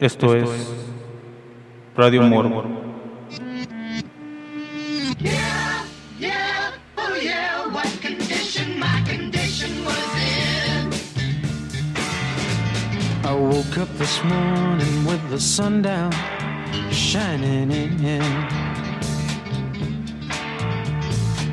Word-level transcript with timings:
Esto 0.00 0.32
es 0.36 0.48
Radio 1.96 2.22
Morbo. 2.22 2.62
Yeah, 5.18 5.84
yeah, 6.20 6.70
oh 6.96 7.16
yeah, 7.20 7.66
what 7.72 7.88
condition 8.00 8.78
my 8.78 9.02
condition 9.04 9.84
was 9.84 10.14
in. 10.14 10.92
I 13.24 13.34
woke 13.34 13.76
up 13.76 13.88
this 13.98 14.22
morning 14.22 15.04
with 15.04 15.28
the 15.30 15.40
sun 15.40 15.82
down 15.82 16.12
shining 16.92 17.72
in. 17.72 18.22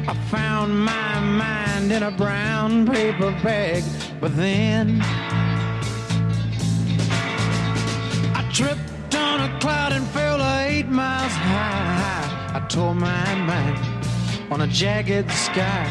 I 0.07 0.13
found 0.29 0.85
my 0.85 1.19
mind 1.19 1.91
in 1.91 2.03
a 2.03 2.11
brown 2.11 2.85
paper 2.85 3.31
bag, 3.41 3.83
but 4.21 4.37
then 4.37 5.01
tripped 8.55 9.13
on 9.15 9.41
a 9.41 9.59
cloud 9.59 9.91
and 9.91 10.07
fell 10.07 10.41
eight 10.61 10.87
miles 10.87 11.33
high. 11.33 12.53
I 12.55 12.59
tore 12.69 12.95
my 12.95 13.35
mind 13.35 13.77
on 14.49 14.61
a 14.61 14.67
jagged 14.67 15.29
sky. 15.29 15.85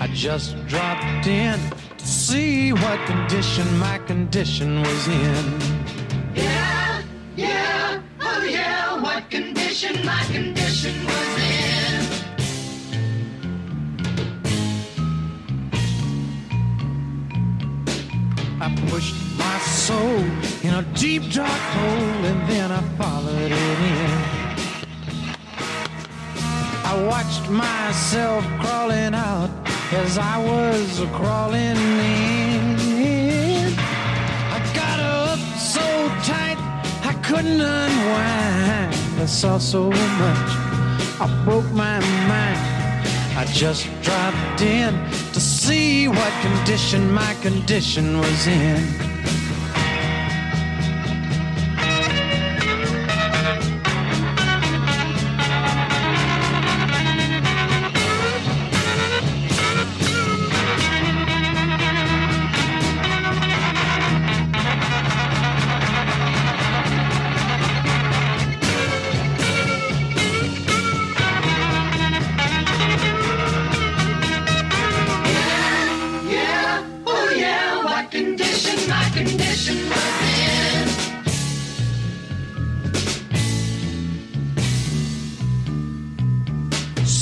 I 0.00 0.06
just 0.14 0.56
dropped 0.68 1.26
in 1.26 1.60
to 1.98 2.06
see 2.06 2.72
what 2.72 2.98
condition 3.06 3.66
my 3.78 3.98
condition 3.98 4.80
was 4.80 5.06
in. 5.06 5.60
Yeah, 6.34 7.02
yeah, 7.36 8.00
oh 8.20 8.42
yeah, 8.42 8.98
what 8.98 9.28
condition 9.28 10.06
my 10.06 10.24
condition 10.32 10.94
was 11.04 11.38
in. 11.42 12.06
I 18.62 18.74
pushed 18.88 19.14
my 19.36 19.58
soul 19.58 20.41
a 20.82 20.94
deep 20.94 21.22
dark 21.30 21.62
hole 21.76 22.24
and 22.30 22.40
then 22.48 22.72
I 22.72 22.82
followed 22.98 23.52
it 23.52 23.78
in. 23.92 24.10
I 26.90 26.94
watched 27.10 27.48
myself 27.50 28.42
crawling 28.60 29.14
out 29.14 29.50
as 29.92 30.18
I 30.18 30.36
was 30.50 30.88
crawling 31.18 31.78
in. 32.18 33.66
I 34.56 34.58
got 34.74 34.98
up 34.98 35.38
so 35.74 35.86
tight 36.30 36.58
I 37.10 37.12
couldn't 37.26 37.60
unwind. 37.60 38.94
I 39.24 39.26
saw 39.26 39.58
so 39.58 39.90
much, 40.24 40.48
I 41.24 41.42
broke 41.44 41.70
my 41.72 41.98
mind. 42.32 42.60
I 43.40 43.44
just 43.52 43.86
dropped 44.02 44.62
in 44.62 44.92
to 45.34 45.40
see 45.40 46.08
what 46.08 46.32
condition 46.42 47.12
my 47.12 47.34
condition 47.34 48.18
was 48.18 48.46
in. 48.46 49.11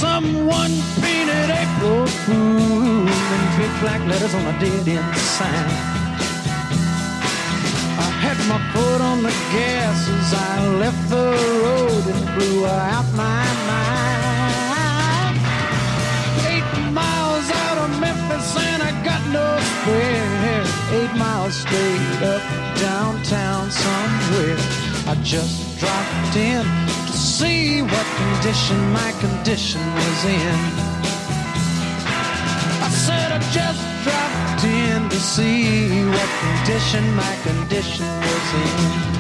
Someone 0.01 0.73
painted 1.03 1.51
April 1.51 2.07
Fool 2.25 3.07
in 3.07 3.43
big 3.59 3.73
black 3.83 4.01
letters 4.09 4.33
on 4.33 4.47
a 4.47 4.59
dead 4.59 4.89
end 4.89 5.15
sign. 5.15 5.69
I 8.01 8.09
had 8.25 8.39
my 8.49 8.59
foot 8.73 9.01
on 9.03 9.23
the 9.23 9.35
gas 9.53 10.09
as 10.09 10.33
I 10.33 10.69
left 10.79 11.11
the 11.11 11.37
road 11.65 12.05
and 12.15 12.25
blew 12.35 12.65
out 12.65 13.05
my 13.13 13.45
mind. 13.69 15.37
Eight 16.49 16.73
miles 16.95 17.51
out 17.67 17.77
of 17.85 17.91
Memphis 18.01 18.57
and 18.57 18.83
I 18.83 18.93
got 19.05 19.21
no 19.29 19.61
spare. 19.61 20.65
Eight 20.97 21.15
miles 21.19 21.55
straight 21.57 22.23
up 22.25 22.43
downtown 22.81 23.71
somewhere. 23.71 24.57
I 25.13 25.15
just 25.23 25.79
dropped 25.79 26.37
in 26.37 27.00
see 27.21 27.83
what 27.83 28.07
condition 28.17 28.79
my 28.93 29.13
condition 29.21 29.81
was 29.95 30.25
in. 30.25 30.61
I 32.83 32.89
said 32.89 33.31
I 33.31 33.39
just 33.53 33.83
dropped 34.05 34.65
in 34.65 35.09
to 35.11 35.17
see 35.17 36.05
what 36.07 36.31
condition 36.41 37.05
my 37.15 37.37
condition 37.45 38.07
was 38.07 39.15
in. 39.15 39.20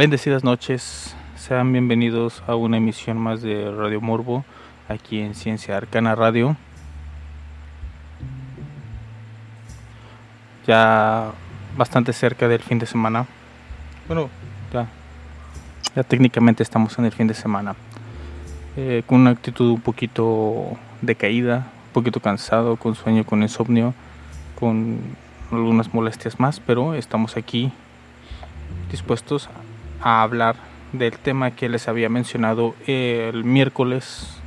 Bendecidas 0.00 0.44
noches, 0.44 1.14
sean 1.36 1.72
bienvenidos 1.72 2.42
a 2.46 2.54
una 2.54 2.78
emisión 2.78 3.18
más 3.18 3.42
de 3.42 3.70
Radio 3.70 4.00
Morbo 4.00 4.46
aquí 4.88 5.20
en 5.20 5.34
Ciencia 5.34 5.76
Arcana 5.76 6.14
Radio. 6.14 6.56
Ya 10.66 11.32
bastante 11.76 12.14
cerca 12.14 12.48
del 12.48 12.62
fin 12.62 12.78
de 12.78 12.86
semana. 12.86 13.26
Bueno, 14.08 14.30
ya, 14.72 14.86
ya 15.94 16.02
técnicamente 16.02 16.62
estamos 16.62 16.98
en 16.98 17.04
el 17.04 17.12
fin 17.12 17.26
de 17.26 17.34
semana. 17.34 17.76
Eh, 18.78 19.02
con 19.06 19.20
una 19.20 19.32
actitud 19.32 19.70
un 19.70 19.82
poquito 19.82 20.78
decaída, 21.02 21.66
un 21.88 21.92
poquito 21.92 22.20
cansado, 22.20 22.76
con 22.76 22.94
sueño, 22.94 23.26
con 23.26 23.42
insomnio, 23.42 23.92
con 24.58 24.98
algunas 25.52 25.92
molestias 25.92 26.40
más, 26.40 26.58
pero 26.58 26.94
estamos 26.94 27.36
aquí 27.36 27.70
dispuestos 28.90 29.50
a 30.02 30.22
hablar 30.22 30.56
del 30.92 31.12
tema 31.12 31.52
que 31.52 31.68
les 31.68 31.88
había 31.88 32.08
mencionado 32.08 32.74
el 32.86 33.44
miércoles, 33.44 34.40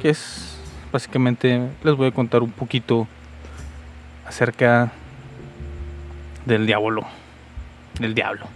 que 0.00 0.10
es 0.10 0.58
básicamente 0.92 1.70
les 1.82 1.96
voy 1.96 2.08
a 2.08 2.12
contar 2.12 2.42
un 2.42 2.50
poquito 2.50 3.08
acerca 4.26 4.92
del 6.46 6.66
diablo, 6.66 7.02
del 7.98 8.14
diablo. 8.14 8.46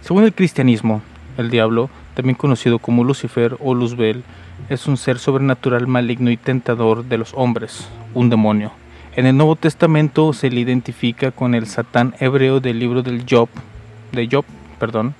Según 0.00 0.24
el 0.24 0.34
cristianismo, 0.34 1.02
el 1.36 1.50
diablo, 1.50 1.90
también 2.14 2.36
conocido 2.36 2.78
como 2.78 3.04
Lucifer 3.04 3.56
o 3.60 3.74
Luzbel, 3.74 4.22
es 4.68 4.86
un 4.86 4.96
ser 4.96 5.18
sobrenatural 5.18 5.86
maligno 5.86 6.30
y 6.30 6.36
tentador 6.36 7.04
de 7.04 7.18
los 7.18 7.32
hombres, 7.34 7.88
un 8.14 8.30
demonio. 8.30 8.70
En 9.16 9.26
el 9.26 9.36
Nuevo 9.36 9.56
Testamento 9.56 10.32
se 10.32 10.50
le 10.50 10.60
identifica 10.60 11.30
con 11.30 11.54
el 11.54 11.66
Satán 11.66 12.14
hebreo 12.20 12.60
del 12.60 12.78
libro 12.78 13.02
del 13.02 13.24
Job, 13.28 13.48
de 14.12 14.28
Job, 14.30 14.44
perdón, 14.78 15.14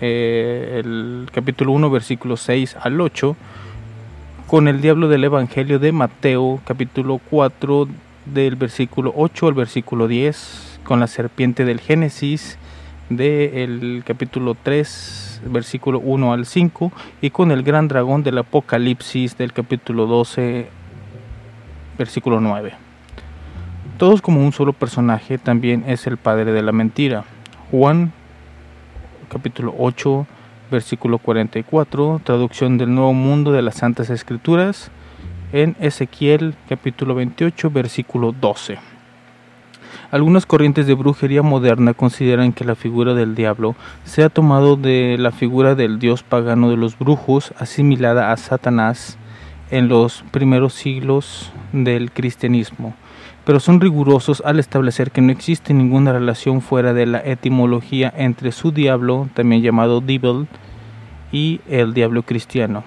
eh, 0.00 0.80
el 0.84 1.28
capítulo 1.32 1.72
1, 1.72 1.90
versículo 1.90 2.36
6 2.36 2.76
al 2.80 3.00
8, 3.00 3.36
con 4.46 4.68
el 4.68 4.80
diablo 4.80 5.08
del 5.08 5.24
Evangelio 5.24 5.78
de 5.78 5.92
Mateo, 5.92 6.60
capítulo 6.64 7.20
4, 7.30 7.88
del 8.26 8.56
versículo 8.56 9.12
8 9.16 9.48
al 9.48 9.54
versículo 9.54 10.08
10, 10.08 10.80
con 10.84 11.00
la 11.00 11.06
serpiente 11.06 11.64
del 11.64 11.80
Génesis, 11.80 12.58
del 13.10 14.02
capítulo 14.06 14.56
3, 14.62 15.42
versículo 15.46 15.98
1 15.98 16.32
al 16.32 16.46
5, 16.46 16.92
y 17.20 17.30
con 17.30 17.50
el 17.50 17.62
gran 17.62 17.88
dragón 17.88 18.22
del 18.22 18.38
Apocalipsis, 18.38 19.36
del 19.36 19.52
capítulo 19.52 20.06
12, 20.06 20.68
versículo 21.98 22.40
9. 22.40 22.74
Todos 23.98 24.22
como 24.22 24.44
un 24.44 24.52
solo 24.52 24.72
personaje 24.72 25.38
también 25.38 25.84
es 25.88 26.06
el 26.06 26.18
padre 26.18 26.52
de 26.52 26.62
la 26.62 26.70
mentira. 26.70 27.24
Juan 27.72 28.12
capítulo 29.28 29.74
8 29.78 30.26
versículo 30.70 31.18
44, 31.18 32.20
traducción 32.24 32.78
del 32.78 32.94
Nuevo 32.94 33.12
Mundo 33.12 33.52
de 33.52 33.62
las 33.62 33.76
Santas 33.76 34.10
Escrituras 34.10 34.90
en 35.52 35.76
Ezequiel 35.80 36.54
capítulo 36.68 37.14
28 37.14 37.70
versículo 37.70 38.32
12. 38.32 38.78
Algunas 40.10 40.46
corrientes 40.46 40.86
de 40.86 40.94
brujería 40.94 41.42
moderna 41.42 41.94
consideran 41.94 42.52
que 42.52 42.64
la 42.64 42.74
figura 42.74 43.14
del 43.14 43.34
diablo 43.34 43.76
se 44.04 44.22
ha 44.24 44.30
tomado 44.30 44.76
de 44.76 45.16
la 45.18 45.32
figura 45.32 45.74
del 45.74 45.98
dios 45.98 46.22
pagano 46.22 46.70
de 46.70 46.76
los 46.76 46.98
brujos, 46.98 47.52
asimilada 47.58 48.32
a 48.32 48.36
Satanás 48.36 49.18
en 49.70 49.88
los 49.88 50.24
primeros 50.30 50.72
siglos 50.74 51.52
del 51.72 52.10
cristianismo, 52.10 52.94
pero 53.48 53.60
son 53.60 53.80
rigurosos 53.80 54.42
al 54.44 54.58
establecer 54.58 55.10
que 55.10 55.22
no 55.22 55.32
existe 55.32 55.72
ninguna 55.72 56.12
relación 56.12 56.60
fuera 56.60 56.92
de 56.92 57.06
la 57.06 57.20
etimología 57.20 58.12
entre 58.14 58.52
su 58.52 58.72
diablo, 58.72 59.30
también 59.32 59.62
llamado 59.62 60.02
devil, 60.02 60.46
y 61.32 61.62
el 61.66 61.94
diablo 61.94 62.24
cristiano. 62.24 62.84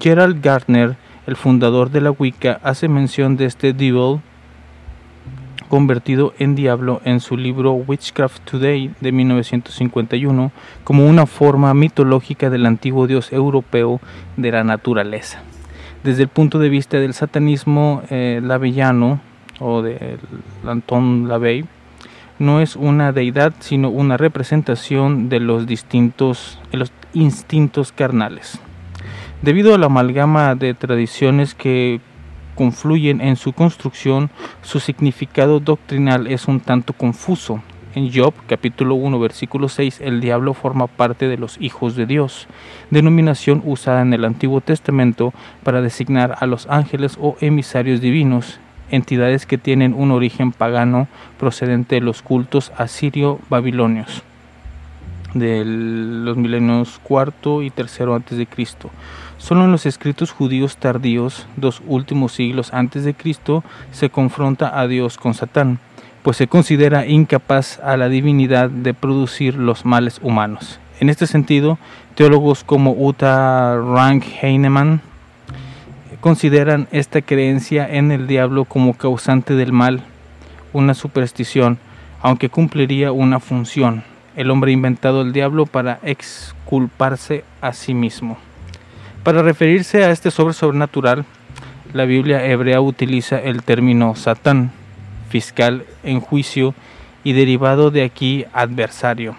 Gerald 0.00 0.40
Gardner, 0.42 0.96
el 1.26 1.36
fundador 1.36 1.90
de 1.90 2.00
la 2.00 2.12
Wicca, 2.12 2.60
hace 2.62 2.88
mención 2.88 3.36
de 3.36 3.44
este 3.44 3.74
devil 3.74 4.20
convertido 5.68 6.32
en 6.38 6.54
diablo 6.54 7.02
en 7.04 7.20
su 7.20 7.36
libro 7.36 7.72
Witchcraft 7.74 8.42
Today 8.50 8.94
de 9.02 9.12
1951 9.12 10.50
como 10.82 11.06
una 11.06 11.26
forma 11.26 11.74
mitológica 11.74 12.48
del 12.48 12.64
antiguo 12.64 13.06
dios 13.06 13.34
europeo 13.34 14.00
de 14.38 14.50
la 14.50 14.64
naturaleza. 14.64 15.42
Desde 16.02 16.22
el 16.22 16.28
punto 16.30 16.58
de 16.58 16.70
vista 16.70 16.96
del 16.96 17.12
satanismo 17.12 18.00
eh, 18.08 18.40
lavellano 18.42 19.20
o 19.60 19.82
de 19.82 20.18
Anton 20.66 21.28
Lavey, 21.28 21.64
no 22.38 22.60
es 22.60 22.74
una 22.74 23.12
deidad 23.12 23.52
sino 23.60 23.90
una 23.90 24.16
representación 24.16 25.28
de 25.28 25.40
los 25.40 25.66
distintos 25.66 26.58
los 26.72 26.90
instintos 27.12 27.92
carnales. 27.92 28.58
Debido 29.42 29.74
a 29.74 29.78
la 29.78 29.86
amalgama 29.86 30.54
de 30.54 30.74
tradiciones 30.74 31.54
que 31.54 32.00
confluyen 32.54 33.20
en 33.20 33.36
su 33.36 33.52
construcción, 33.52 34.30
su 34.62 34.80
significado 34.80 35.60
doctrinal 35.60 36.26
es 36.26 36.46
un 36.46 36.60
tanto 36.60 36.92
confuso. 36.92 37.62
En 37.94 38.12
Job 38.12 38.34
capítulo 38.46 38.94
1 38.94 39.18
versículo 39.18 39.68
6 39.68 40.00
el 40.02 40.20
diablo 40.20 40.54
forma 40.54 40.86
parte 40.86 41.26
de 41.26 41.36
los 41.36 41.60
hijos 41.60 41.96
de 41.96 42.06
Dios, 42.06 42.46
denominación 42.90 43.62
usada 43.64 44.02
en 44.02 44.12
el 44.12 44.24
Antiguo 44.24 44.60
Testamento 44.60 45.32
para 45.64 45.80
designar 45.80 46.36
a 46.38 46.46
los 46.46 46.68
ángeles 46.68 47.18
o 47.20 47.36
emisarios 47.40 48.00
divinos, 48.00 48.60
entidades 48.90 49.46
que 49.46 49.58
tienen 49.58 49.94
un 49.94 50.10
origen 50.10 50.52
pagano 50.52 51.08
procedente 51.38 51.96
de 51.96 52.00
los 52.00 52.22
cultos 52.22 52.72
asirio-babilonios 52.76 54.22
de 55.34 55.64
los 55.64 56.36
milenios 56.36 57.00
cuarto 57.02 57.62
y 57.62 57.70
tercero 57.70 58.14
antes 58.14 58.38
de 58.38 58.46
Cristo. 58.46 58.90
Solo 59.38 59.64
en 59.64 59.72
los 59.72 59.86
escritos 59.86 60.32
judíos 60.32 60.76
tardíos, 60.76 61.46
dos 61.56 61.82
últimos 61.86 62.32
siglos 62.32 62.74
antes 62.74 63.04
de 63.04 63.14
Cristo, 63.14 63.64
se 63.92 64.10
confronta 64.10 64.78
a 64.78 64.86
Dios 64.86 65.16
con 65.16 65.34
Satán, 65.34 65.78
pues 66.22 66.36
se 66.36 66.48
considera 66.48 67.06
incapaz 67.06 67.78
a 67.80 67.96
la 67.96 68.08
divinidad 68.08 68.68
de 68.68 68.92
producir 68.92 69.54
los 69.54 69.84
males 69.84 70.20
humanos. 70.22 70.78
En 70.98 71.08
este 71.08 71.26
sentido, 71.26 71.78
teólogos 72.14 72.62
como 72.64 72.92
Uta 72.92 73.76
Rank 73.76 74.24
Heinemann 74.42 75.00
consideran 76.20 76.88
esta 76.92 77.22
creencia 77.22 77.88
en 77.88 78.12
el 78.12 78.26
diablo 78.26 78.64
como 78.64 78.94
causante 78.94 79.54
del 79.54 79.72
mal, 79.72 80.02
una 80.72 80.94
superstición, 80.94 81.78
aunque 82.20 82.48
cumpliría 82.48 83.12
una 83.12 83.40
función. 83.40 84.04
El 84.36 84.50
hombre 84.50 84.72
inventado 84.72 85.22
el 85.22 85.32
diablo 85.32 85.66
para 85.66 85.98
exculparse 86.02 87.44
a 87.60 87.72
sí 87.72 87.94
mismo. 87.94 88.38
Para 89.24 89.42
referirse 89.42 90.04
a 90.04 90.10
este 90.10 90.30
sobre 90.30 90.54
sobrenatural, 90.54 91.24
la 91.92 92.04
Biblia 92.04 92.46
hebrea 92.46 92.80
utiliza 92.80 93.38
el 93.40 93.62
término 93.62 94.14
Satán, 94.14 94.70
fiscal 95.28 95.84
en 96.04 96.20
juicio 96.20 96.74
y 97.24 97.32
derivado 97.32 97.90
de 97.90 98.04
aquí 98.04 98.44
adversario, 98.52 99.34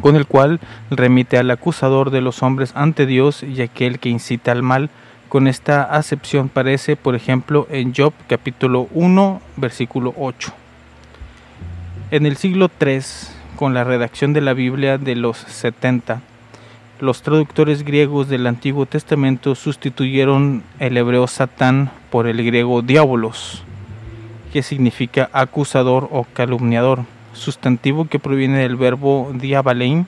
con 0.00 0.16
el 0.16 0.26
cual 0.26 0.60
remite 0.90 1.38
al 1.38 1.50
acusador 1.50 2.10
de 2.10 2.22
los 2.22 2.42
hombres 2.42 2.72
ante 2.74 3.06
Dios 3.06 3.42
y 3.42 3.60
aquel 3.62 3.98
que 3.98 4.08
incita 4.08 4.52
al 4.52 4.62
mal. 4.62 4.90
Con 5.32 5.48
esta 5.48 5.84
acepción 5.84 6.50
parece, 6.50 6.94
por 6.94 7.14
ejemplo, 7.14 7.66
en 7.70 7.94
Job 7.94 8.12
capítulo 8.28 8.88
1, 8.92 9.40
versículo 9.56 10.12
8. 10.18 10.52
En 12.10 12.26
el 12.26 12.36
siglo 12.36 12.70
III, 12.78 13.00
con 13.56 13.72
la 13.72 13.82
redacción 13.82 14.34
de 14.34 14.42
la 14.42 14.52
Biblia 14.52 14.98
de 14.98 15.16
los 15.16 15.38
70, 15.38 16.20
los 17.00 17.22
traductores 17.22 17.82
griegos 17.82 18.28
del 18.28 18.46
Antiguo 18.46 18.84
Testamento 18.84 19.54
sustituyeron 19.54 20.64
el 20.78 20.98
hebreo 20.98 21.26
Satán 21.26 21.90
por 22.10 22.26
el 22.26 22.44
griego 22.44 22.82
diabolos, 22.82 23.62
que 24.52 24.62
significa 24.62 25.30
acusador 25.32 26.10
o 26.12 26.24
calumniador, 26.24 27.06
sustantivo 27.32 28.04
que 28.04 28.18
proviene 28.18 28.58
del 28.58 28.76
verbo 28.76 29.32
diabalein 29.32 30.06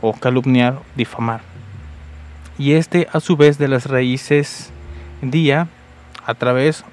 o 0.00 0.12
calumniar, 0.14 0.80
difamar. 0.96 1.51
Y 2.58 2.72
este 2.72 3.08
a 3.12 3.20
su 3.20 3.36
vez 3.36 3.58
de 3.58 3.68
las 3.68 3.86
raíces 3.86 4.70
dia, 5.22 5.68
a 6.24 6.34
través, 6.34 6.84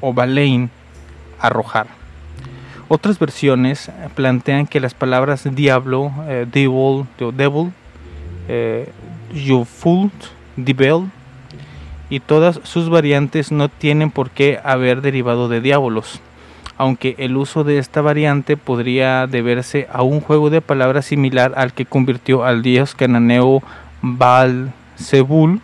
o 0.00 0.12
balein, 0.12 0.70
arrojar. 1.40 1.86
Otras 2.88 3.18
versiones 3.18 3.90
plantean 4.14 4.66
que 4.66 4.80
las 4.80 4.94
palabras 4.94 5.48
diablo, 5.54 6.12
eh, 6.28 6.46
devil, 6.50 7.06
devil, 7.34 7.72
eh, 8.48 8.90
Jufult, 9.34 10.12
Dibel 10.56 11.06
y 12.10 12.20
todas 12.20 12.60
sus 12.62 12.90
variantes 12.90 13.50
no 13.50 13.68
tienen 13.68 14.10
por 14.10 14.30
qué 14.30 14.60
haber 14.62 15.00
derivado 15.00 15.48
de 15.48 15.62
diabolos, 15.62 16.20
aunque 16.76 17.14
el 17.18 17.36
uso 17.36 17.64
de 17.64 17.78
esta 17.78 18.02
variante 18.02 18.56
podría 18.56 19.26
deberse 19.26 19.88
a 19.90 20.02
un 20.02 20.20
juego 20.20 20.50
de 20.50 20.60
palabras 20.60 21.06
similar 21.06 21.54
al 21.56 21.72
que 21.72 21.86
convirtió 21.86 22.44
al 22.44 22.62
dios 22.62 22.94
cananeo 22.94 23.62
Baal 24.02 24.72
Zebul, 24.98 25.60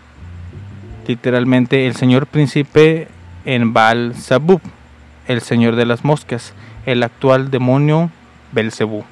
literalmente 1.07 1.87
el 1.87 1.95
señor 1.95 2.27
príncipe, 2.27 3.09
en 3.45 3.73
Baal 3.73 4.15
Zabub, 4.15 4.61
el 5.27 5.41
señor 5.41 5.77
de 5.77 5.87
las 5.87 6.05
moscas, 6.05 6.53
el 6.87 7.03
actual 7.03 7.51
demonio 7.51 8.11
Belcebú. 8.53 9.05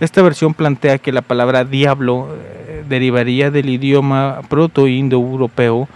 Esta 0.00 0.22
versión 0.22 0.54
plantea 0.54 0.98
que 0.98 1.12
la 1.12 1.22
palabra 1.22 1.64
diablo 1.64 2.28
eh, 2.34 2.84
derivaría 2.88 3.50
del 3.50 3.68
idioma 3.68 4.40
proto-indoeuropeo 4.48 5.88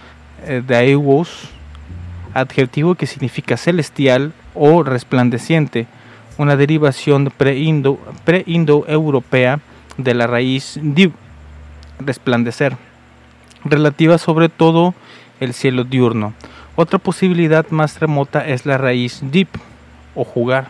eh, 0.47 0.63
daewos, 0.67 1.51
adjetivo 2.33 2.95
que 2.95 3.07
significa 3.07 3.57
celestial 3.57 4.33
o 4.55 4.83
resplandeciente, 4.83 5.87
una 6.37 6.57
derivación 6.57 7.33
pre-indo- 7.37 7.99
pre-indoeuropea 8.25 9.59
de 9.97 10.15
la 10.15 10.29
raíz 10.29 10.79
div, 10.81 11.13
resplandecer, 11.99 12.77
relativa 13.65 14.19
sobre 14.19 14.49
todo 14.49 14.95
el 15.41 15.53
cielo 15.55 15.85
diurno. 15.85 16.35
Otra 16.77 16.99
posibilidad 16.99 17.69
más 17.71 17.99
remota 18.01 18.47
es 18.47 18.67
la 18.67 18.79
raíz 18.79 19.21
dip 19.23 19.49
o 20.15 20.25
jugar. 20.25 20.69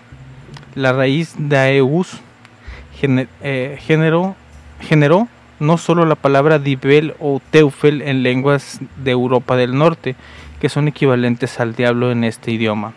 La 0.74 0.92
raíz 0.92 1.34
daeus 1.38 2.20
gene- 3.00 3.28
eh, 3.42 3.78
generó, 3.80 4.36
generó 4.80 5.28
no 5.60 5.76
solo 5.76 6.06
la 6.06 6.14
palabra 6.14 6.58
dibel 6.58 7.14
o 7.18 7.40
teufel 7.50 8.02
en 8.02 8.22
lenguas 8.22 8.80
de 8.96 9.10
Europa 9.10 9.56
del 9.56 9.76
Norte, 9.76 10.14
que 10.60 10.68
son 10.68 10.88
equivalentes 10.88 11.60
al 11.60 11.74
diablo 11.74 12.10
en 12.10 12.24
este 12.24 12.52
idioma. 12.52 12.92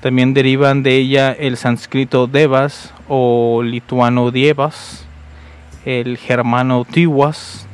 También 0.00 0.34
derivan 0.34 0.82
de 0.82 0.96
ella 0.96 1.32
el 1.32 1.56
sánscrito 1.56 2.26
devas 2.26 2.92
o 3.08 3.62
lituano 3.64 4.30
dievas, 4.30 5.06
el 5.84 6.18
germano 6.18 6.84
tiwas, 6.84 7.66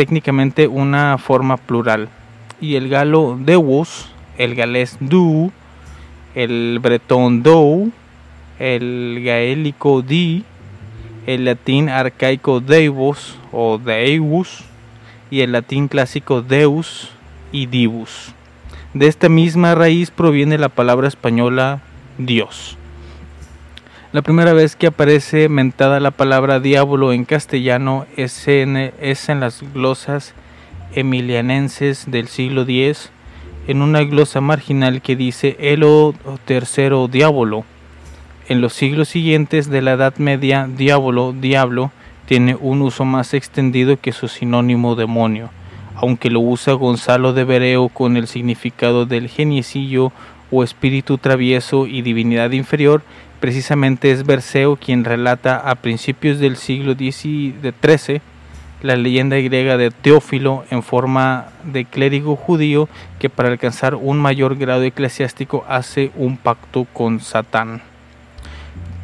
técnicamente 0.00 0.66
una 0.66 1.18
forma 1.18 1.58
plural, 1.58 2.08
y 2.58 2.76
el 2.76 2.88
galo 2.88 3.38
deus, 3.38 4.08
el 4.38 4.54
galés 4.54 4.96
du, 4.98 5.52
el 6.34 6.78
bretón 6.80 7.42
dou, 7.42 7.92
el 8.58 9.20
gaélico 9.22 10.00
di, 10.00 10.44
el 11.26 11.44
latín 11.44 11.90
arcaico 11.90 12.60
deivos 12.60 13.36
o 13.52 13.76
deus 13.76 14.64
y 15.30 15.42
el 15.42 15.52
latín 15.52 15.86
clásico 15.86 16.40
deus 16.40 17.10
y 17.52 17.66
divus. 17.66 18.32
De 18.94 19.06
esta 19.06 19.28
misma 19.28 19.74
raíz 19.74 20.10
proviene 20.10 20.56
la 20.56 20.70
palabra 20.70 21.08
española 21.08 21.82
Dios. 22.16 22.78
La 24.12 24.22
primera 24.22 24.54
vez 24.54 24.74
que 24.74 24.88
aparece 24.88 25.48
mentada 25.48 26.00
la 26.00 26.10
palabra 26.10 26.58
diablo 26.58 27.12
en 27.12 27.24
castellano 27.24 28.06
es 28.16 28.48
en, 28.48 28.90
las 29.38 29.62
glosas 29.72 30.34
emilianenses 30.96 32.10
del 32.10 32.26
siglo 32.26 32.62
X, 32.62 33.12
en 33.68 33.82
una 33.82 34.02
glosa 34.02 34.40
marginal 34.40 35.00
que 35.00 35.14
dice 35.14 35.56
Elo 35.60 36.12
tercero 36.44 37.06
diablo. 37.06 37.64
En 38.48 38.60
los 38.60 38.72
siglos 38.72 39.08
siguientes 39.08 39.70
de 39.70 39.80
la 39.80 39.92
Edad 39.92 40.16
Media, 40.16 40.68
diablo, 40.68 41.32
diablo, 41.32 41.92
tiene 42.26 42.56
un 42.60 42.82
uso 42.82 43.04
más 43.04 43.32
extendido 43.32 43.96
que 43.96 44.10
su 44.10 44.26
sinónimo 44.26 44.96
demonio. 44.96 45.50
aunque 45.94 46.30
lo 46.30 46.40
usa 46.40 46.72
Gonzalo 46.72 47.32
de 47.32 47.44
Bereo 47.44 47.90
con 47.90 48.16
el 48.16 48.26
significado 48.26 49.06
del 49.06 49.28
geniecillo 49.28 50.10
o 50.50 50.64
espíritu 50.64 51.18
travieso 51.18 51.86
y 51.86 52.02
divinidad 52.02 52.50
inferior, 52.52 53.02
precisamente 53.40 54.12
es 54.12 54.24
Berceo 54.24 54.76
quien 54.76 55.04
relata 55.04 55.56
a 55.56 55.74
principios 55.76 56.38
del 56.38 56.56
siglo 56.56 56.94
XIII 56.94 58.20
la 58.82 58.96
leyenda 58.96 59.36
griega 59.36 59.76
de 59.76 59.90
Teófilo 59.90 60.64
en 60.70 60.82
forma 60.82 61.46
de 61.64 61.84
clérigo 61.84 62.36
judío 62.36 62.88
que 63.18 63.28
para 63.28 63.48
alcanzar 63.48 63.94
un 63.94 64.18
mayor 64.18 64.56
grado 64.56 64.82
eclesiástico 64.82 65.64
hace 65.68 66.10
un 66.16 66.36
pacto 66.36 66.86
con 66.92 67.20
Satán, 67.20 67.82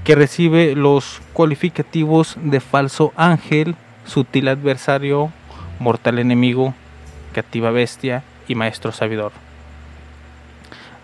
que 0.04 0.14
recibe 0.14 0.74
los 0.74 1.20
cualificativos 1.32 2.36
de 2.40 2.60
falso 2.60 3.12
ángel, 3.16 3.74
sutil 4.06 4.48
adversario, 4.48 5.30
mortal 5.78 6.18
enemigo, 6.18 6.74
cativa 7.34 7.70
bestia 7.70 8.22
y 8.48 8.54
maestro 8.54 8.92
sabidor. 8.92 9.45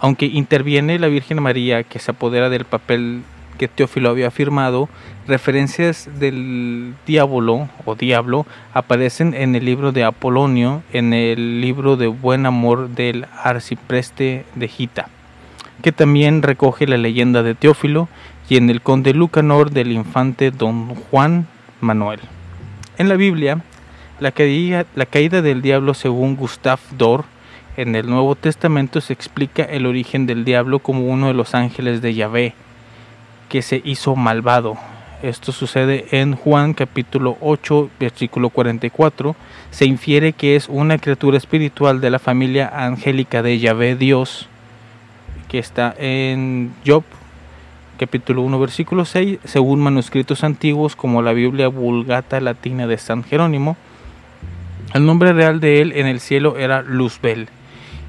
Aunque 0.03 0.27
interviene 0.27 0.99
la 0.99 1.07
Virgen 1.07 1.41
María 1.41 1.85
que 1.85 2.01
se 2.01 2.11
apodera 2.11 2.51
del 2.51 2.65
papel 2.65 3.23
que 3.57 3.69
Teófilo 3.69 4.11
había 4.11 4.27
afirmado, 4.27 4.89
referencias 5.29 6.11
del 6.19 6.95
diablo 7.07 7.69
o 7.85 7.95
diablo 7.95 8.45
aparecen 8.75 9.33
en 9.33 9.55
el 9.55 9.65
libro 9.65 9.93
de 9.93 10.03
Apolonio, 10.03 10.83
en 10.93 11.13
el 11.13 11.61
libro 11.61 11.97
de 11.97 12.09
Buen 12.09 12.47
Amor 12.47 12.89
del 12.89 13.27
Arcipreste 13.45 14.45
de 14.57 14.67
Gita, 14.67 15.09
que 15.83 15.93
también 15.93 16.43
recoge 16.43 16.89
la 16.89 16.97
leyenda 16.97 17.45
de 17.45 17.55
Teófilo, 17.55 18.09
y 18.49 18.57
en 18.57 18.71
el 18.71 18.83
Conde 18.83 19.15
Lucanor 19.15 19.71
del 19.71 19.93
infante 19.93 20.51
Don 20.51 20.97
Juan 20.97 21.47
Manuel. 21.81 22.19
En 22.99 23.09
la 23.09 23.15
Biblia, 23.15 23.63
la 24.19 24.33
caída, 24.33 24.85
la 24.97 25.07
caída 25.07 25.43
del 25.43 25.63
diablo 25.63 25.95
según 25.95 26.35
Gustav 26.35 26.81
Dor 26.99 27.25
en 27.77 27.95
el 27.95 28.09
Nuevo 28.09 28.35
Testamento 28.35 29.01
se 29.01 29.13
explica 29.13 29.63
el 29.63 29.87
origen 29.87 30.27
del 30.27 30.45
diablo 30.45 30.81
como 30.81 31.07
uno 31.07 31.29
de 31.29 31.35
los 31.35 31.55
ángeles 31.55 32.03
de 32.03 32.15
Yahvé, 32.15 32.55
que 33.49 33.63
se 33.63 33.81
hizo 33.85 34.15
malvado. 34.17 34.77
Esto 35.23 35.53
sucede 35.53 36.07
en 36.11 36.35
Juan 36.35 36.75
capítulo 36.75 37.39
8, 37.41 37.91
versículo 37.99 38.51
44. 38.51 39.37
Se 39.71 39.87
infiere 39.87 40.33
que 40.33 40.57
es 40.57 40.69
una 40.69 40.99
criatura 40.99 41.39
espiritual 41.39 42.01
de 42.01 42.11
la 42.11 42.19
familia 42.19 42.71
angélica 42.75 43.43
de 43.43 43.59
Yahvé 43.59 43.95
Dios, 43.95 44.49
que 45.49 45.59
está 45.59 45.95
en 45.99 46.75
Job 46.85 47.05
capítulo 47.99 48.43
1, 48.43 48.59
versículo 48.59 49.05
6, 49.05 49.39
según 49.45 49.81
manuscritos 49.81 50.43
antiguos 50.43 50.97
como 50.97 51.23
la 51.23 51.33
Biblia 51.33 51.69
Vulgata 51.69 52.41
Latina 52.41 52.87
de 52.87 52.99
San 52.99 53.23
Jerónimo. 53.23 53.77
El 54.93 55.07
nombre 55.07 55.33
real 55.33 55.61
de 55.61 55.81
él 55.81 55.93
en 55.93 56.07
el 56.07 56.21
cielo 56.21 56.59
era 56.59 56.83
Luzbel, 56.83 57.49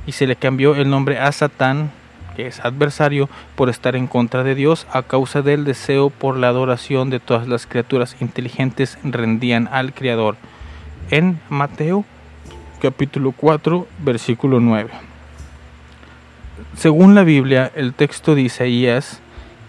y 0.06 0.14
se 0.14 0.28
le 0.28 0.36
cambió 0.36 0.76
el 0.76 0.90
nombre 0.90 1.20
a 1.20 1.32
Satán, 1.32 1.92
que 2.36 2.48
es 2.48 2.60
adversario, 2.60 3.30
por 3.56 3.70
estar 3.70 3.96
en 3.96 4.08
contra 4.08 4.44
de 4.44 4.56
Dios 4.56 4.88
a 4.92 5.04
causa 5.04 5.42
del 5.42 5.66
deseo 5.66 6.10
por 6.10 6.38
la 6.38 6.50
adoración 6.50 7.10
de 7.10 7.20
todas 7.20 7.48
las 7.48 7.68
criaturas 7.68 8.16
inteligentes 8.20 8.98
rendían 9.04 9.70
al 9.72 9.94
Creador. 9.94 10.36
En 11.12 11.40
Mateo 11.50 12.06
capítulo 12.82 13.32
4, 13.32 13.88
versículo 14.00 14.60
9. 14.60 14.90
Según 16.76 17.16
la 17.16 17.24
Biblia, 17.24 17.72
el 17.76 17.94
texto 17.94 18.36
de 18.36 18.42
Isaías 18.42 19.22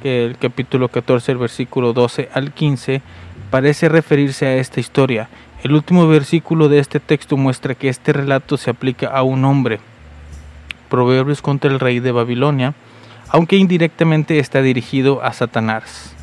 el 0.04 0.36
capítulo 0.38 0.88
14, 0.88 1.32
el 1.32 1.38
versículo 1.38 1.92
12 1.92 2.28
al 2.32 2.52
15, 2.52 3.00
parece 3.50 3.88
referirse 3.88 4.46
a 4.46 4.56
esta 4.56 4.80
historia. 4.80 5.28
El 5.62 5.72
último 5.72 6.06
versículo 6.06 6.68
de 6.68 6.78
este 6.78 7.00
texto 7.00 7.36
muestra 7.38 7.74
que 7.74 7.88
este 7.88 8.12
relato 8.12 8.58
se 8.58 8.70
aplica 8.70 9.08
a 9.08 9.22
un 9.22 9.44
hombre. 9.46 9.80
Proverbios 10.94 11.42
contra 11.42 11.72
el 11.72 11.80
rey 11.80 11.98
de 11.98 12.12
Babilonia, 12.12 12.72
aunque 13.28 13.56
indirectamente 13.56 14.38
está 14.38 14.62
dirigido 14.62 15.24
a 15.24 15.32
Satanás. 15.32 16.14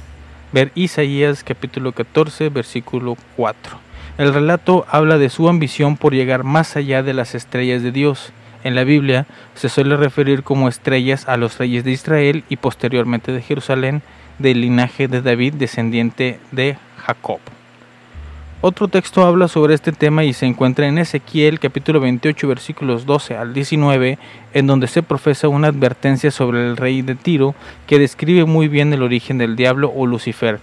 Ver 0.53 0.71
Isaías 0.75 1.43
capítulo 1.43 1.91
14, 1.91 2.47
versículo 2.47 3.17
4. 3.35 3.77
El 4.17 4.33
relato 4.33 4.85
habla 4.89 5.17
de 5.17 5.27
su 5.27 5.49
ambición 5.49 5.97
por 5.97 6.13
llegar 6.13 6.45
más 6.45 6.77
allá 6.77 7.03
de 7.03 7.13
las 7.13 7.35
estrellas 7.35 7.83
de 7.83 7.91
Dios 7.91 8.31
en 8.63 8.75
la 8.75 8.85
Biblia 8.85 9.27
se 9.55 9.67
suele 9.67 9.97
referir 9.97 10.41
como 10.43 10.69
estrellas 10.69 11.27
a 11.27 11.35
los 11.35 11.57
reyes 11.57 11.83
de 11.83 11.91
Israel 11.91 12.45
y 12.47 12.55
posteriormente 12.55 13.33
de 13.33 13.41
Jerusalén 13.41 14.01
del 14.39 14.61
linaje 14.61 15.09
de 15.09 15.21
David, 15.21 15.55
descendiente 15.55 16.39
de 16.53 16.77
Jacob. 16.95 17.41
Otro 18.63 18.87
texto 18.87 19.25
habla 19.25 19.47
sobre 19.47 19.73
este 19.73 19.91
tema 19.91 20.23
y 20.23 20.33
se 20.33 20.45
encuentra 20.45 20.87
en 20.87 20.99
Ezequiel 20.99 21.59
capítulo 21.59 21.99
28 21.99 22.47
versículos 22.47 23.07
12 23.07 23.35
al 23.35 23.55
19, 23.55 24.19
en 24.53 24.67
donde 24.67 24.85
se 24.85 25.01
profesa 25.01 25.47
una 25.47 25.69
advertencia 25.69 26.29
sobre 26.29 26.69
el 26.69 26.77
rey 26.77 27.01
de 27.01 27.15
Tiro 27.15 27.55
que 27.87 27.97
describe 27.97 28.45
muy 28.45 28.67
bien 28.67 28.93
el 28.93 29.01
origen 29.01 29.39
del 29.39 29.55
diablo 29.55 29.91
o 29.95 30.05
Lucifer, 30.05 30.59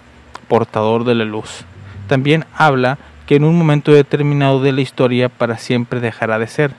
portador 0.46 1.02
de 1.02 1.16
la 1.16 1.24
luz. 1.24 1.64
También 2.06 2.44
habla 2.54 2.98
que 3.26 3.34
en 3.34 3.42
un 3.42 3.58
momento 3.58 3.90
determinado 3.90 4.62
de 4.62 4.70
la 4.70 4.80
historia 4.80 5.28
para 5.28 5.58
siempre 5.58 5.98
dejará 5.98 6.38
de 6.38 6.46
ser 6.46 6.70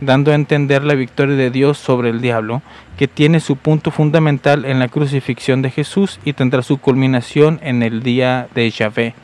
dando 0.00 0.30
a 0.30 0.36
entender 0.36 0.84
la 0.84 0.94
victoria 0.94 1.34
de 1.34 1.50
Dios 1.50 1.78
sobre 1.78 2.10
el 2.10 2.20
diablo, 2.20 2.62
que 2.96 3.08
tiene 3.08 3.40
su 3.40 3.56
punto 3.56 3.90
fundamental 3.90 4.64
en 4.64 4.78
la 4.78 4.86
crucifixión 4.86 5.62
de 5.62 5.70
Jesús 5.70 6.20
y 6.24 6.32
tendrá 6.32 6.62
su 6.62 6.78
culminación 6.78 7.58
en 7.62 7.82
el 7.82 8.02
día 8.02 8.48
de 8.54 8.70
Yahvé, 8.70 9.14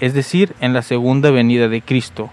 es 0.00 0.14
decir, 0.14 0.54
en 0.60 0.72
la 0.72 0.82
segunda 0.82 1.30
venida 1.30 1.68
de 1.68 1.82
Cristo. 1.82 2.30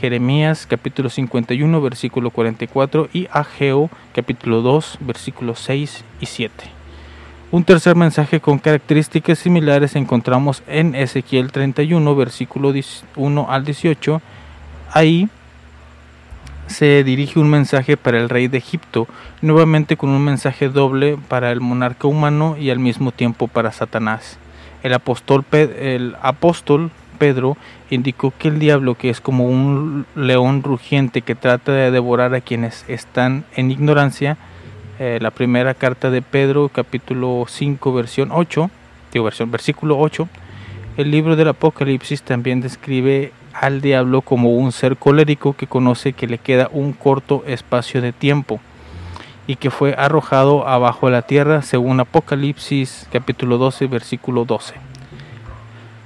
Jeremías 0.00 0.66
capítulo 0.68 1.10
51 1.10 1.80
versículo 1.80 2.30
44 2.30 3.08
y 3.12 3.26
Ageo 3.32 3.90
capítulo 4.14 4.62
2 4.62 4.98
versículos 5.00 5.58
6 5.60 6.04
y 6.20 6.26
7. 6.26 6.52
Un 7.50 7.64
tercer 7.64 7.96
mensaje 7.96 8.40
con 8.40 8.58
características 8.58 9.38
similares 9.38 9.96
encontramos 9.96 10.62
en 10.68 10.94
Ezequiel 10.94 11.50
31 11.50 12.14
versículo 12.14 12.72
1 13.16 13.46
al 13.50 13.64
18. 13.64 14.20
Ahí 14.92 15.28
se 16.68 17.02
dirige 17.02 17.40
un 17.40 17.48
mensaje 17.48 17.96
para 17.96 18.18
el 18.18 18.28
rey 18.28 18.48
de 18.48 18.58
Egipto, 18.58 19.08
nuevamente 19.40 19.96
con 19.96 20.10
un 20.10 20.22
mensaje 20.22 20.68
doble 20.68 21.16
para 21.28 21.50
el 21.50 21.60
monarca 21.60 22.06
humano 22.06 22.56
y 22.58 22.70
al 22.70 22.78
mismo 22.78 23.10
tiempo 23.10 23.48
para 23.48 23.72
Satanás. 23.72 24.38
El 24.82 24.94
apóstol, 24.94 25.44
el 25.52 26.16
apóstol 26.22 26.90
Pedro 27.18 27.56
indicó 27.90 28.32
que 28.38 28.48
el 28.48 28.58
diablo, 28.58 28.94
que 28.94 29.10
es 29.10 29.20
como 29.20 29.46
un 29.46 30.06
león 30.14 30.62
rugiente 30.62 31.22
que 31.22 31.34
trata 31.34 31.72
de 31.72 31.90
devorar 31.90 32.34
a 32.34 32.40
quienes 32.40 32.84
están 32.88 33.44
en 33.56 33.70
ignorancia, 33.70 34.36
eh, 34.98 35.18
la 35.20 35.30
primera 35.30 35.74
carta 35.74 36.10
de 36.10 36.22
Pedro, 36.22 36.68
capítulo 36.68 37.44
5, 37.46 37.92
versión 37.92 38.30
8, 38.32 38.70
digo, 39.12 39.24
versión, 39.24 39.50
versículo 39.50 39.98
8, 39.98 40.28
el 40.96 41.10
libro 41.10 41.36
del 41.36 41.48
Apocalipsis 41.48 42.22
también 42.22 42.60
describe 42.60 43.32
al 43.52 43.80
diablo 43.80 44.22
como 44.22 44.56
un 44.56 44.72
ser 44.72 44.96
colérico 44.96 45.52
que 45.52 45.66
conoce 45.66 46.12
que 46.12 46.26
le 46.26 46.38
queda 46.38 46.68
un 46.72 46.92
corto 46.92 47.44
espacio 47.46 48.00
de 48.00 48.12
tiempo 48.12 48.60
y 49.48 49.56
que 49.56 49.70
fue 49.70 49.94
arrojado 49.98 50.68
abajo 50.68 51.06
de 51.06 51.12
la 51.12 51.22
tierra 51.22 51.62
según 51.62 51.98
Apocalipsis 51.98 53.08
capítulo 53.10 53.56
12 53.58 53.86
versículo 53.86 54.44
12. 54.44 54.74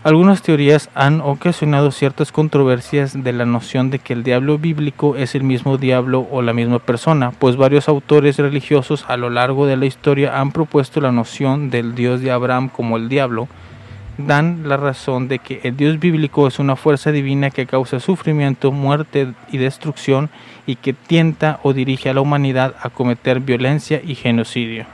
Algunas 0.04 0.42
teorías 0.42 0.90
han 0.94 1.20
ocasionado 1.20 1.90
ciertas 1.90 2.32
controversias 2.32 3.22
de 3.22 3.32
la 3.32 3.44
noción 3.44 3.90
de 3.90 3.99
que 3.99 4.12
el 4.12 4.22
diablo 4.22 4.58
bíblico 4.58 5.16
es 5.16 5.34
el 5.34 5.42
mismo 5.42 5.76
diablo 5.76 6.26
o 6.30 6.40
la 6.40 6.52
misma 6.52 6.78
persona, 6.78 7.32
pues 7.32 7.56
varios 7.56 7.88
autores 7.88 8.38
religiosos 8.38 9.04
a 9.08 9.16
lo 9.16 9.28
largo 9.28 9.66
de 9.66 9.76
la 9.76 9.87
historia 9.87 10.40
han 10.40 10.52
propuesto 10.52 11.00
la 11.00 11.12
noción 11.12 11.70
del 11.70 11.94
Dios 11.94 12.20
de 12.20 12.30
Abraham 12.30 12.68
como 12.68 12.96
el 12.96 13.08
diablo, 13.08 13.49
dan 14.18 14.68
la 14.68 14.76
razón 14.76 15.26
de 15.28 15.40
que 15.40 15.61
el 15.64 15.76
Dios 15.76 15.99
bíblico 15.99 16.46
es 16.46 16.58
una 16.58 16.76
fuerza 16.76 17.12
divina 17.12 17.50
que 17.50 17.66
causa 17.66 17.99
sufrimiento, 17.99 18.72
muerte 18.72 19.32
y 19.50 19.58
destrucción 19.58 20.30
y 20.66 20.76
que 20.76 20.92
tienta 20.92 21.61
o 21.62 21.73
dirige 21.73 22.11
a 22.11 22.14
la 22.14 22.21
humanidad 22.21 22.75
a 22.81 22.90
cometer 22.90 23.40
violencia 23.40 24.00
y 24.04 24.14
genocidio. 24.14 24.87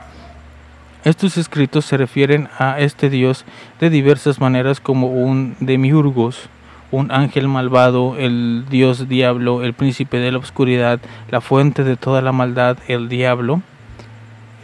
Estos 1.05 1.37
escritos 1.37 1.85
se 1.85 1.95
refieren 1.97 2.49
a 2.57 2.79
este 2.79 3.09
Dios 3.09 3.45
de 3.79 3.89
diversas 3.89 4.41
maneras 4.41 4.81
como 4.81 5.07
un 5.07 5.55
demiurgos, 5.59 6.49
un 6.91 7.11
ángel 7.11 7.47
malvado, 7.47 8.17
el 8.17 8.65
Dios 8.69 9.07
diablo, 9.07 9.63
el 9.63 9.73
príncipe 9.73 10.17
de 10.17 10.31
la 10.31 10.39
oscuridad, 10.39 10.99
la 11.31 11.39
fuente 11.39 11.83
de 11.83 11.95
toda 11.95 12.21
la 12.21 12.31
maldad, 12.31 12.77
el 12.87 13.07
diablo, 13.07 13.61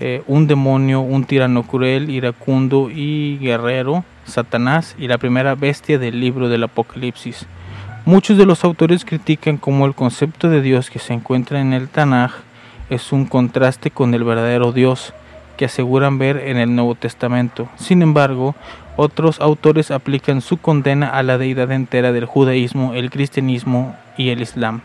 eh, 0.01 0.23
un 0.27 0.47
demonio, 0.47 0.99
un 0.99 1.23
tirano 1.23 1.63
cruel, 1.63 2.09
iracundo 2.09 2.89
y 2.89 3.37
guerrero, 3.37 4.03
Satanás 4.25 4.95
y 4.99 5.07
la 5.07 5.17
primera 5.17 5.55
bestia 5.55 5.97
del 5.99 6.19
libro 6.19 6.49
del 6.49 6.63
Apocalipsis. 6.63 7.47
Muchos 8.07 8.37
de 8.37 8.45
los 8.45 8.63
autores 8.63 9.03
critican 9.03 9.57
cómo 9.57 9.87
el 9.87 9.95
concepto 9.95 10.47
de 10.47 10.61
Dios 10.61 10.91
que 10.91 10.99
se 10.99 11.11
encuentra 11.11 11.59
en 11.59 11.73
el 11.73 11.89
Tanaj 11.89 12.33
es 12.91 13.11
un 13.11 13.25
contraste 13.25 13.89
con 13.89 14.13
el 14.13 14.23
verdadero 14.23 14.71
Dios 14.71 15.15
que 15.57 15.65
aseguran 15.65 16.19
ver 16.19 16.37
en 16.37 16.57
el 16.57 16.75
Nuevo 16.75 16.93
Testamento. 16.93 17.67
Sin 17.77 18.03
embargo, 18.03 18.53
otros 18.95 19.41
autores 19.41 19.89
aplican 19.89 20.41
su 20.41 20.57
condena 20.57 21.09
a 21.09 21.23
la 21.23 21.39
deidad 21.39 21.71
entera 21.71 22.11
del 22.11 22.25
judaísmo, 22.25 22.93
el 22.93 23.09
cristianismo 23.09 23.95
y 24.19 24.29
el 24.29 24.39
islam. 24.39 24.81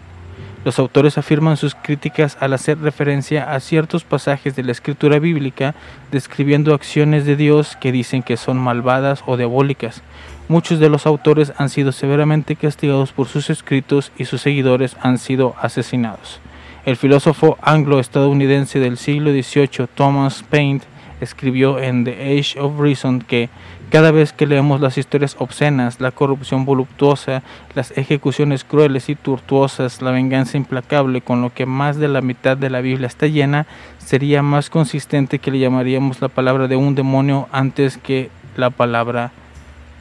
Los 0.64 0.78
autores 0.78 1.18
afirman 1.18 1.58
sus 1.58 1.74
críticas 1.74 2.38
al 2.40 2.54
hacer 2.54 2.78
referencia 2.78 3.52
a 3.52 3.60
ciertos 3.60 4.02
pasajes 4.02 4.56
de 4.56 4.62
la 4.62 4.72
escritura 4.72 5.18
bíblica 5.18 5.74
describiendo 6.10 6.72
acciones 6.72 7.26
de 7.26 7.36
Dios 7.36 7.76
que 7.76 7.92
dicen 7.92 8.22
que 8.22 8.38
son 8.38 8.56
malvadas 8.56 9.22
o 9.26 9.36
diabólicas. 9.36 10.02
Muchos 10.50 10.80
de 10.80 10.88
los 10.88 11.06
autores 11.06 11.52
han 11.58 11.68
sido 11.68 11.92
severamente 11.92 12.56
castigados 12.56 13.12
por 13.12 13.28
sus 13.28 13.50
escritos 13.50 14.10
y 14.18 14.24
sus 14.24 14.40
seguidores 14.40 14.96
han 15.00 15.18
sido 15.18 15.54
asesinados. 15.60 16.40
El 16.84 16.96
filósofo 16.96 17.56
anglo-estadounidense 17.62 18.80
del 18.80 18.96
siglo 18.96 19.30
XVIII, 19.30 19.86
Thomas 19.94 20.42
Paine, 20.42 20.80
escribió 21.20 21.78
en 21.78 22.02
The 22.02 22.36
Age 22.36 22.58
of 22.58 22.80
Reason 22.80 23.20
que 23.20 23.48
cada 23.90 24.10
vez 24.10 24.32
que 24.32 24.48
leemos 24.48 24.80
las 24.80 24.98
historias 24.98 25.36
obscenas, 25.38 26.00
la 26.00 26.10
corrupción 26.10 26.64
voluptuosa, 26.64 27.44
las 27.76 27.96
ejecuciones 27.96 28.64
crueles 28.64 29.08
y 29.08 29.14
tortuosas, 29.14 30.02
la 30.02 30.10
venganza 30.10 30.56
implacable, 30.56 31.20
con 31.20 31.42
lo 31.42 31.54
que 31.54 31.64
más 31.64 31.96
de 31.96 32.08
la 32.08 32.22
mitad 32.22 32.56
de 32.56 32.70
la 32.70 32.80
Biblia 32.80 33.06
está 33.06 33.28
llena, 33.28 33.68
sería 33.98 34.42
más 34.42 34.68
consistente 34.68 35.38
que 35.38 35.52
le 35.52 35.60
llamaríamos 35.60 36.20
la 36.20 36.28
palabra 36.28 36.66
de 36.66 36.74
un 36.74 36.96
demonio 36.96 37.48
antes 37.52 37.98
que 37.98 38.30
la 38.56 38.70
palabra 38.70 39.30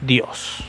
Dios. 0.00 0.64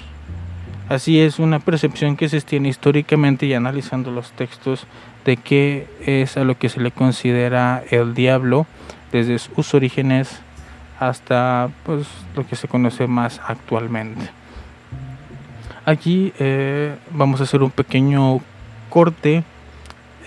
Así 0.90 1.22
es 1.22 1.40
una 1.40 1.60
percepción 1.60 2.18
que 2.18 2.28
se 2.28 2.42
tiene 2.42 2.70
históricamente 2.70 3.46
y 3.46 3.54
analizando 3.54 4.12
los 4.12 4.32
textos 4.32 4.86
de 5.24 5.38
qué 5.38 5.88
es 6.06 6.36
a 6.36 6.44
lo 6.44 6.58
que 6.58 6.70
se 6.70 6.82
le 6.82 6.92
considera 6.92 7.84
el 7.92 8.14
diablo 8.14 8.66
desde 9.12 9.40
sus 9.40 9.74
orígenes 9.74 10.42
hasta 11.00 11.70
pues, 11.84 12.08
lo 12.36 12.46
que 12.46 12.56
se 12.56 12.68
conoce 12.68 13.08
más 13.08 13.40
actualmente. 13.48 14.30
Aquí 15.86 16.34
eh, 16.40 16.96
vamos 17.12 17.40
a 17.40 17.44
hacer 17.44 17.64
un 17.64 17.72
pequeño 17.72 18.42
corte 18.90 19.44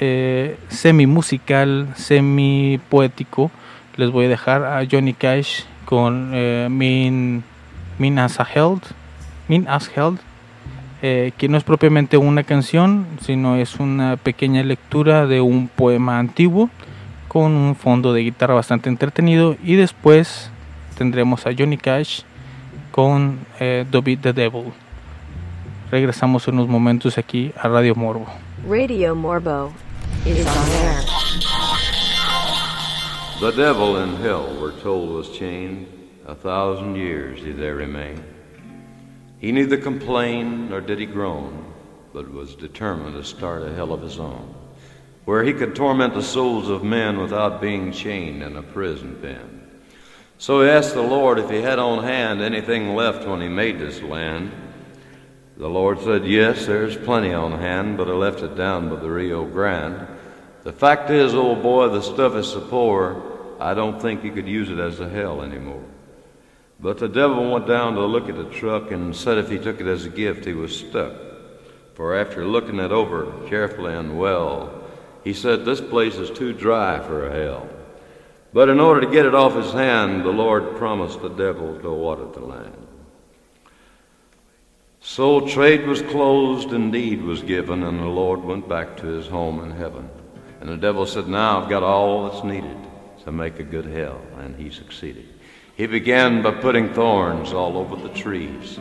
eh, 0.00 0.58
semi 0.68 1.06
musical, 1.06 1.88
semi 1.94 2.80
poético. 2.90 3.50
Les 3.96 4.10
voy 4.10 4.26
a 4.26 4.28
dejar 4.28 4.64
a 4.64 4.84
Johnny 4.90 5.14
Cash 5.14 5.62
con 5.84 6.32
eh, 6.34 6.66
Min, 6.70 7.44
Min 7.98 8.18
As 8.18 8.40
a 8.40 8.44
Held, 8.44 8.82
Min 9.48 9.68
As 9.68 9.90
Held, 9.94 10.18
eh, 11.02 11.32
que 11.36 11.48
no 11.48 11.58
es 11.58 11.64
propiamente 11.64 12.16
una 12.16 12.44
canción, 12.44 13.06
sino 13.20 13.56
es 13.56 13.76
una 13.76 14.16
pequeña 14.16 14.62
lectura 14.62 15.26
de 15.26 15.40
un 15.40 15.68
poema 15.68 16.18
antiguo 16.18 16.70
con 17.28 17.52
un 17.52 17.76
fondo 17.76 18.12
de 18.12 18.22
guitarra 18.22 18.54
bastante 18.54 18.88
entretenido 18.88 19.56
y 19.62 19.74
después 19.74 20.50
tendremos 20.96 21.46
a 21.46 21.50
Johnny 21.56 21.76
Cash 21.76 22.22
con 22.90 23.40
eh, 23.58 23.84
The 23.90 24.00
Beat 24.00 24.20
the 24.20 24.32
Devil. 24.32 24.72
Regresamos 25.90 26.46
en 26.48 26.54
unos 26.54 26.68
momentos 26.68 27.18
aquí 27.18 27.52
a 27.60 27.68
Radio 27.68 27.94
Morbo. 27.94 28.26
Radio 28.68 29.14
Morbo 29.14 29.72
is 30.24 30.46
on 30.46 30.68
air. 30.84 31.02
The 33.40 33.50
devil 33.50 33.98
in 34.02 34.16
hell, 34.22 34.56
we're 34.58 34.80
told, 34.80 35.10
was 35.10 35.36
chained. 35.36 35.93
A 36.26 36.34
thousand 36.34 36.96
years 36.96 37.40
he 37.40 37.52
there 37.52 37.74
remained. 37.74 38.24
He 39.38 39.52
neither 39.52 39.76
complained 39.76 40.70
nor 40.70 40.80
did 40.80 40.98
he 40.98 41.04
groan, 41.04 41.70
but 42.14 42.32
was 42.32 42.54
determined 42.54 43.14
to 43.16 43.24
start 43.24 43.62
a 43.62 43.74
hell 43.74 43.92
of 43.92 44.00
his 44.00 44.18
own, 44.18 44.54
where 45.26 45.44
he 45.44 45.52
could 45.52 45.76
torment 45.76 46.14
the 46.14 46.22
souls 46.22 46.70
of 46.70 46.82
men 46.82 47.18
without 47.18 47.60
being 47.60 47.92
chained 47.92 48.42
in 48.42 48.56
a 48.56 48.62
prison 48.62 49.18
pen. 49.20 49.68
So 50.38 50.62
he 50.62 50.70
asked 50.70 50.94
the 50.94 51.02
Lord 51.02 51.38
if 51.38 51.50
he 51.50 51.60
had 51.60 51.78
on 51.78 52.04
hand 52.04 52.40
anything 52.40 52.94
left 52.94 53.28
when 53.28 53.42
he 53.42 53.48
made 53.48 53.78
this 53.78 54.00
land. 54.00 54.50
The 55.58 55.68
Lord 55.68 56.00
said, 56.00 56.26
Yes, 56.26 56.64
there's 56.64 56.96
plenty 56.96 57.34
on 57.34 57.52
hand, 57.60 57.98
but 57.98 58.08
I 58.08 58.12
left 58.12 58.40
it 58.40 58.56
down 58.56 58.88
by 58.88 58.96
the 58.96 59.10
Rio 59.10 59.44
Grande. 59.44 60.06
The 60.62 60.72
fact 60.72 61.10
is, 61.10 61.34
old 61.34 61.62
boy, 61.62 61.88
the 61.88 62.00
stuff 62.00 62.34
is 62.34 62.48
so 62.48 62.62
poor, 62.62 63.22
I 63.60 63.74
don't 63.74 64.00
think 64.00 64.24
you 64.24 64.32
could 64.32 64.48
use 64.48 64.70
it 64.70 64.78
as 64.78 65.00
a 65.00 65.08
hell 65.08 65.42
anymore. 65.42 65.84
But 66.84 66.98
the 66.98 67.08
devil 67.08 67.50
went 67.50 67.66
down 67.66 67.94
to 67.94 68.04
look 68.04 68.28
at 68.28 68.36
the 68.36 68.44
truck 68.44 68.90
and 68.90 69.16
said 69.16 69.38
if 69.38 69.48
he 69.48 69.56
took 69.56 69.80
it 69.80 69.86
as 69.86 70.04
a 70.04 70.10
gift, 70.10 70.44
he 70.44 70.52
was 70.52 70.78
stuck. 70.78 71.14
For 71.94 72.14
after 72.14 72.44
looking 72.44 72.78
it 72.78 72.92
over 72.92 73.32
carefully 73.48 73.94
and 73.94 74.18
well, 74.18 74.84
he 75.24 75.32
said, 75.32 75.64
This 75.64 75.80
place 75.80 76.16
is 76.16 76.30
too 76.30 76.52
dry 76.52 77.00
for 77.00 77.26
a 77.26 77.32
hell. 77.32 77.66
But 78.52 78.68
in 78.68 78.80
order 78.80 79.00
to 79.00 79.10
get 79.10 79.24
it 79.24 79.34
off 79.34 79.54
his 79.54 79.72
hand, 79.72 80.26
the 80.26 80.28
Lord 80.28 80.76
promised 80.76 81.22
the 81.22 81.30
devil 81.30 81.78
to 81.80 81.90
water 81.90 82.26
the 82.26 82.44
land. 82.44 82.86
So 85.00 85.40
trade 85.40 85.86
was 85.86 86.02
closed 86.02 86.72
and 86.72 86.92
deed 86.92 87.22
was 87.22 87.42
given, 87.42 87.82
and 87.82 87.98
the 87.98 88.04
Lord 88.04 88.44
went 88.44 88.68
back 88.68 88.98
to 88.98 89.06
his 89.06 89.26
home 89.26 89.64
in 89.64 89.70
heaven. 89.70 90.10
And 90.60 90.68
the 90.68 90.76
devil 90.76 91.06
said, 91.06 91.28
Now 91.28 91.62
I've 91.62 91.70
got 91.70 91.82
all 91.82 92.28
that's 92.28 92.44
needed 92.44 92.76
to 93.24 93.32
make 93.32 93.58
a 93.58 93.64
good 93.64 93.86
hell. 93.86 94.20
And 94.36 94.54
he 94.54 94.68
succeeded. 94.68 95.33
He 95.76 95.86
began 95.86 96.40
by 96.40 96.52
putting 96.52 96.94
thorns 96.94 97.52
all 97.52 97.76
over 97.76 97.96
the 97.96 98.14
trees. 98.14 98.78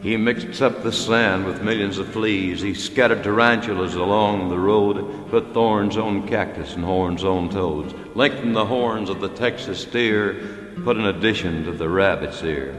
He 0.00 0.16
mixed 0.16 0.62
up 0.62 0.82
the 0.82 0.92
sand 0.92 1.44
with 1.44 1.62
millions 1.62 1.98
of 1.98 2.08
fleas. 2.08 2.62
He 2.62 2.72
scattered 2.72 3.22
tarantulas 3.22 3.94
along 3.94 4.48
the 4.48 4.58
road, 4.58 5.28
put 5.28 5.52
thorns 5.52 5.98
on 5.98 6.26
cactus 6.26 6.74
and 6.76 6.84
horns 6.84 7.24
on 7.24 7.50
toads, 7.50 7.92
lengthened 8.16 8.56
the 8.56 8.64
horns 8.64 9.10
of 9.10 9.20
the 9.20 9.28
Texas 9.28 9.82
steer, 9.82 10.72
put 10.82 10.96
an 10.96 11.06
addition 11.06 11.64
to 11.64 11.72
the 11.72 11.90
rabbit's 11.90 12.42
ear, 12.42 12.74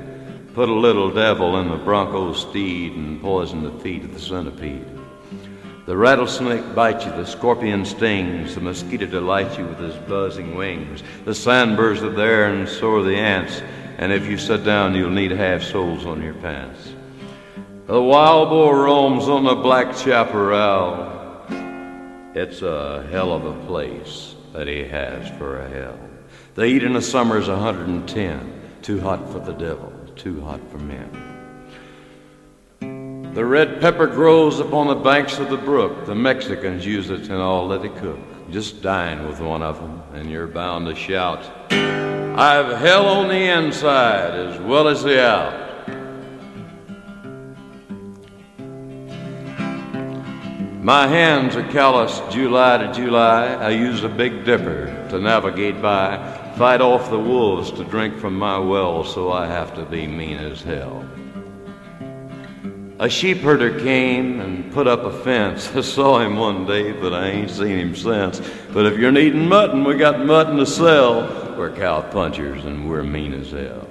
put 0.55 0.69
a 0.69 0.73
little 0.73 1.11
devil 1.11 1.59
in 1.59 1.69
the 1.69 1.77
bronco 1.77 2.33
steed, 2.33 2.93
and 2.93 3.21
poisoned 3.21 3.63
the 3.63 3.79
feet 3.83 4.05
of 4.05 4.13
the 4.13 4.19
centipede. 4.19 4.98
The 5.89 5.97
rattlesnake 5.97 6.75
bites 6.75 7.03
you, 7.03 7.11
the 7.13 7.25
scorpion 7.25 7.83
stings, 7.83 8.53
the 8.53 8.61
mosquito 8.61 9.07
delights 9.07 9.57
you 9.57 9.65
with 9.65 9.79
his 9.79 9.95
buzzing 9.95 10.53
wings. 10.53 11.01
The 11.25 11.33
sandburrs 11.33 12.03
are 12.03 12.11
there, 12.11 12.53
and 12.53 12.69
so 12.69 12.97
are 12.97 13.01
the 13.01 13.15
ants. 13.15 13.63
And 13.97 14.11
if 14.11 14.27
you 14.27 14.37
sit 14.37 14.63
down, 14.63 14.93
you'll 14.93 15.09
need 15.09 15.31
half 15.31 15.63
soles 15.63 16.05
on 16.05 16.21
your 16.21 16.35
pants. 16.35 16.93
The 17.87 17.99
wild 17.99 18.49
boar 18.49 18.83
roams 18.83 19.27
on 19.27 19.45
the 19.45 19.55
black 19.55 19.97
chaparral. 19.97 21.41
It's 22.35 22.61
a 22.61 23.07
hell 23.09 23.33
of 23.33 23.45
a 23.45 23.65
place 23.65 24.35
that 24.53 24.67
he 24.67 24.83
has 24.83 25.27
for 25.39 25.61
a 25.61 25.69
hell. 25.69 25.99
The 26.53 26.67
heat 26.67 26.83
in 26.83 26.93
the 26.93 27.01
summer 27.01 27.39
is 27.39 27.47
110, 27.47 28.61
too 28.83 29.01
hot 29.01 29.27
for 29.31 29.39
the 29.39 29.53
devil, 29.53 29.91
too 30.15 30.39
hot 30.41 30.61
for 30.69 30.77
men. 30.77 31.28
The 33.33 33.45
red 33.45 33.79
pepper 33.79 34.07
grows 34.07 34.59
upon 34.59 34.87
the 34.87 34.95
banks 34.95 35.37
of 35.37 35.49
the 35.49 35.57
brook. 35.57 36.05
The 36.05 36.15
Mexicans 36.15 36.85
use 36.85 37.09
it 37.11 37.27
in 37.27 37.35
all 37.35 37.67
that 37.69 37.83
they 37.83 37.89
cook. 37.89 38.19
Just 38.51 38.81
dine 38.81 39.27
with 39.27 39.39
one 39.39 39.61
of 39.61 39.79
them, 39.79 40.01
and 40.13 40.31
you're 40.31 40.47
bound 40.47 40.87
to 40.87 40.95
shout, 40.95 41.47
I've 41.71 42.77
hell 42.79 43.05
on 43.05 43.27
the 43.27 43.35
inside 43.35 44.33
as 44.33 44.59
well 44.61 44.87
as 44.87 45.03
the 45.03 45.23
out. 45.23 45.69
My 50.81 51.05
hands 51.05 51.55
are 51.55 51.67
calloused 51.69 52.31
July 52.31 52.77
to 52.77 52.93
July. 52.93 53.53
I 53.53 53.69
use 53.69 54.03
a 54.03 54.09
big 54.09 54.45
dipper 54.45 54.87
to 55.11 55.19
navigate 55.19 55.79
by, 55.81 56.17
fight 56.57 56.81
off 56.81 57.11
the 57.11 57.19
wolves 57.19 57.69
to 57.73 57.83
drink 57.83 58.17
from 58.17 58.35
my 58.39 58.57
well, 58.57 59.03
so 59.03 59.31
I 59.31 59.45
have 59.45 59.75
to 59.75 59.85
be 59.85 60.07
mean 60.07 60.37
as 60.37 60.63
hell. 60.63 61.05
A 62.99 63.07
sheepherder 63.07 63.81
came 63.81 64.41
and 64.41 64.73
put 64.73 64.85
up 64.85 65.03
a 65.03 65.23
fence. 65.23 65.73
I 65.75 65.79
saw 65.79 66.19
him 66.19 66.35
one 66.35 66.65
day, 66.65 66.91
but 66.91 67.13
I 67.13 67.27
ain't 67.27 67.49
seen 67.49 67.77
him 67.77 67.95
since. 67.95 68.41
But 68.73 68.85
if 68.87 68.99
you're 68.99 69.09
needing 69.09 69.47
mutton, 69.47 69.85
we 69.85 69.95
got 69.95 70.25
mutton 70.25 70.57
to 70.57 70.65
sell. 70.65 71.55
We're 71.57 71.73
cow 71.73 72.01
punchers 72.01 72.65
and 72.65 72.89
we're 72.89 73.03
mean 73.03 73.33
as 73.33 73.51
hell. 73.51 73.87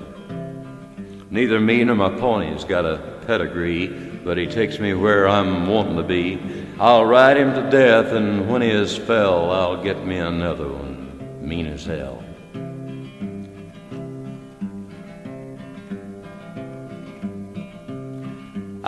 Neither 1.30 1.58
me 1.58 1.84
nor 1.84 1.96
my 1.96 2.10
pony's 2.10 2.64
got 2.64 2.84
a 2.84 2.98
pedigree, 3.26 3.86
but 3.86 4.36
he 4.36 4.46
takes 4.46 4.78
me 4.78 4.92
where 4.92 5.26
I'm 5.26 5.66
wanting 5.66 5.96
to 5.96 6.02
be. 6.02 6.38
I'll 6.78 7.06
ride 7.06 7.38
him 7.38 7.54
to 7.54 7.70
death, 7.70 8.12
and 8.12 8.46
when 8.46 8.60
he 8.60 8.68
is 8.68 8.94
fell, 8.94 9.50
I'll 9.50 9.82
get 9.82 10.06
me 10.06 10.18
another 10.18 10.68
one, 10.68 11.38
mean 11.40 11.66
as 11.66 11.86
hell. 11.86 12.17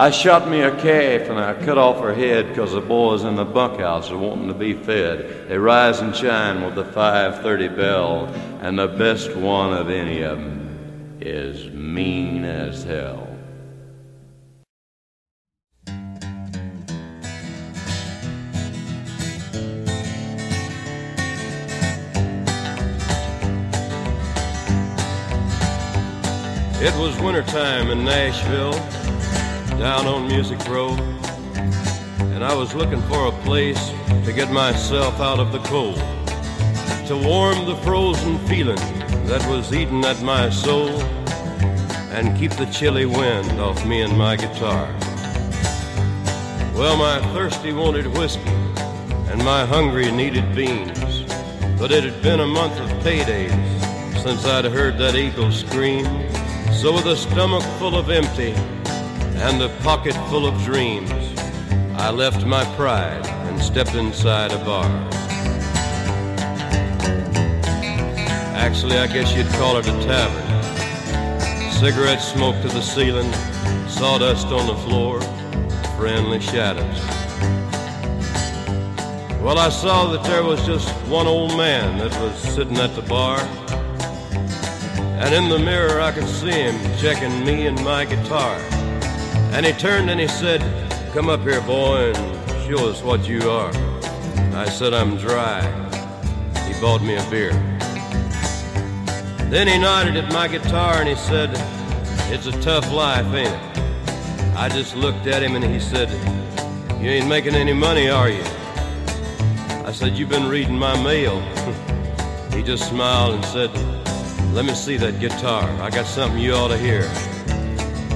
I 0.00 0.08
shot 0.10 0.48
me 0.48 0.62
a 0.62 0.70
calf 0.70 1.28
and 1.28 1.38
I 1.38 1.52
cut 1.52 1.76
off 1.76 2.00
her 2.00 2.14
head 2.14 2.56
'cause 2.56 2.72
the 2.72 2.80
boys 2.80 3.22
in 3.22 3.36
the 3.36 3.44
bunkhouse 3.44 4.10
are 4.10 4.16
wanting 4.16 4.48
to 4.48 4.54
be 4.54 4.72
fed. 4.72 5.46
They 5.46 5.58
rise 5.58 6.00
and 6.00 6.16
shine 6.16 6.64
with 6.64 6.74
the 6.74 6.84
5:30 6.84 7.68
bell, 7.68 8.26
and 8.62 8.78
the 8.78 8.88
best 8.88 9.36
one 9.36 9.74
of 9.74 9.90
any 9.90 10.22
of 10.22 10.38
'em 10.38 11.18
is 11.20 11.68
mean 11.70 12.46
as 12.46 12.82
hell. 12.82 13.26
It 26.80 26.96
was 26.96 27.20
wintertime 27.20 27.90
in 27.90 28.02
Nashville, 28.02 28.80
down 29.80 30.06
on 30.06 30.28
Music 30.28 30.62
Row. 30.68 30.90
and 32.34 32.44
I 32.44 32.54
was 32.54 32.74
looking 32.74 33.00
for 33.08 33.28
a 33.28 33.32
place 33.44 33.92
to 34.26 34.30
get 34.30 34.52
myself 34.52 35.18
out 35.20 35.38
of 35.38 35.52
the 35.52 35.58
cold, 35.60 35.96
to 37.06 37.16
warm 37.16 37.64
the 37.64 37.76
frozen 37.76 38.38
feeling 38.40 38.76
that 39.26 39.42
was 39.48 39.72
eating 39.72 40.04
at 40.04 40.20
my 40.20 40.50
soul, 40.50 40.90
and 42.12 42.38
keep 42.38 42.52
the 42.52 42.66
chilly 42.66 43.06
wind 43.06 43.58
off 43.58 43.86
me 43.86 44.02
and 44.02 44.18
my 44.18 44.36
guitar. 44.36 44.86
Well, 46.74 46.98
my 46.98 47.18
thirsty 47.32 47.72
wanted 47.72 48.06
whiskey, 48.06 48.50
and 49.30 49.42
my 49.42 49.64
hungry 49.64 50.12
needed 50.12 50.54
beans, 50.54 51.22
but 51.78 51.90
it 51.90 52.04
had 52.04 52.22
been 52.22 52.40
a 52.40 52.46
month 52.46 52.78
of 52.78 52.90
paydays 53.02 53.50
since 54.22 54.44
I'd 54.44 54.66
heard 54.66 54.98
that 54.98 55.14
eagle 55.14 55.50
scream. 55.50 56.04
So 56.70 56.92
with 56.92 57.06
a 57.06 57.16
stomach 57.16 57.62
full 57.78 57.96
of 57.96 58.10
empty 58.10 58.54
and 59.42 59.62
a 59.62 59.70
pocket 59.82 60.14
full 60.28 60.46
of 60.46 60.62
dreams, 60.64 61.10
I 61.96 62.10
left 62.10 62.44
my 62.44 62.62
pride 62.76 63.26
and 63.26 63.58
stepped 63.60 63.94
inside 63.94 64.52
a 64.52 64.58
bar. 64.58 64.84
Actually, 68.54 68.98
I 68.98 69.06
guess 69.06 69.34
you'd 69.34 69.48
call 69.58 69.78
it 69.78 69.86
a 69.86 69.92
tavern. 70.04 71.72
Cigarette 71.72 72.20
smoke 72.20 72.60
to 72.60 72.68
the 72.68 72.82
ceiling, 72.82 73.32
sawdust 73.88 74.48
on 74.48 74.66
the 74.66 74.76
floor, 74.86 75.22
friendly 75.96 76.40
shadows. 76.40 77.00
Well, 79.40 79.58
I 79.58 79.70
saw 79.70 80.12
that 80.12 80.22
there 80.24 80.42
was 80.42 80.64
just 80.66 80.90
one 81.08 81.26
old 81.26 81.56
man 81.56 81.96
that 81.96 82.12
was 82.20 82.38
sitting 82.38 82.76
at 82.76 82.94
the 82.94 83.02
bar. 83.02 83.40
And 85.18 85.34
in 85.34 85.48
the 85.48 85.58
mirror, 85.58 86.02
I 86.02 86.12
could 86.12 86.28
see 86.28 86.50
him 86.50 86.76
checking 86.98 87.42
me 87.46 87.66
and 87.66 87.82
my 87.82 88.04
guitar. 88.04 88.60
And 89.52 89.66
he 89.66 89.72
turned 89.72 90.08
and 90.10 90.20
he 90.20 90.28
said, 90.28 90.60
Come 91.12 91.28
up 91.28 91.40
here, 91.40 91.60
boy, 91.62 92.12
and 92.14 92.68
show 92.68 92.88
us 92.88 93.02
what 93.02 93.28
you 93.28 93.50
are. 93.50 93.72
I 94.54 94.66
said, 94.66 94.94
I'm 94.94 95.16
dry. 95.16 95.60
He 96.66 96.80
bought 96.80 97.02
me 97.02 97.16
a 97.16 97.30
beer. 97.30 97.50
Then 99.50 99.66
he 99.66 99.76
nodded 99.78 100.16
at 100.16 100.32
my 100.32 100.46
guitar 100.46 101.00
and 101.00 101.08
he 101.08 101.16
said, 101.16 101.50
It's 102.32 102.46
a 102.46 102.52
tough 102.62 102.92
life, 102.92 103.26
ain't 103.34 103.48
it? 103.48 104.56
I 104.56 104.68
just 104.68 104.94
looked 104.94 105.26
at 105.26 105.42
him 105.42 105.56
and 105.56 105.64
he 105.64 105.80
said, 105.80 106.08
You 107.02 107.10
ain't 107.10 107.28
making 107.28 107.56
any 107.56 107.72
money, 107.72 108.08
are 108.08 108.28
you? 108.28 108.44
I 109.84 109.90
said, 109.92 110.16
You've 110.16 110.28
been 110.28 110.48
reading 110.48 110.78
my 110.78 110.94
mail. 111.02 111.40
he 112.54 112.62
just 112.62 112.88
smiled 112.88 113.34
and 113.34 113.44
said, 113.44 113.74
Let 114.54 114.64
me 114.64 114.74
see 114.74 114.96
that 114.98 115.18
guitar. 115.18 115.68
I 115.82 115.90
got 115.90 116.06
something 116.06 116.38
you 116.38 116.52
ought 116.52 116.68
to 116.68 116.78
hear. 116.78 117.10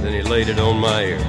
Then 0.05 0.13
he 0.13 0.21
laid 0.21 0.51
it 0.51 0.59
on 0.59 0.81
my 0.81 1.03
ear. 1.03 1.27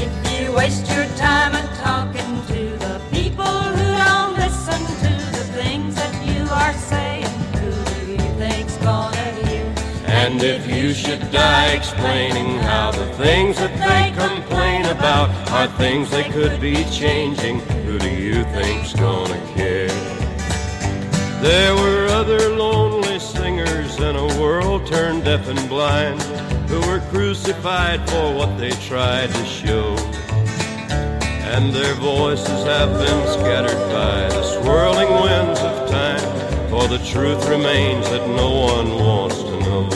If 0.00 0.40
you 0.40 0.54
waste 0.54 0.90
your 0.90 1.04
time 1.16 1.54
and 1.54 1.68
talking 1.80 2.40
to 2.46 2.78
the 2.78 2.98
people 3.10 3.44
who 3.44 3.88
don't 4.04 4.38
listen 4.38 4.80
to 5.04 5.12
the 5.36 5.44
things 5.60 5.94
that 5.96 6.14
you 6.26 6.44
are 6.44 6.72
saying, 6.72 7.26
who 7.60 7.70
do 8.06 8.12
you 8.12 8.30
think's 8.40 8.78
gonna 8.78 9.32
hear? 9.44 9.66
And 10.06 10.42
if 10.42 10.66
you 10.66 10.94
should 10.94 11.30
die 11.30 11.72
explaining 11.72 12.56
how 12.60 12.90
the 12.90 13.04
things 13.16 13.58
that 13.58 13.76
they 13.86 14.16
complain 14.18 14.86
about 14.86 15.28
are 15.50 15.68
things 15.76 16.08
they 16.08 16.24
could 16.30 16.58
be 16.58 16.84
changing, 16.84 17.60
who 17.84 17.98
do 17.98 18.08
you 18.08 18.44
think's 18.56 18.94
gonna 18.94 19.38
care? 19.54 19.88
There 21.42 21.74
were 21.74 22.06
other 22.06 22.48
lonely 22.56 23.18
singers 23.18 23.98
in 23.98 24.16
a 24.16 24.40
world 24.40 24.86
turned 24.86 25.24
deaf 25.24 25.46
and 25.48 25.68
blind 25.68 26.22
who 26.72 26.80
were 26.90 27.00
crucified 27.10 28.00
for 28.08 28.32
what 28.34 28.56
they 28.56 28.70
tried 28.88 29.28
to 29.28 29.44
show. 29.44 29.94
And 31.52 31.70
their 31.70 31.92
voices 31.96 32.64
have 32.64 32.88
been 32.92 33.28
scattered 33.28 33.76
by 33.92 34.26
the 34.30 34.42
swirling 34.42 35.10
winds 35.10 35.60
of 35.60 35.90
time, 35.90 36.70
for 36.70 36.88
the 36.88 36.96
truth 37.04 37.46
remains 37.46 38.08
that 38.08 38.26
no 38.26 38.50
one 38.72 38.88
wants 38.94 39.42
to 39.42 39.60
know. 39.60 39.86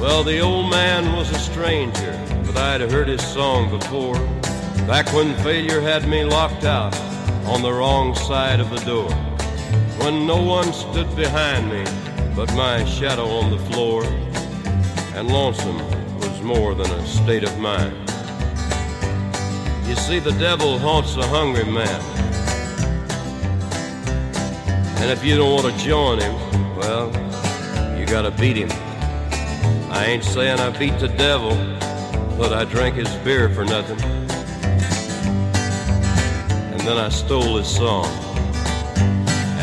Well, 0.00 0.24
the 0.24 0.40
old 0.40 0.70
man 0.70 1.14
was 1.14 1.30
a 1.32 1.38
stranger, 1.38 2.18
but 2.46 2.56
I'd 2.56 2.80
heard 2.90 3.08
his 3.08 3.26
song 3.26 3.68
before, 3.78 4.18
back 4.86 5.12
when 5.12 5.36
failure 5.44 5.82
had 5.82 6.08
me 6.08 6.24
locked 6.24 6.64
out 6.64 6.96
on 7.44 7.60
the 7.60 7.74
wrong 7.74 8.14
side 8.14 8.58
of 8.58 8.70
the 8.70 8.82
door 8.86 9.12
when 10.02 10.26
no 10.26 10.42
one 10.42 10.72
stood 10.72 11.14
behind 11.14 11.70
me 11.70 11.84
but 12.34 12.52
my 12.54 12.84
shadow 12.84 13.28
on 13.28 13.50
the 13.50 13.58
floor, 13.70 14.02
and 15.14 15.28
lonesome 15.28 15.78
was 16.18 16.42
more 16.42 16.74
than 16.74 16.90
a 16.90 17.06
state 17.06 17.44
of 17.44 17.58
mind. 17.58 17.92
You 19.88 19.94
see, 19.94 20.18
the 20.18 20.34
devil 20.38 20.78
haunts 20.78 21.16
a 21.16 21.26
hungry 21.26 21.64
man, 21.64 22.00
and 25.00 25.10
if 25.10 25.24
you 25.24 25.36
don't 25.36 25.52
want 25.52 25.72
to 25.72 25.84
join 25.84 26.18
him, 26.18 26.34
well, 26.76 27.08
you 27.98 28.06
gotta 28.06 28.32
beat 28.32 28.56
him. 28.56 28.70
I 29.90 30.06
ain't 30.06 30.24
saying 30.24 30.58
I 30.58 30.70
beat 30.76 30.98
the 30.98 31.08
devil, 31.08 31.50
but 32.36 32.52
I 32.52 32.64
drank 32.64 32.96
his 32.96 33.14
beer 33.24 33.48
for 33.48 33.64
nothing. 33.64 34.00
And 36.72 36.80
then 36.80 36.98
I 36.98 37.08
stole 37.08 37.56
his 37.58 37.68
song. 37.68 38.23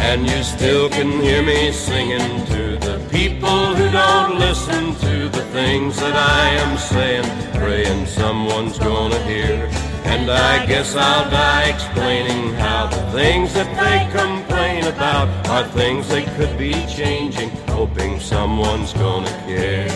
And 0.10 0.28
you 0.28 0.44
still 0.44 0.90
can 0.90 1.10
hear 1.22 1.42
me 1.42 1.72
singing 1.72 2.46
to 2.48 2.78
the 2.88 2.98
people 3.12 3.76
who 3.76 3.90
don't 3.92 4.40
listen 4.40 4.94
to 4.96 5.30
the 5.30 5.46
things 5.54 5.96
that 5.98 6.16
I 6.16 6.50
am 6.64 6.78
saying, 6.78 7.30
praying 7.54 8.08
someone's 8.08 8.78
gonna 8.78 9.22
hear. 9.24 9.70
And 10.04 10.30
I 10.30 10.66
guess 10.66 10.96
I'll 10.96 11.30
die 11.30 11.70
explaining 11.70 12.54
how 12.56 12.88
the 12.88 13.04
things 13.12 13.54
that 13.54 13.70
they 13.82 14.00
complain 14.12 14.86
about 14.86 15.30
are 15.48 15.64
things 15.70 16.10
they 16.10 16.24
could 16.36 16.58
be 16.58 16.74
changing, 16.88 17.50
hoping 17.68 18.20
someone's 18.20 18.94
gonna 18.94 19.32
care. 19.46 19.88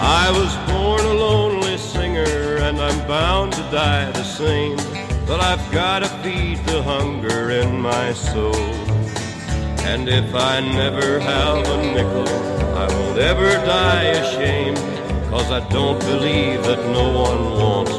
I 0.00 0.30
was 0.30 0.52
born 0.70 1.00
a 1.00 1.14
lonely 1.14 1.78
singer 1.78 2.58
and 2.66 2.78
I'm 2.78 2.98
bound 3.06 3.52
to 3.54 3.62
die 3.70 4.10
the 4.10 4.24
same. 4.24 4.97
But 5.28 5.40
I've 5.40 5.70
gotta 5.70 6.08
feed 6.22 6.56
the 6.64 6.82
hunger 6.82 7.50
in 7.50 7.82
my 7.82 8.14
soul. 8.14 8.56
And 9.84 10.08
if 10.08 10.34
I 10.34 10.60
never 10.60 11.20
have 11.20 11.68
a 11.68 11.76
nickel, 11.92 12.26
I 12.74 12.86
won't 12.88 13.18
ever 13.18 13.50
die 13.66 14.04
ashamed. 14.04 14.78
Cause 15.28 15.50
I 15.50 15.60
don't 15.68 16.00
believe 16.00 16.62
that 16.62 16.82
no 16.86 17.12
one 17.12 17.42
wants 17.60 17.97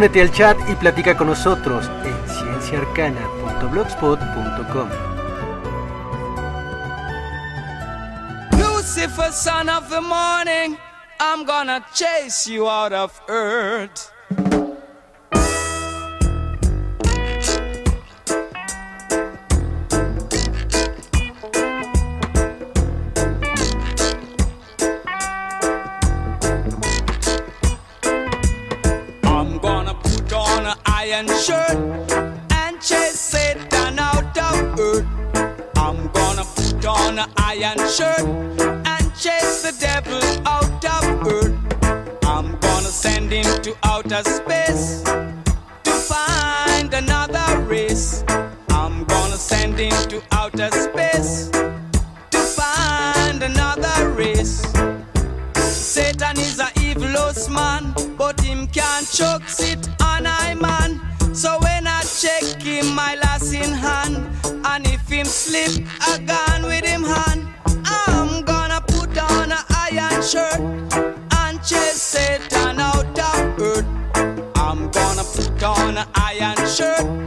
Únete 0.00 0.22
al 0.22 0.32
chat 0.32 0.56
y 0.66 0.74
platica 0.76 1.14
con 1.14 1.26
nosotros 1.26 1.90
en 2.04 2.16
cienciaarcana.blogspot.com. 2.26 4.88
Lucifer, 8.58 9.30
son 9.30 9.68
of 9.68 9.90
the 9.90 10.00
morning, 10.00 10.78
I'm 11.20 11.44
gonna 11.44 11.84
chase 11.92 12.48
you 12.48 12.66
out 12.66 12.94
of 12.94 13.20
earth. 13.28 14.10
Satan 72.10 72.80
out 72.80 73.16
of 73.16 73.60
earth. 73.60 73.86
I'm 74.56 74.90
gonna 74.90 75.22
put 75.22 75.62
on 75.62 75.96
an 75.96 76.08
iron 76.16 76.56
shirt 76.66 77.19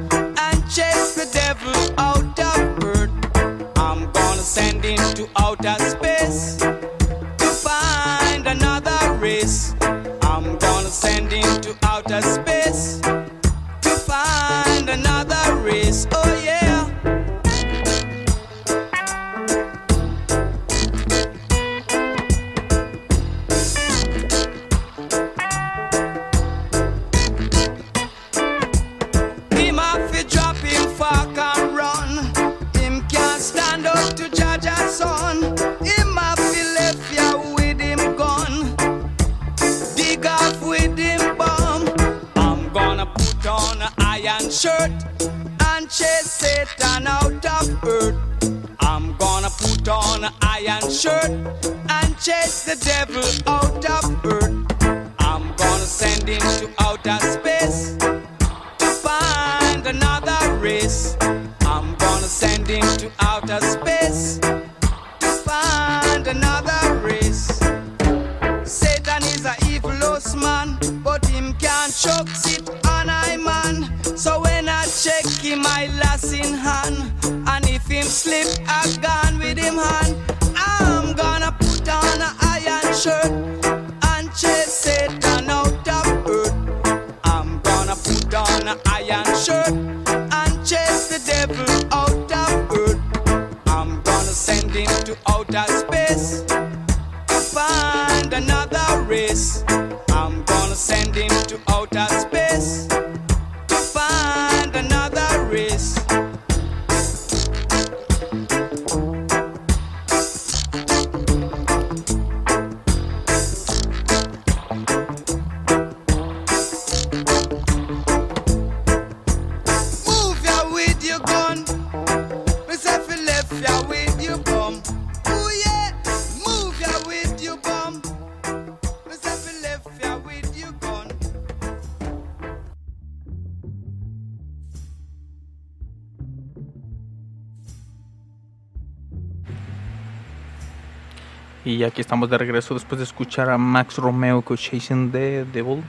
Y 141.74 141.84
aquí 141.84 142.02
estamos 142.02 142.30
de 142.30 142.38
regreso 142.38 142.76
después 142.76 143.00
de 143.00 143.04
escuchar 143.04 143.50
a 143.50 143.58
Max 143.58 143.98
Romeo 143.98 144.44
con 144.44 144.58
Chasing 144.58 145.12
the 145.12 145.44
Devil. 145.44 145.82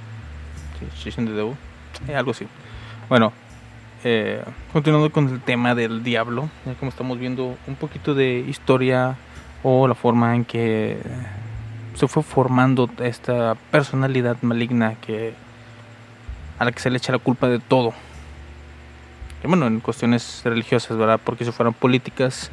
Sí, 0.79 0.87
Chasing 1.05 1.27
the 1.27 1.33
Devil. 1.33 1.55
Eh, 2.09 2.16
algo 2.16 2.31
así. 2.31 2.47
Bueno, 3.07 3.35
eh, 4.03 4.42
continuando 4.73 5.12
con 5.12 5.29
el 5.29 5.42
tema 5.42 5.75
del 5.75 6.03
diablo, 6.03 6.49
ya 6.64 6.73
como 6.73 6.88
estamos 6.88 7.18
viendo 7.18 7.59
un 7.66 7.75
poquito 7.75 8.14
de 8.14 8.38
historia 8.38 9.16
o 9.62 9.87
la 9.87 9.94
forma 9.94 10.35
en 10.35 10.47
que 10.47 10.97
se 11.97 12.09
fue 12.09 12.23
formando 12.23 12.88
esta 13.01 13.55
personalidad 13.70 14.38
maligna 14.40 14.94
que 14.94 15.35
a 16.59 16.64
la 16.64 16.73
que 16.73 16.81
se 16.81 16.88
le 16.88 16.97
echa 16.97 17.12
la 17.12 17.18
culpa 17.18 17.47
de 17.47 17.59
todo. 17.59 17.92
Y 19.44 19.49
bueno, 19.49 19.66
en 19.66 19.81
cuestiones 19.81 20.40
religiosas, 20.47 20.97
¿verdad? 20.97 21.20
Porque 21.23 21.44
si 21.44 21.53
fueran 21.53 21.75
políticas, 21.75 22.51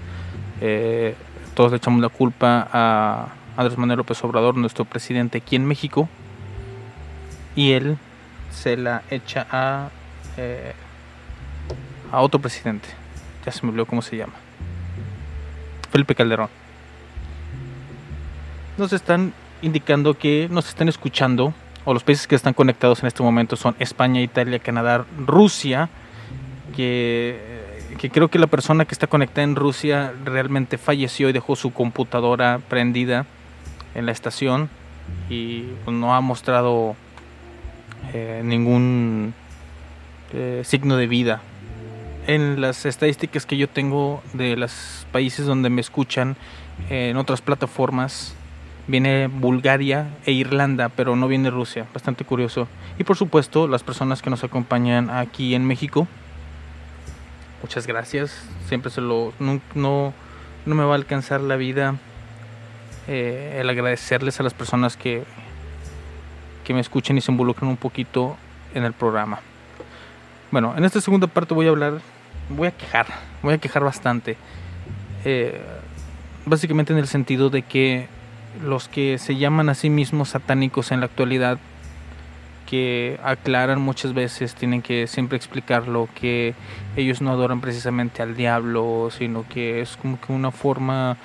eh, 0.59 1.15
todos 1.61 1.73
le 1.73 1.77
echamos 1.77 2.01
la 2.01 2.09
culpa 2.09 2.67
a 2.73 3.27
Andrés 3.55 3.77
Manuel 3.77 3.97
López 3.97 4.23
Obrador, 4.23 4.57
nuestro 4.57 4.83
presidente 4.83 5.37
aquí 5.37 5.55
en 5.55 5.63
México, 5.63 6.09
y 7.55 7.73
él 7.73 7.99
se 8.49 8.77
la 8.77 9.03
echa 9.11 9.45
a, 9.51 9.89
eh, 10.37 10.73
a 12.11 12.19
otro 12.21 12.41
presidente. 12.41 12.89
Ya 13.45 13.51
se 13.51 13.63
me 13.63 13.69
olvidó 13.69 13.85
cómo 13.85 14.01
se 14.01 14.17
llama. 14.17 14.33
Felipe 15.91 16.15
Calderón. 16.15 16.49
Nos 18.79 18.91
están 18.91 19.31
indicando 19.61 20.17
que 20.17 20.47
nos 20.49 20.67
están 20.67 20.89
escuchando, 20.89 21.53
o 21.85 21.93
los 21.93 22.03
países 22.03 22.25
que 22.25 22.33
están 22.33 22.55
conectados 22.55 23.01
en 23.01 23.05
este 23.05 23.21
momento 23.21 23.55
son 23.55 23.75
España, 23.77 24.19
Italia, 24.19 24.57
Canadá, 24.57 25.05
Rusia, 25.27 25.89
que 26.75 27.60
que 27.97 28.09
creo 28.09 28.29
que 28.29 28.39
la 28.39 28.47
persona 28.47 28.85
que 28.85 28.93
está 28.93 29.07
conectada 29.07 29.43
en 29.43 29.55
Rusia 29.55 30.13
realmente 30.23 30.77
falleció 30.77 31.29
y 31.29 31.33
dejó 31.33 31.55
su 31.55 31.71
computadora 31.71 32.59
prendida 32.67 33.25
en 33.95 34.05
la 34.05 34.11
estación 34.11 34.69
y 35.29 35.63
pues, 35.83 35.95
no 35.95 36.13
ha 36.13 36.21
mostrado 36.21 36.95
eh, 38.13 38.41
ningún 38.43 39.33
eh, 40.33 40.61
signo 40.65 40.97
de 40.97 41.07
vida. 41.07 41.41
En 42.27 42.61
las 42.61 42.85
estadísticas 42.85 43.45
que 43.45 43.57
yo 43.57 43.67
tengo 43.67 44.21
de 44.33 44.55
los 44.55 45.07
países 45.11 45.45
donde 45.45 45.69
me 45.69 45.81
escuchan 45.81 46.35
en 46.89 47.17
otras 47.17 47.41
plataformas, 47.41 48.35
viene 48.87 49.27
Bulgaria 49.27 50.07
e 50.25 50.31
Irlanda, 50.31 50.89
pero 50.89 51.15
no 51.15 51.27
viene 51.27 51.49
Rusia. 51.49 51.87
Bastante 51.93 52.23
curioso. 52.23 52.67
Y 52.99 53.03
por 53.03 53.17
supuesto, 53.17 53.67
las 53.67 53.83
personas 53.83 54.21
que 54.21 54.29
nos 54.29 54.43
acompañan 54.43 55.09
aquí 55.09 55.55
en 55.55 55.65
México 55.65 56.07
muchas 57.61 57.87
gracias. 57.87 58.43
Siempre 58.67 58.91
se 58.91 59.01
lo. 59.01 59.33
No, 59.39 59.61
no, 59.75 60.13
me 60.65 60.83
va 60.83 60.93
a 60.93 60.95
alcanzar 60.95 61.41
la 61.41 61.55
vida 61.55 61.95
eh, 63.07 63.57
el 63.59 63.69
agradecerles 63.69 64.39
a 64.39 64.43
las 64.43 64.53
personas 64.53 64.97
que, 64.97 65.23
que 66.63 66.73
me 66.73 66.79
escuchen 66.79 67.17
y 67.17 67.21
se 67.21 67.31
involucran 67.31 67.69
un 67.69 67.77
poquito 67.77 68.37
en 68.73 68.83
el 68.83 68.93
programa. 68.93 69.39
Bueno, 70.51 70.73
en 70.77 70.83
esta 70.85 71.01
segunda 71.01 71.27
parte 71.27 71.53
voy 71.53 71.67
a 71.67 71.69
hablar. 71.69 72.01
Voy 72.49 72.67
a 72.67 72.71
quejar. 72.71 73.07
Voy 73.41 73.53
a 73.53 73.57
quejar 73.57 73.83
bastante. 73.83 74.37
Eh, 75.23 75.61
básicamente 76.45 76.93
en 76.93 76.99
el 76.99 77.07
sentido 77.07 77.49
de 77.49 77.61
que 77.61 78.07
los 78.63 78.87
que 78.87 79.17
se 79.17 79.37
llaman 79.37 79.69
a 79.69 79.75
sí 79.75 79.89
mismos 79.89 80.29
satánicos 80.29 80.91
en 80.91 80.99
la 80.99 81.05
actualidad 81.05 81.57
que 82.71 83.19
aclaran 83.21 83.81
muchas 83.81 84.13
veces, 84.13 84.55
tienen 84.55 84.81
que 84.81 85.05
siempre 85.05 85.35
explicarlo, 85.35 86.07
que 86.15 86.55
ellos 86.95 87.21
no 87.21 87.31
adoran 87.31 87.59
precisamente 87.59 88.21
al 88.21 88.37
diablo, 88.37 89.09
sino 89.11 89.45
que 89.45 89.81
es 89.81 89.97
como 89.97 90.21
que 90.21 90.31
una 90.31 90.51
forma 90.51 91.17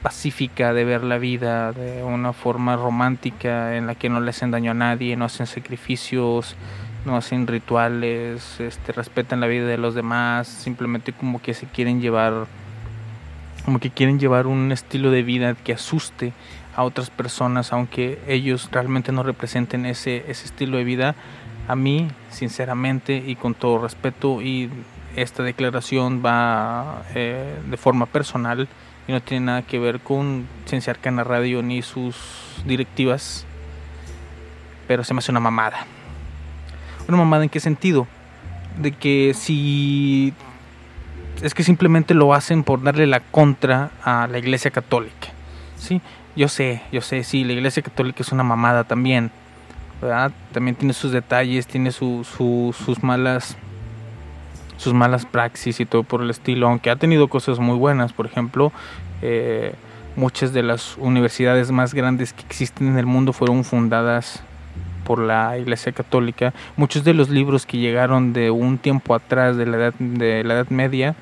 pacífica 0.00 0.72
de 0.72 0.86
ver 0.86 1.04
la 1.04 1.18
vida, 1.18 1.72
de 1.72 2.02
una 2.02 2.32
forma 2.32 2.76
romántica 2.76 3.76
en 3.76 3.86
la 3.86 3.96
que 3.96 4.08
no 4.08 4.18
le 4.18 4.30
hacen 4.30 4.50
daño 4.50 4.70
a 4.70 4.74
nadie, 4.74 5.14
no 5.14 5.26
hacen 5.26 5.46
sacrificios, 5.46 6.56
no 7.04 7.18
hacen 7.18 7.46
rituales, 7.46 8.58
este, 8.58 8.92
respetan 8.92 9.40
la 9.40 9.46
vida 9.46 9.66
de 9.66 9.76
los 9.76 9.94
demás, 9.94 10.48
simplemente 10.48 11.12
como 11.12 11.42
que 11.42 11.52
se 11.52 11.66
quieren 11.66 12.00
llevar, 12.00 12.46
como 13.66 13.78
que 13.78 13.90
quieren 13.90 14.18
llevar 14.18 14.46
un 14.46 14.72
estilo 14.72 15.10
de 15.10 15.22
vida 15.22 15.54
que 15.54 15.74
asuste 15.74 16.32
a 16.76 16.82
otras 16.82 17.10
personas, 17.10 17.72
aunque 17.72 18.20
ellos 18.26 18.68
realmente 18.72 19.12
no 19.12 19.22
representen 19.22 19.86
ese, 19.86 20.24
ese 20.28 20.46
estilo 20.46 20.76
de 20.76 20.84
vida, 20.84 21.14
a 21.68 21.76
mí, 21.76 22.08
sinceramente 22.30 23.22
y 23.26 23.36
con 23.36 23.54
todo 23.54 23.78
respeto 23.78 24.42
y 24.42 24.70
esta 25.16 25.42
declaración 25.42 26.22
va 26.24 27.02
eh, 27.14 27.58
de 27.68 27.76
forma 27.76 28.06
personal 28.06 28.68
y 29.06 29.12
no 29.12 29.20
tiene 29.22 29.46
nada 29.46 29.62
que 29.62 29.78
ver 29.78 30.00
con 30.00 30.46
Ciencia 30.66 30.92
Arcana 30.92 31.24
Radio 31.24 31.62
ni 31.62 31.82
sus 31.82 32.16
directivas, 32.66 33.46
pero 34.88 35.04
se 35.04 35.14
me 35.14 35.18
hace 35.18 35.30
una 35.30 35.40
mamada. 35.40 35.86
¿Una 37.06 37.18
mamada 37.18 37.44
en 37.44 37.50
qué 37.50 37.60
sentido? 37.60 38.06
De 38.78 38.92
que 38.92 39.32
si 39.34 40.32
es 41.42 41.54
que 41.54 41.62
simplemente 41.62 42.14
lo 42.14 42.34
hacen 42.34 42.64
por 42.64 42.82
darle 42.82 43.06
la 43.06 43.20
contra 43.20 43.90
a 44.02 44.26
la 44.26 44.38
Iglesia 44.38 44.70
Católica. 44.70 45.28
Sí, 45.76 46.00
yo 46.36 46.48
sé, 46.48 46.82
yo 46.92 47.00
sé, 47.00 47.24
sí, 47.24 47.44
la 47.44 47.52
Iglesia 47.52 47.82
Católica 47.82 48.22
es 48.22 48.32
una 48.32 48.42
mamada 48.42 48.84
también. 48.84 49.30
¿verdad? 50.02 50.32
También 50.52 50.74
tiene 50.76 50.92
sus 50.92 51.12
detalles, 51.12 51.66
tiene 51.66 51.90
su- 51.90 52.24
su- 52.24 52.74
sus 52.84 53.02
malas 53.02 53.56
sus 54.76 54.92
malas 54.92 55.24
praxis 55.24 55.78
y 55.80 55.86
todo 55.86 56.02
por 56.02 56.20
el 56.20 56.28
estilo, 56.30 56.66
aunque 56.68 56.90
ha 56.90 56.96
tenido 56.96 57.28
cosas 57.28 57.58
muy 57.60 57.78
buenas, 57.78 58.12
por 58.12 58.26
ejemplo, 58.26 58.72
eh, 59.22 59.72
muchas 60.16 60.52
de 60.52 60.62
las 60.64 60.96
universidades 60.98 61.70
más 61.70 61.94
grandes 61.94 62.32
que 62.32 62.42
existen 62.42 62.88
en 62.88 62.98
el 62.98 63.06
mundo 63.06 63.32
fueron 63.32 63.62
fundadas 63.64 64.42
por 65.04 65.20
la 65.20 65.56
Iglesia 65.56 65.92
Católica. 65.92 66.52
Muchos 66.76 67.04
de 67.04 67.14
los 67.14 67.30
libros 67.30 67.66
que 67.66 67.78
llegaron 67.78 68.32
de 68.32 68.50
un 68.50 68.76
tiempo 68.78 69.14
atrás 69.14 69.56
de 69.56 69.64
la 69.66 69.76
Edad, 69.76 69.94
de 69.98 70.42
la 70.44 70.54
edad 70.54 70.68
Media 70.70 71.14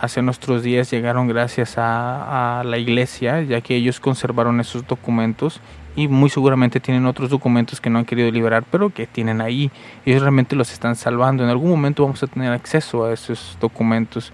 hacia 0.00 0.22
nuestros 0.22 0.62
días 0.62 0.90
llegaron 0.90 1.28
gracias 1.28 1.78
a, 1.78 2.60
a 2.60 2.64
la 2.64 2.78
Iglesia, 2.78 3.42
ya 3.42 3.60
que 3.60 3.76
ellos 3.76 4.00
conservaron 4.00 4.60
esos 4.60 4.86
documentos 4.86 5.60
y 5.96 6.08
muy 6.08 6.30
seguramente 6.30 6.80
tienen 6.80 7.06
otros 7.06 7.30
documentos 7.30 7.80
que 7.80 7.90
no 7.90 7.98
han 7.98 8.04
querido 8.04 8.30
liberar, 8.30 8.64
pero 8.70 8.90
que 8.90 9.06
tienen 9.06 9.40
ahí. 9.40 9.70
Ellos 10.04 10.22
realmente 10.22 10.56
los 10.56 10.72
están 10.72 10.96
salvando. 10.96 11.44
En 11.44 11.50
algún 11.50 11.70
momento 11.70 12.02
vamos 12.02 12.22
a 12.22 12.26
tener 12.26 12.52
acceso 12.52 13.04
a 13.04 13.12
esos 13.12 13.56
documentos. 13.60 14.32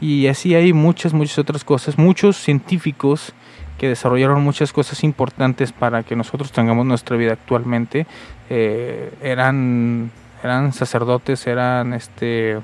Y 0.00 0.26
así 0.26 0.54
hay 0.54 0.72
muchas, 0.72 1.12
muchas 1.12 1.38
otras 1.38 1.64
cosas. 1.64 1.98
Muchos 1.98 2.36
científicos 2.36 3.34
que 3.78 3.88
desarrollaron 3.88 4.42
muchas 4.42 4.72
cosas 4.72 5.04
importantes 5.04 5.72
para 5.72 6.02
que 6.02 6.16
nosotros 6.16 6.52
tengamos 6.52 6.86
nuestra 6.86 7.16
vida 7.16 7.32
actualmente 7.32 8.06
eh, 8.48 9.12
eran 9.22 10.12
eran 10.44 10.72
sacerdotes 10.72 11.46
eran 11.48 11.92
este 11.92 12.60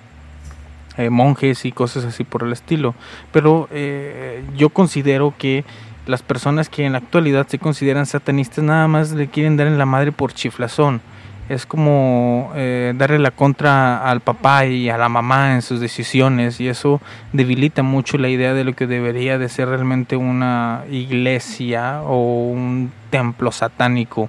eh, 0.98 1.10
monjes 1.10 1.64
y 1.64 1.70
cosas 1.72 2.04
así 2.04 2.24
por 2.24 2.42
el 2.42 2.52
estilo. 2.52 2.94
Pero 3.32 3.68
eh, 3.70 4.42
yo 4.56 4.70
considero 4.70 5.32
que 5.38 5.64
las 6.06 6.22
personas 6.22 6.68
que 6.68 6.84
en 6.84 6.92
la 6.92 6.98
actualidad 6.98 7.46
se 7.46 7.60
consideran 7.60 8.04
satanistas 8.04 8.64
nada 8.64 8.88
más 8.88 9.12
le 9.12 9.28
quieren 9.28 9.56
dar 9.56 9.68
en 9.68 9.78
la 9.78 9.86
madre 9.86 10.10
por 10.10 10.32
chiflazón. 10.32 11.00
Es 11.48 11.66
como 11.66 12.50
eh, 12.56 12.94
darle 12.96 13.20
la 13.20 13.30
contra 13.30 14.10
al 14.10 14.20
papá 14.20 14.66
y 14.66 14.90
a 14.90 14.98
la 14.98 15.08
mamá 15.08 15.54
en 15.54 15.62
sus 15.62 15.80
decisiones 15.80 16.60
y 16.60 16.68
eso 16.68 17.00
debilita 17.32 17.82
mucho 17.82 18.18
la 18.18 18.28
idea 18.28 18.52
de 18.52 18.64
lo 18.64 18.74
que 18.74 18.86
debería 18.86 19.38
de 19.38 19.48
ser 19.48 19.68
realmente 19.68 20.16
una 20.16 20.82
iglesia 20.90 22.02
o 22.02 22.50
un 22.50 22.90
templo 23.10 23.52
satánico. 23.52 24.28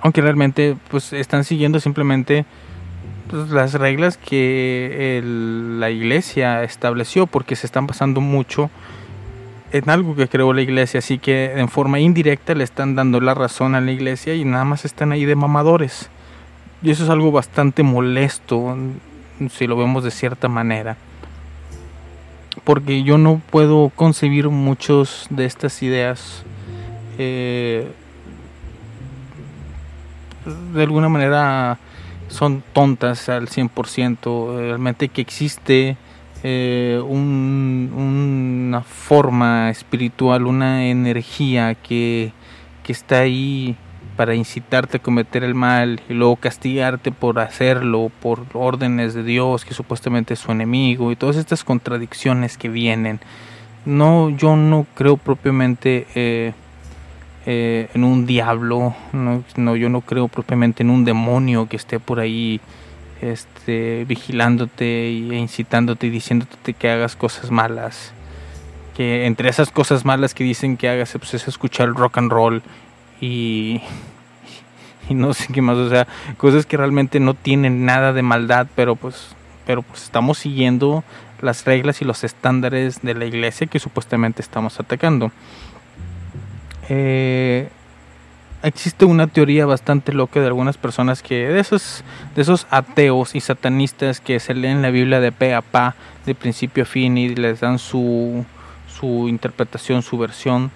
Aunque 0.00 0.20
realmente 0.20 0.76
pues 0.88 1.12
están 1.12 1.44
siguiendo 1.44 1.80
simplemente 1.80 2.46
pues, 3.32 3.48
las 3.50 3.72
reglas 3.74 4.18
que 4.18 5.18
el- 5.18 5.80
la 5.80 5.90
iglesia 5.90 6.62
estableció 6.62 7.26
porque 7.26 7.56
se 7.56 7.66
están 7.66 7.86
pasando 7.86 8.20
mucho 8.20 8.70
en 9.72 9.88
algo 9.88 10.14
que 10.14 10.28
creó 10.28 10.52
la 10.52 10.60
iglesia, 10.60 10.98
así 10.98 11.18
que 11.18 11.52
en 11.58 11.68
forma 11.70 11.98
indirecta 11.98 12.54
le 12.54 12.62
están 12.62 12.94
dando 12.94 13.20
la 13.20 13.32
razón 13.32 13.74
a 13.74 13.80
la 13.80 13.90
iglesia 13.90 14.34
y 14.34 14.44
nada 14.44 14.64
más 14.66 14.84
están 14.84 15.12
ahí 15.12 15.24
de 15.24 15.34
mamadores. 15.34 16.10
Y 16.82 16.90
eso 16.90 17.04
es 17.04 17.10
algo 17.10 17.32
bastante 17.32 17.82
molesto, 17.82 18.76
si 19.50 19.66
lo 19.66 19.76
vemos 19.76 20.04
de 20.04 20.10
cierta 20.10 20.48
manera. 20.48 20.98
Porque 22.64 23.02
yo 23.02 23.16
no 23.16 23.40
puedo 23.50 23.90
concebir 23.96 24.50
muchos 24.50 25.26
de 25.30 25.46
estas 25.46 25.82
ideas 25.82 26.44
eh, 27.16 27.90
de 30.74 30.82
alguna 30.82 31.08
manera 31.08 31.78
son 32.32 32.62
tontas 32.72 33.28
al 33.28 33.48
100%. 33.48 34.56
Realmente 34.58 35.08
que 35.08 35.20
existe 35.20 35.96
eh, 36.42 37.00
un- 37.06 37.92
una 38.68 38.80
forma 38.82 39.70
espiritual, 39.70 40.46
una 40.46 40.86
energía 40.86 41.74
que, 41.76 42.32
que 42.82 42.92
está 42.92 43.20
ahí 43.20 43.76
para 44.16 44.34
incitarte 44.34 44.96
a 44.96 45.00
cometer 45.02 45.44
el 45.44 45.54
mal 45.54 46.00
y 46.08 46.14
luego 46.14 46.36
castigarte 46.36 47.12
por 47.12 47.38
hacerlo, 47.38 48.10
por 48.20 48.44
órdenes 48.54 49.14
de 49.14 49.22
Dios, 49.22 49.64
que 49.64 49.72
supuestamente 49.72 50.34
es 50.34 50.40
su 50.40 50.52
enemigo, 50.52 51.12
y 51.12 51.16
todas 51.16 51.36
estas 51.36 51.64
contradicciones 51.64 52.58
que 52.58 52.68
vienen. 52.68 53.20
No, 53.84 54.30
yo 54.30 54.56
no 54.56 54.86
creo 54.94 55.16
propiamente 55.16 56.06
eh, 56.14 56.52
eh, 57.44 57.88
en 57.94 58.04
un 58.04 58.26
diablo, 58.26 58.94
no, 59.12 59.42
no, 59.56 59.76
yo 59.76 59.88
no 59.88 60.00
creo 60.00 60.28
propiamente 60.28 60.82
en 60.82 60.90
un 60.90 61.04
demonio 61.04 61.68
que 61.68 61.76
esté 61.76 61.98
por 61.98 62.20
ahí 62.20 62.60
este, 63.20 64.04
vigilándote 64.04 65.08
e 65.08 65.38
incitándote 65.38 66.06
y 66.06 66.10
diciéndote 66.10 66.74
que 66.74 66.90
hagas 66.90 67.16
cosas 67.16 67.50
malas. 67.50 68.12
Que 68.96 69.26
entre 69.26 69.48
esas 69.48 69.70
cosas 69.70 70.04
malas 70.04 70.34
que 70.34 70.44
dicen 70.44 70.76
que 70.76 70.88
hagas 70.88 71.12
pues, 71.18 71.34
es 71.34 71.48
escuchar 71.48 71.88
rock 71.88 72.18
and 72.18 72.30
roll 72.30 72.62
y, 73.20 73.80
y 75.08 75.14
no 75.14 75.34
sé 75.34 75.52
qué 75.52 75.62
más, 75.62 75.76
o 75.76 75.88
sea, 75.88 76.06
cosas 76.36 76.66
que 76.66 76.76
realmente 76.76 77.18
no 77.18 77.34
tienen 77.34 77.84
nada 77.84 78.12
de 78.12 78.22
maldad, 78.22 78.66
pero 78.76 78.96
pues, 78.96 79.34
pero 79.66 79.82
pues 79.82 80.02
estamos 80.02 80.38
siguiendo 80.38 81.02
las 81.40 81.64
reglas 81.64 82.02
y 82.02 82.04
los 82.04 82.22
estándares 82.22 83.02
de 83.02 83.14
la 83.14 83.24
iglesia 83.24 83.66
que 83.66 83.78
supuestamente 83.78 84.42
estamos 84.42 84.78
atacando. 84.78 85.32
Eh, 86.88 87.68
existe 88.62 89.04
una 89.04 89.26
teoría 89.26 89.66
bastante 89.66 90.12
loca 90.12 90.40
de 90.40 90.46
algunas 90.46 90.76
personas 90.76 91.22
que 91.22 91.48
de 91.48 91.60
esos 91.60 92.04
de 92.34 92.42
esos 92.42 92.66
ateos 92.70 93.34
y 93.34 93.40
satanistas 93.40 94.20
que 94.20 94.38
se 94.40 94.54
leen 94.54 94.82
la 94.82 94.90
Biblia 94.90 95.20
de 95.20 95.32
pe 95.32 95.54
a 95.54 95.62
pa 95.62 95.94
de 96.26 96.34
principio 96.34 96.84
a 96.84 96.86
fin 96.86 97.18
y 97.18 97.34
les 97.34 97.60
dan 97.60 97.78
su 97.78 98.44
su 98.88 99.28
interpretación 99.28 100.02
su 100.02 100.16
versión 100.18 100.70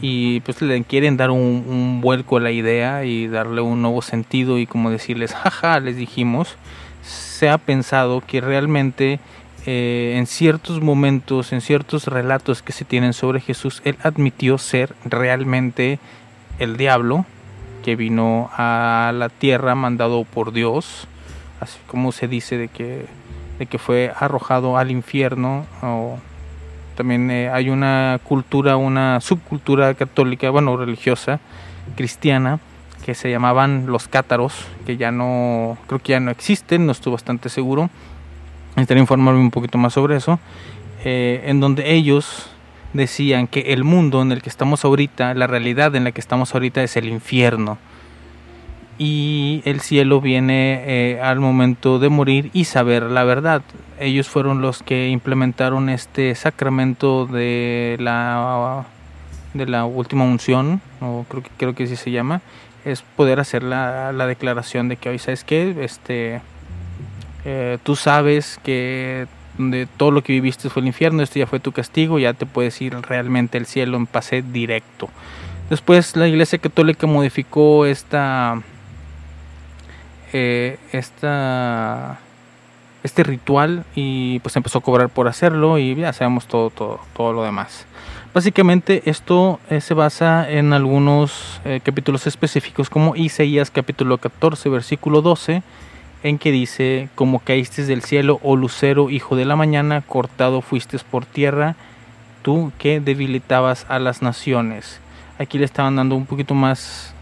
y 0.00 0.40
pues 0.40 0.60
le 0.60 0.82
quieren 0.84 1.16
dar 1.16 1.30
un, 1.30 1.64
un 1.66 2.00
vuelco 2.00 2.36
a 2.36 2.40
la 2.40 2.50
idea 2.50 3.04
y 3.04 3.28
darle 3.28 3.60
un 3.60 3.80
nuevo 3.82 4.02
sentido 4.02 4.58
y 4.58 4.66
como 4.66 4.90
decirles 4.90 5.34
jaja 5.34 5.80
les 5.80 5.96
dijimos 5.96 6.56
se 7.02 7.48
ha 7.48 7.58
pensado 7.58 8.22
que 8.26 8.40
realmente 8.40 9.20
eh, 9.64 10.14
en 10.16 10.26
ciertos 10.26 10.80
momentos, 10.80 11.52
en 11.52 11.60
ciertos 11.60 12.06
relatos 12.08 12.62
que 12.62 12.72
se 12.72 12.84
tienen 12.84 13.12
sobre 13.12 13.40
Jesús, 13.40 13.80
él 13.84 13.96
admitió 14.02 14.58
ser 14.58 14.94
realmente 15.04 16.00
el 16.58 16.76
diablo 16.76 17.24
que 17.84 17.96
vino 17.96 18.50
a 18.56 19.12
la 19.14 19.28
tierra 19.28 19.74
mandado 19.74 20.24
por 20.24 20.52
Dios, 20.52 21.06
así 21.60 21.78
como 21.86 22.12
se 22.12 22.28
dice 22.28 22.56
de 22.58 22.68
que, 22.68 23.06
de 23.58 23.66
que 23.66 23.78
fue 23.78 24.12
arrojado 24.18 24.78
al 24.78 24.90
infierno. 24.90 25.66
También 26.96 27.30
eh, 27.30 27.48
hay 27.48 27.70
una 27.70 28.20
cultura, 28.22 28.76
una 28.76 29.20
subcultura 29.20 29.94
católica, 29.94 30.50
bueno, 30.50 30.76
religiosa, 30.76 31.40
cristiana, 31.96 32.58
que 33.04 33.14
se 33.14 33.30
llamaban 33.30 33.86
los 33.86 34.08
cátaros, 34.08 34.66
que 34.86 34.96
ya 34.96 35.10
no, 35.10 35.78
creo 35.86 36.00
que 36.00 36.12
ya 36.12 36.20
no 36.20 36.30
existen, 36.30 36.86
no 36.86 36.92
estoy 36.92 37.12
bastante 37.12 37.48
seguro. 37.48 37.90
Necesitaría 38.76 39.02
informarme 39.02 39.40
un 39.40 39.50
poquito 39.50 39.78
más 39.78 39.92
sobre 39.92 40.16
eso. 40.16 40.38
eh, 41.04 41.42
en 41.46 41.60
donde 41.60 41.92
ellos 41.92 42.46
decían 42.92 43.46
que 43.46 43.72
el 43.72 43.84
mundo 43.84 44.22
en 44.22 44.32
el 44.32 44.42
que 44.42 44.48
estamos 44.48 44.84
ahorita, 44.84 45.34
la 45.34 45.46
realidad 45.46 45.94
en 45.96 46.04
la 46.04 46.12
que 46.12 46.20
estamos 46.20 46.54
ahorita 46.54 46.82
es 46.82 46.96
el 46.96 47.08
infierno. 47.08 47.78
Y 48.98 49.62
el 49.64 49.80
cielo 49.80 50.20
viene 50.20 50.82
eh, 50.86 51.20
al 51.20 51.40
momento 51.40 51.98
de 51.98 52.08
morir 52.08 52.50
y 52.52 52.64
saber 52.64 53.04
la 53.04 53.24
verdad. 53.24 53.62
Ellos 53.98 54.28
fueron 54.28 54.60
los 54.60 54.82
que 54.82 55.08
implementaron 55.08 55.88
este 55.88 56.34
sacramento 56.34 57.26
de 57.26 57.96
la 57.98 58.84
de 59.54 59.66
la 59.66 59.84
última 59.84 60.24
unción, 60.24 60.80
o 61.00 61.26
creo 61.28 61.42
que 61.42 61.50
creo 61.58 61.74
que 61.74 61.84
así 61.84 61.96
se 61.96 62.10
llama, 62.10 62.40
es 62.86 63.02
poder 63.02 63.38
hacer 63.38 63.62
la, 63.62 64.12
la 64.12 64.26
declaración 64.26 64.88
de 64.88 64.96
que 64.96 65.10
hoy 65.10 65.18
sabes 65.18 65.44
que 65.44 65.76
este 65.84 66.40
eh, 67.44 67.78
tú 67.82 67.96
sabes 67.96 68.60
que 68.62 69.26
todo 69.96 70.10
lo 70.10 70.22
que 70.22 70.32
viviste 70.32 70.70
fue 70.70 70.80
el 70.80 70.88
infierno, 70.88 71.22
esto 71.22 71.38
ya 71.38 71.46
fue 71.46 71.60
tu 71.60 71.72
castigo, 71.72 72.18
ya 72.18 72.32
te 72.32 72.46
puedes 72.46 72.80
ir 72.80 72.94
realmente 73.02 73.58
al 73.58 73.66
cielo 73.66 73.96
en 73.96 74.06
pase 74.06 74.42
directo. 74.42 75.08
Después 75.68 76.16
la 76.16 76.28
Iglesia 76.28 76.58
Católica 76.58 77.06
modificó 77.06 77.84
esta, 77.84 78.62
eh, 80.32 80.78
esta, 80.92 82.18
este 83.02 83.24
ritual 83.24 83.84
y 83.94 84.38
pues 84.40 84.56
empezó 84.56 84.78
a 84.78 84.82
cobrar 84.82 85.08
por 85.08 85.28
hacerlo 85.28 85.78
y 85.78 85.94
ya 85.94 86.12
sabemos 86.12 86.46
todo, 86.46 86.70
todo, 86.70 87.00
todo 87.14 87.32
lo 87.32 87.42
demás. 87.42 87.86
Básicamente 88.32 89.02
esto 89.10 89.60
eh, 89.68 89.82
se 89.82 89.92
basa 89.92 90.50
en 90.50 90.72
algunos 90.72 91.60
capítulos 91.84 92.26
específicos 92.26 92.88
como 92.88 93.14
Isaías 93.14 93.70
capítulo 93.70 94.16
14 94.16 94.70
versículo 94.70 95.20
12 95.20 95.62
en 96.22 96.38
que 96.38 96.52
dice, 96.52 97.08
como 97.14 97.40
caíste 97.40 97.84
del 97.84 98.02
cielo, 98.02 98.38
oh 98.42 98.56
lucero, 98.56 99.10
hijo 99.10 99.36
de 99.36 99.44
la 99.44 99.56
mañana, 99.56 100.00
cortado 100.00 100.60
fuiste 100.60 100.98
por 101.10 101.26
tierra, 101.26 101.76
tú 102.42 102.72
que 102.78 103.00
debilitabas 103.00 103.86
a 103.88 103.98
las 103.98 104.22
naciones. 104.22 105.00
Aquí 105.38 105.58
le 105.58 105.64
estaban 105.64 105.96
dando 105.96 106.14
un 106.14 106.26
poquito 106.26 106.54
más 106.54 107.14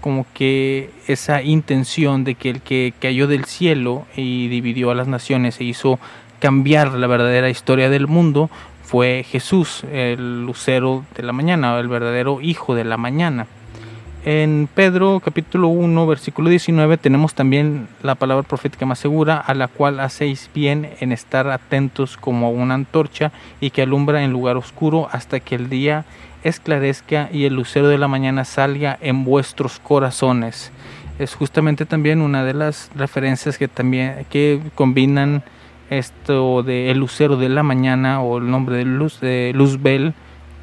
como 0.00 0.26
que 0.32 0.90
esa 1.06 1.42
intención 1.42 2.24
de 2.24 2.34
que 2.34 2.50
el 2.50 2.60
que 2.60 2.94
cayó 2.98 3.26
del 3.26 3.44
cielo 3.44 4.06
y 4.16 4.48
dividió 4.48 4.90
a 4.90 4.94
las 4.94 5.08
naciones 5.08 5.60
e 5.60 5.64
hizo 5.64 5.98
cambiar 6.38 6.94
la 6.94 7.06
verdadera 7.06 7.50
historia 7.50 7.90
del 7.90 8.06
mundo 8.06 8.48
fue 8.82 9.24
Jesús, 9.28 9.84
el 9.92 10.46
lucero 10.46 11.04
de 11.14 11.22
la 11.22 11.32
mañana, 11.32 11.78
el 11.78 11.88
verdadero 11.88 12.40
hijo 12.40 12.74
de 12.74 12.84
la 12.84 12.96
mañana. 12.96 13.46
En 14.30 14.68
Pedro 14.74 15.22
capítulo 15.24 15.68
1 15.68 16.06
versículo 16.06 16.50
19 16.50 16.98
tenemos 16.98 17.32
también 17.32 17.88
la 18.02 18.14
palabra 18.14 18.46
profética 18.46 18.84
más 18.84 18.98
segura, 18.98 19.38
a 19.38 19.54
la 19.54 19.68
cual 19.68 20.00
hacéis 20.00 20.50
bien 20.54 20.90
en 21.00 21.12
estar 21.12 21.48
atentos 21.48 22.18
como 22.18 22.50
una 22.50 22.74
antorcha 22.74 23.32
y 23.58 23.70
que 23.70 23.80
alumbra 23.80 24.22
en 24.22 24.30
lugar 24.30 24.58
oscuro 24.58 25.08
hasta 25.12 25.40
que 25.40 25.54
el 25.54 25.70
día 25.70 26.04
esclarezca 26.44 27.30
y 27.32 27.46
el 27.46 27.54
lucero 27.54 27.88
de 27.88 27.96
la 27.96 28.06
mañana 28.06 28.44
salga 28.44 28.98
en 29.00 29.24
vuestros 29.24 29.78
corazones. 29.78 30.72
Es 31.18 31.34
justamente 31.34 31.86
también 31.86 32.20
una 32.20 32.44
de 32.44 32.52
las 32.52 32.90
referencias 32.94 33.56
que 33.56 33.66
también 33.66 34.26
que 34.28 34.60
combinan 34.74 35.42
esto 35.88 36.62
de 36.62 36.90
el 36.90 36.98
lucero 36.98 37.38
de 37.38 37.48
la 37.48 37.62
mañana 37.62 38.20
o 38.20 38.36
el 38.36 38.50
nombre 38.50 38.76
de 38.76 38.84
luz 38.84 39.20
de 39.20 39.52
Luzbel 39.54 40.12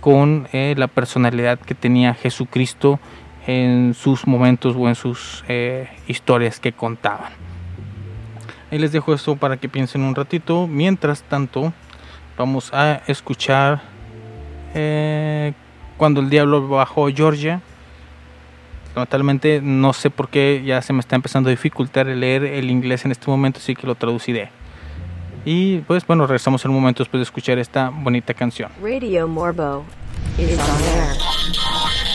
con 0.01 0.47
eh, 0.53 0.75
la 0.77 0.85
personalidad 0.85 1.57
que 1.57 1.73
tenía 1.73 2.13
Jesucristo 2.13 2.99
en 3.47 3.93
sus 3.93 4.25
momentos 4.27 4.75
o 4.77 4.87
en 4.87 4.95
sus 4.95 5.43
eh, 5.47 5.89
historias 6.07 6.59
que 6.59 6.73
contaban. 6.73 7.33
Ahí 8.71 8.79
les 8.79 8.91
dejo 8.91 9.13
esto 9.13 9.35
para 9.35 9.57
que 9.57 9.69
piensen 9.69 10.01
un 10.01 10.15
ratito. 10.15 10.67
Mientras 10.67 11.23
tanto, 11.23 11.71
vamos 12.37 12.73
a 12.73 13.01
escuchar 13.07 13.81
eh, 14.73 15.53
cuando 15.97 16.21
el 16.21 16.29
diablo 16.29 16.67
bajó 16.67 17.07
Georgia. 17.09 17.61
Lamentablemente 18.95 19.61
no 19.61 19.93
sé 19.93 20.09
por 20.09 20.29
qué 20.29 20.63
ya 20.65 20.81
se 20.81 20.93
me 20.93 21.01
está 21.01 21.15
empezando 21.15 21.49
a 21.49 21.51
dificultar 21.51 22.07
leer 22.07 22.45
el 22.45 22.71
inglés 22.71 23.05
en 23.05 23.11
este 23.11 23.29
momento, 23.29 23.59
así 23.59 23.75
que 23.75 23.85
lo 23.85 23.95
traduciré. 23.95 24.49
Y 25.43 25.79
pues 25.79 26.07
bueno, 26.07 26.25
regresamos 26.25 26.65
en 26.65 26.71
un 26.71 26.77
momento 26.77 27.03
después 27.03 27.19
de 27.19 27.23
escuchar 27.23 27.59
esta 27.59 27.89
bonita 27.89 28.33
canción. 28.33 28.71
Radio 28.81 29.27
Morbo 29.27 29.83
is 30.37 30.57
on 30.57 30.81
air. 30.97 32.14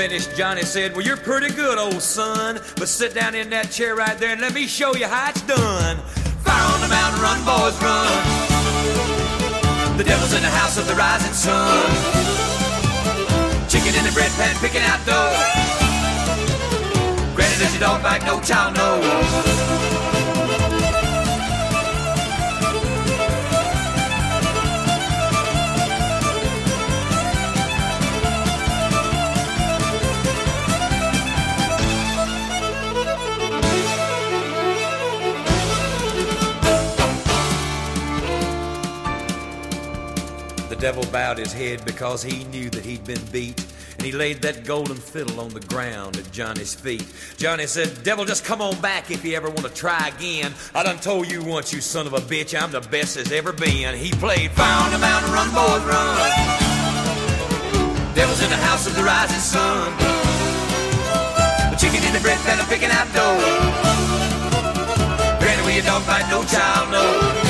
Finished, 0.00 0.34
Johnny 0.34 0.62
said, 0.62 0.96
Well, 0.96 1.04
you're 1.04 1.18
pretty 1.18 1.52
good, 1.52 1.76
old 1.76 2.00
son. 2.00 2.58
But 2.76 2.88
sit 2.88 3.12
down 3.12 3.34
in 3.34 3.50
that 3.50 3.70
chair 3.70 3.94
right 3.94 4.16
there 4.16 4.30
and 4.30 4.40
let 4.40 4.54
me 4.54 4.66
show 4.66 4.94
you 4.94 5.06
how 5.06 5.28
it's 5.28 5.42
done. 5.42 5.98
Fire 6.40 6.66
on 6.72 6.80
the 6.80 6.88
mountain, 6.88 7.20
run, 7.20 7.38
boys, 7.44 7.76
run. 7.84 8.08
The 9.98 10.04
devil's 10.04 10.32
in 10.32 10.40
the 10.40 10.48
house 10.48 10.78
of 10.78 10.86
the 10.86 10.94
rising 10.94 11.34
sun. 11.34 11.84
Chicken 13.68 13.92
in 13.94 14.04
the 14.08 14.12
bread 14.16 14.32
pan, 14.40 14.56
picking 14.64 14.80
out 14.88 15.04
dough. 15.04 15.36
Granny, 17.36 17.58
does 17.60 17.72
your 17.74 17.80
dog 17.80 18.02
bite? 18.02 18.24
No 18.24 18.40
child, 18.40 18.76
no. 18.76 20.09
Devil 40.80 41.04
bowed 41.12 41.36
his 41.36 41.52
head 41.52 41.84
because 41.84 42.22
he 42.22 42.44
knew 42.44 42.70
that 42.70 42.82
he'd 42.84 43.04
been 43.04 43.22
beat. 43.30 43.66
And 43.98 44.06
he 44.06 44.12
laid 44.12 44.40
that 44.42 44.64
golden 44.64 44.96
fiddle 44.96 45.38
on 45.38 45.50
the 45.50 45.60
ground 45.60 46.16
at 46.16 46.32
Johnny's 46.32 46.74
feet. 46.74 47.04
Johnny 47.36 47.66
said, 47.66 48.02
Devil, 48.02 48.24
just 48.24 48.46
come 48.46 48.62
on 48.62 48.80
back 48.80 49.10
if 49.10 49.22
you 49.22 49.36
ever 49.36 49.48
want 49.48 49.66
to 49.66 49.74
try 49.74 50.08
again. 50.08 50.54
I 50.74 50.82
done 50.82 50.96
told 50.96 51.30
you 51.30 51.44
once, 51.44 51.70
you 51.74 51.82
son 51.82 52.06
of 52.06 52.14
a 52.14 52.20
bitch, 52.20 52.58
I'm 52.58 52.72
the 52.72 52.80
best 52.80 53.18
as 53.18 53.30
ever 53.30 53.52
been. 53.52 53.94
He 53.94 54.10
played 54.12 54.50
on 54.58 54.90
the 54.90 54.98
Mountain, 54.98 55.32
Run, 55.32 55.48
Boys, 55.52 55.84
Run. 55.84 56.16
Devil's 58.14 58.42
in 58.42 58.48
the 58.48 58.56
house 58.56 58.86
of 58.86 58.96
the 58.96 59.04
rising 59.04 59.38
sun. 59.38 59.92
Chicken 61.76 62.02
in 62.04 62.14
the 62.14 62.20
bread 62.20 62.38
pan, 62.40 62.58
picking 62.68 62.90
out 62.90 63.06
dough. 63.12 63.38
Granny, 65.40 65.62
will 65.62 65.72
your 65.72 65.84
dog 65.84 66.06
bite? 66.06 66.26
No 66.30 66.42
child, 66.44 66.90
no. 66.90 67.49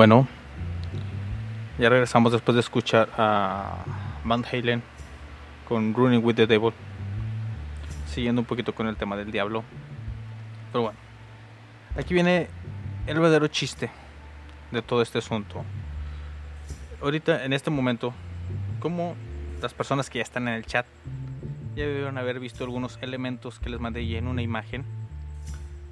Bueno, 0.00 0.26
ya 1.78 1.90
regresamos 1.90 2.32
después 2.32 2.54
de 2.54 2.60
escuchar 2.60 3.10
a 3.18 3.84
Van 4.24 4.46
Halen 4.50 4.82
con 5.68 5.92
Running 5.92 6.24
with 6.24 6.36
the 6.36 6.46
Devil. 6.46 6.72
Siguiendo 8.06 8.40
un 8.40 8.46
poquito 8.46 8.74
con 8.74 8.86
el 8.86 8.96
tema 8.96 9.14
del 9.18 9.30
diablo. 9.30 9.62
Pero 10.72 10.84
bueno, 10.84 10.98
aquí 11.98 12.14
viene 12.14 12.48
el 13.06 13.18
verdadero 13.18 13.46
chiste 13.48 13.90
de 14.70 14.80
todo 14.80 15.02
este 15.02 15.18
asunto. 15.18 15.66
Ahorita, 17.02 17.44
en 17.44 17.52
este 17.52 17.68
momento, 17.68 18.14
como 18.78 19.16
las 19.60 19.74
personas 19.74 20.08
que 20.08 20.20
ya 20.20 20.22
están 20.22 20.48
en 20.48 20.54
el 20.54 20.64
chat 20.64 20.86
ya 21.76 21.84
debieron 21.84 22.16
haber 22.16 22.40
visto 22.40 22.64
algunos 22.64 22.98
elementos 23.02 23.58
que 23.60 23.68
les 23.68 23.78
mandé 23.78 24.00
en 24.16 24.28
una 24.28 24.40
imagen. 24.40 24.82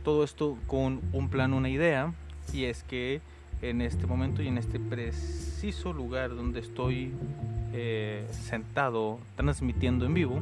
Todo 0.02 0.24
esto 0.24 0.56
con 0.66 1.02
un 1.12 1.28
plan, 1.28 1.52
una 1.52 1.68
idea, 1.68 2.14
y 2.54 2.64
es 2.64 2.84
que 2.84 3.20
en 3.62 3.80
este 3.80 4.06
momento 4.06 4.42
y 4.42 4.48
en 4.48 4.59
este 4.59 4.78
preciso 4.78 5.92
lugar 5.92 6.30
donde 6.30 6.61
estoy 6.61 7.12
eh, 7.72 8.26
sentado 8.30 9.18
transmitiendo 9.36 10.06
en 10.06 10.14
vivo, 10.14 10.40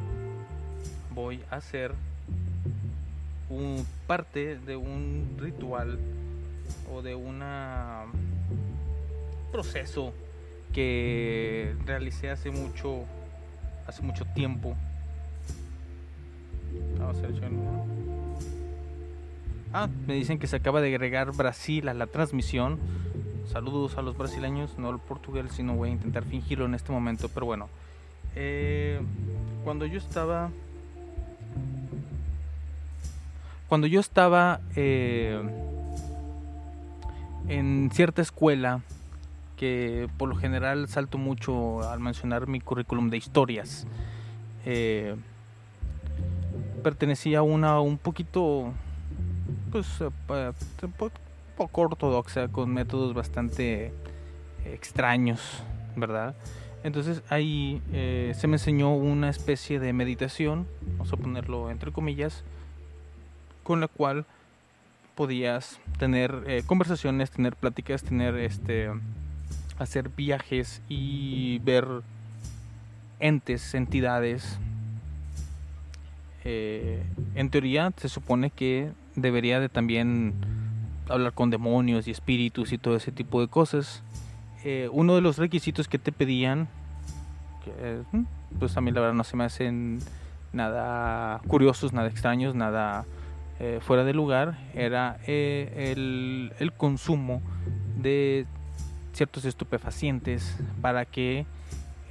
voy 1.13 1.41
a 1.49 1.55
hacer 1.55 1.93
un 3.49 3.85
parte 4.05 4.57
de 4.59 4.75
un 4.75 5.37
ritual 5.39 5.97
o 6.93 7.01
de 7.01 7.15
una 7.15 8.05
proceso 9.51 10.13
que 10.73 11.73
realicé 11.85 12.29
hace 12.29 12.51
mucho 12.51 13.05
hace 13.87 14.01
mucho 14.01 14.25
tiempo 14.35 14.75
Vamos 16.99 17.17
a. 17.19 17.96
Ah, 19.79 19.89
me 20.07 20.15
dicen 20.15 20.39
que 20.39 20.47
se 20.47 20.55
acaba 20.55 20.81
de 20.81 20.87
agregar 20.87 21.31
Brasil 21.33 21.87
a 21.87 21.93
la 21.93 22.07
transmisión. 22.07 22.79
Saludos 23.45 23.95
a 23.99 24.01
los 24.01 24.17
brasileños, 24.17 24.79
no 24.79 24.89
al 24.89 24.97
portugués, 24.97 25.51
sino 25.51 25.75
voy 25.75 25.89
a 25.89 25.91
intentar 25.91 26.23
fingirlo 26.23 26.65
en 26.65 26.73
este 26.73 26.91
momento. 26.91 27.29
Pero 27.29 27.45
bueno, 27.45 27.69
eh, 28.35 28.99
cuando 29.63 29.85
yo 29.85 29.99
estaba. 29.99 30.49
Cuando 33.67 33.85
yo 33.85 33.99
estaba 33.99 34.61
eh, 34.75 35.39
en 37.47 37.91
cierta 37.93 38.23
escuela 38.23 38.81
que 39.57 40.09
por 40.17 40.27
lo 40.27 40.35
general 40.37 40.87
salto 40.87 41.19
mucho 41.19 41.87
al 41.87 41.99
mencionar 41.99 42.47
mi 42.47 42.61
currículum 42.61 43.11
de 43.11 43.17
historias. 43.17 43.85
eh, 44.65 45.15
pertenecía 46.81 47.39
a 47.39 47.41
una 47.43 47.79
un 47.79 47.97
poquito, 47.97 48.73
pues, 49.71 49.87
eh, 50.01 50.09
pa- 50.27 50.53
un 50.83 50.91
po- 50.93 51.11
poco 51.55 51.81
ortodoxa, 51.81 52.47
con 52.49 52.73
métodos 52.73 53.13
bastante 53.13 53.91
extraños, 54.65 55.63
¿verdad? 55.95 56.35
Entonces 56.83 57.21
ahí 57.29 57.81
eh, 57.91 58.33
se 58.37 58.47
me 58.47 58.55
enseñó 58.55 58.95
una 58.95 59.29
especie 59.29 59.79
de 59.79 59.91
meditación, 59.93 60.67
vamos 60.91 61.11
a 61.11 61.17
ponerlo 61.17 61.69
entre 61.71 61.91
comillas, 61.91 62.43
con 63.63 63.81
la 63.81 63.87
cual 63.87 64.25
podías 65.15 65.79
tener 65.97 66.43
eh, 66.45 66.63
conversaciones, 66.65 67.31
tener 67.31 67.55
pláticas, 67.55 68.03
tener 68.03 68.35
este 68.35 68.89
hacer 69.79 70.09
viajes 70.09 70.81
y 70.89 71.59
ver 71.59 71.85
entes, 73.19 73.73
entidades. 73.73 74.59
En 76.43 77.49
teoría 77.49 77.91
se 77.97 78.07
supone 78.07 78.49
que 78.51 78.91
debería 79.17 79.59
de 79.59 79.67
también 79.67 80.33
hablar 81.09 81.33
con 81.33 81.49
demonios 81.49 82.07
y 82.07 82.11
espíritus 82.11 82.71
y 82.71 82.77
todo 82.77 82.95
ese 82.95 83.11
tipo 83.11 83.41
de 83.41 83.49
cosas. 83.49 84.01
Eh, 84.63 84.89
uno 84.91 85.15
de 85.15 85.21
los 85.21 85.37
requisitos 85.37 85.87
que 85.87 85.99
te 85.99 86.11
pedían, 86.13 86.69
que, 87.65 87.71
eh, 87.77 88.03
pues 88.59 88.77
a 88.77 88.81
mí 88.81 88.91
la 88.91 89.01
verdad 89.01 89.15
no 89.15 89.23
se 89.23 89.35
me 89.35 89.43
hacen 89.43 89.99
nada 90.53 91.41
curiosos, 91.47 91.93
nada 91.93 92.07
extraños, 92.07 92.55
nada 92.55 93.05
eh, 93.59 93.79
fuera 93.81 94.03
de 94.03 94.13
lugar, 94.13 94.57
era 94.73 95.17
eh, 95.25 95.93
el, 95.95 96.53
el 96.59 96.71
consumo 96.73 97.41
de 97.97 98.45
ciertos 99.13 99.45
estupefacientes 99.45 100.55
para 100.81 101.05
que 101.05 101.45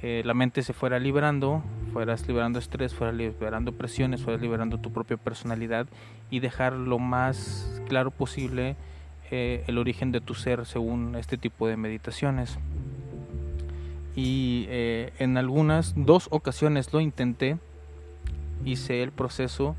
eh, 0.03 0.21
la 0.23 0.35
mente 0.35 0.61
se 0.61 0.73
fuera 0.73 0.99
liberando, 0.99 1.63
fueras 1.91 2.27
liberando 2.27 2.59
estrés, 2.59 2.93
fueras 2.93 3.15
liberando 3.15 3.71
presiones, 3.71 4.21
fueras 4.21 4.41
liberando 4.41 4.77
tu 4.77 4.91
propia 4.91 5.17
personalidad 5.17 5.87
y 6.29 6.39
dejar 6.39 6.73
lo 6.73 6.99
más 6.99 7.81
claro 7.87 8.11
posible 8.11 8.75
eh, 9.31 9.63
el 9.67 9.77
origen 9.79 10.11
de 10.11 10.21
tu 10.21 10.35
ser 10.35 10.65
según 10.65 11.15
este 11.15 11.37
tipo 11.37 11.67
de 11.67 11.77
meditaciones. 11.77 12.59
Y 14.15 14.65
eh, 14.69 15.13
en 15.17 15.37
algunas, 15.37 15.93
dos 15.95 16.27
ocasiones 16.29 16.93
lo 16.93 17.01
intenté, 17.01 17.57
hice 18.65 19.01
el 19.01 19.11
proceso 19.11 19.75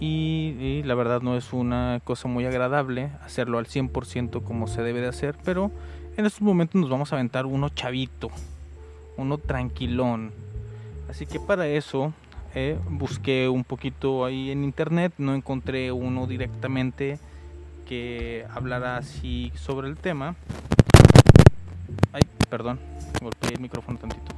y, 0.00 0.56
y 0.58 0.82
la 0.82 0.94
verdad 0.94 1.22
no 1.22 1.36
es 1.36 1.52
una 1.52 2.00
cosa 2.02 2.28
muy 2.28 2.46
agradable 2.46 3.10
hacerlo 3.24 3.58
al 3.58 3.66
100% 3.66 4.42
como 4.42 4.66
se 4.66 4.82
debe 4.82 5.00
de 5.00 5.08
hacer, 5.08 5.36
pero 5.44 5.70
en 6.16 6.26
estos 6.26 6.42
momentos 6.42 6.80
nos 6.80 6.90
vamos 6.90 7.12
a 7.12 7.16
aventar 7.16 7.46
uno 7.46 7.68
chavito, 7.68 8.30
uno 9.16 9.38
tranquilón. 9.38 10.32
Así 11.08 11.26
que 11.26 11.38
para 11.38 11.66
eso 11.66 12.12
eh, 12.54 12.78
busqué 12.88 13.48
un 13.48 13.64
poquito 13.64 14.24
ahí 14.24 14.50
en 14.50 14.64
internet, 14.64 15.12
no 15.18 15.34
encontré 15.34 15.92
uno 15.92 16.26
directamente 16.26 17.18
que 17.86 18.46
hablara 18.54 18.96
así 18.96 19.52
sobre 19.54 19.88
el 19.88 19.96
tema. 19.96 20.34
Ay, 22.12 22.22
perdón, 22.48 22.80
golpeé 23.20 23.54
el 23.54 23.60
micrófono 23.60 23.98
tantito. 23.98 24.34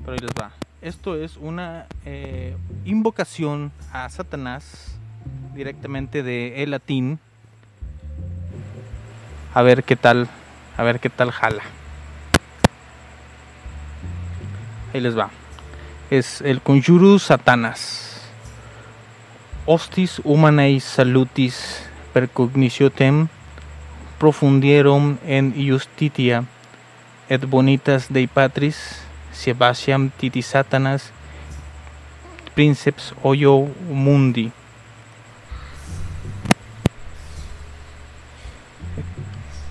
Pero 0.00 0.12
ahí 0.12 0.18
les 0.18 0.30
va. 0.30 0.52
Esto 0.80 1.14
es 1.14 1.36
una 1.36 1.86
eh, 2.04 2.56
invocación 2.84 3.70
a 3.92 4.08
Satanás 4.08 4.98
directamente 5.54 6.22
de 6.22 6.62
el 6.62 6.70
latín. 6.70 7.20
A 9.54 9.62
ver 9.62 9.84
qué 9.84 9.94
tal, 9.94 10.28
a 10.76 10.82
ver 10.82 10.98
qué 10.98 11.10
tal 11.10 11.30
jala. 11.30 11.62
Ahí 14.92 15.00
les 15.00 15.16
va. 15.16 15.30
Es 16.10 16.42
el 16.42 16.60
Conjurus 16.60 17.22
Satanas. 17.22 18.20
Hostis 19.64 20.20
humanae 20.24 20.80
salutis 20.80 21.86
percognitiotem 22.12 23.28
profundierum 24.18 25.16
en 25.26 25.54
justitia 25.56 26.44
et 27.28 27.46
bonitas 27.46 28.06
dei 28.12 28.26
patris 28.26 28.76
Sebastiam 29.32 30.10
titi 30.20 30.42
satanas 30.42 31.08
princeps 32.54 33.14
hoyo 33.22 33.70
mundi 33.88 34.50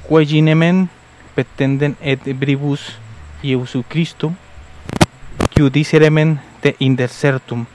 Quaginemen 0.07 0.89
petenden 1.35 1.95
et 2.01 2.19
bribus 2.33 2.97
Iesu 3.43 3.83
Christo 5.51 5.63
Judiceremen 5.63 6.39
de 6.63 6.75
indesertum 6.79 7.65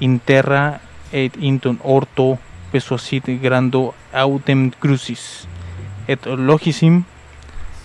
in 0.00 0.20
terra 0.20 0.80
et 1.12 1.32
inton 1.40 1.78
orto 1.82 2.38
pesosit 2.72 3.24
grando 3.42 3.94
autem 4.12 4.70
crucis. 4.70 5.46
Et 6.08 6.26
logisim 6.26 7.04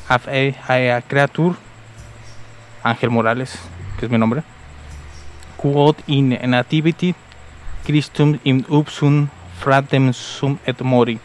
af 0.10 0.28
e 0.28 0.56
a 0.92 1.02
creatur 1.02 1.56
Ángel 2.84 3.10
Morales, 3.10 3.60
que 4.00 4.06
es 4.06 4.12
mi 4.12 4.18
nombre, 4.18 4.44
quod 5.58 5.96
in 6.08 6.30
nativity 6.50 7.16
Christum 7.86 8.40
in 8.44 8.66
upsum 8.70 9.30
fratem 9.60 10.14
sum 10.14 10.60
et 10.66 10.82
mori, 10.82 11.20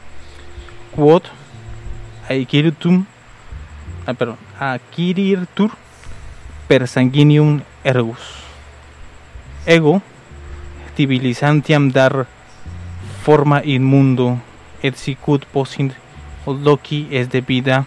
quod 0.95 1.23
aequiritum, 2.29 3.07
ah, 4.07 4.15
perdón, 4.15 4.39
acquiritur 4.59 5.71
per 6.69 6.87
sanguinium 6.87 7.63
ergus, 7.85 8.21
ego 9.67 10.03
tibilisantiam 10.97 11.91
dar 11.93 12.27
forma 13.23 13.63
in 13.65 13.85
mundo 13.85 14.39
et 14.83 14.97
sicut 14.97 15.45
possit 15.53 15.93
loci 16.47 17.07
es 17.11 17.29
de 17.29 17.41
vida 17.41 17.87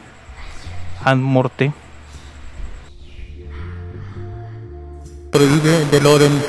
ad 1.04 1.18
morte. 1.18 1.74
Orden 6.06 6.41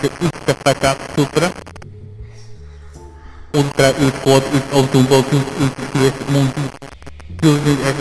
de 0.00 0.08
Uttapata 0.20 0.96
Supra 1.14 1.52
Ultra 3.52 3.88
il 3.98 4.12
quod 4.22 4.42
il 4.52 4.62
autum 4.72 5.06
vocus 5.06 5.44
il 5.60 5.70
quies 5.92 6.14
mundi 6.28 6.62
Juli 7.42 7.76
et 7.88 7.96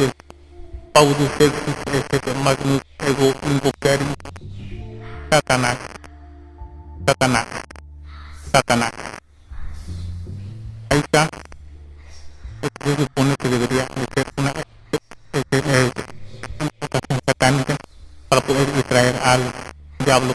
et 0.00 0.23
sexus 0.94 1.74
et 1.92 2.14
et 2.14 2.36
magnus 2.44 2.82
ego 3.02 3.34
invocari 3.50 4.06
Satanas 5.30 5.78
Satanas 7.06 7.46
Satanas 8.52 8.92
Ahí 10.90 10.98
está 10.98 11.28
se 12.84 12.96
supone 12.96 13.34
que 13.36 13.48
debería 13.48 13.86
una 14.36 14.52
eh, 15.32 15.42
eh, 15.50 15.90
satánica 17.26 17.76
para 18.28 18.40
poder 18.40 18.72
distraer 18.74 19.16
al 19.24 19.52
diablo. 20.04 20.34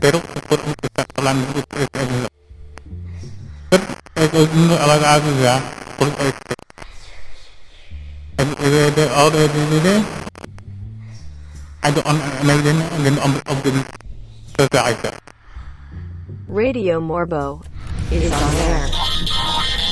Pero 0.00 0.20
por 0.48 0.60
que 0.60 0.86
está 0.86 1.04
hablando 1.16 1.46
este 1.58 2.31
ahora 9.14 9.48
de 9.48 9.80
de 9.80 9.94
I 11.84 11.90
don't 11.90 12.06
understand 12.06 13.04
the 13.04 13.10
number 13.10 13.42
of 13.46 13.62
the 13.62 13.72
society. 14.58 15.16
Radio 16.48 17.00
Morbo 17.00 17.62
is 18.10 18.30
on 18.32 18.54
air. 18.68 19.91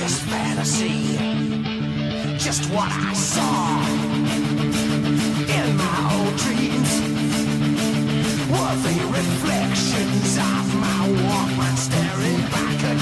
Just 0.00 0.22
fantasy. 0.22 1.18
Just 2.38 2.70
what 2.70 2.88
I 2.90 3.12
saw 3.12 3.84
in 5.58 5.76
my 5.76 5.98
old 6.16 6.36
dreams 6.44 6.92
were 8.50 8.76
the 8.86 8.96
reflections 9.18 10.38
of 10.38 10.64
my 10.84 11.02
Walkman 11.20 11.76
staring 11.76 12.42
back 12.54 12.78
at 12.90 12.99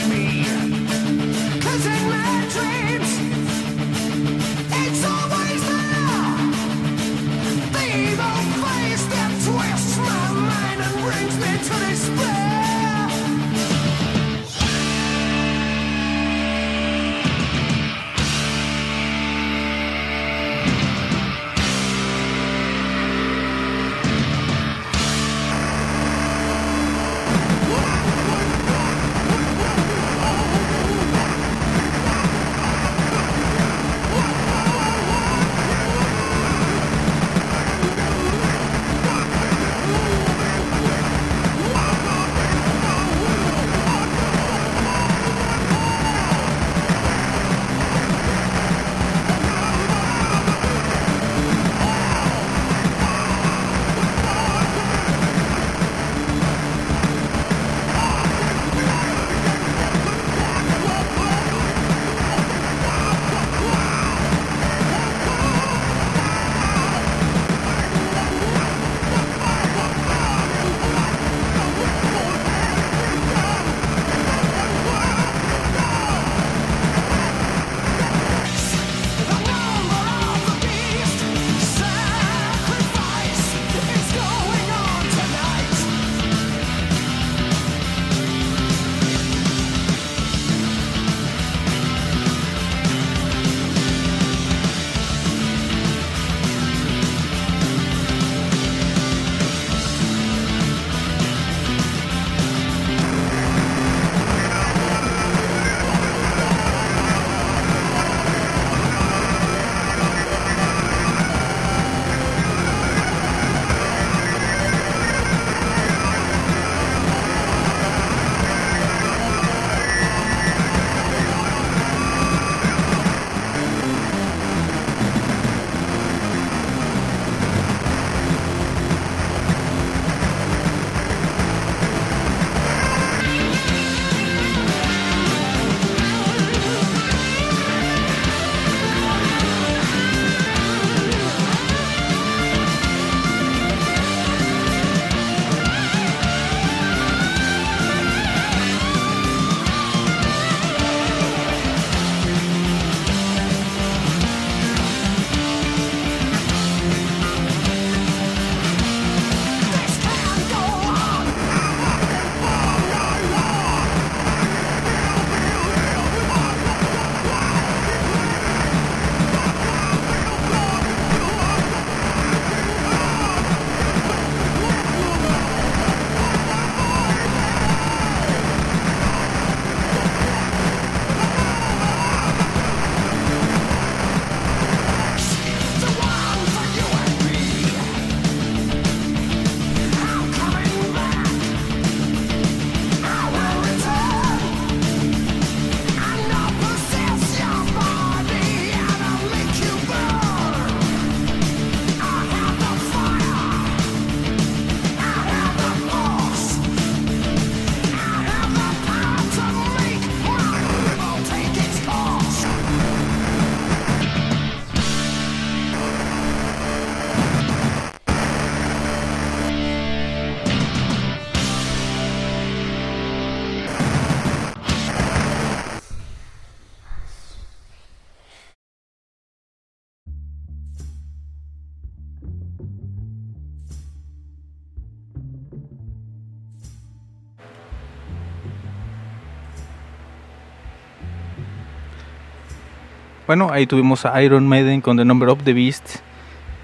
Bueno, 243.29 243.51
ahí 243.53 243.67
tuvimos 243.67 244.07
a 244.07 244.23
Iron 244.23 244.49
Maiden 244.49 244.81
con 244.81 244.97
The 244.97 245.05
Number 245.05 245.29
of 245.29 245.43
the 245.45 245.53
Beast. 245.53 245.97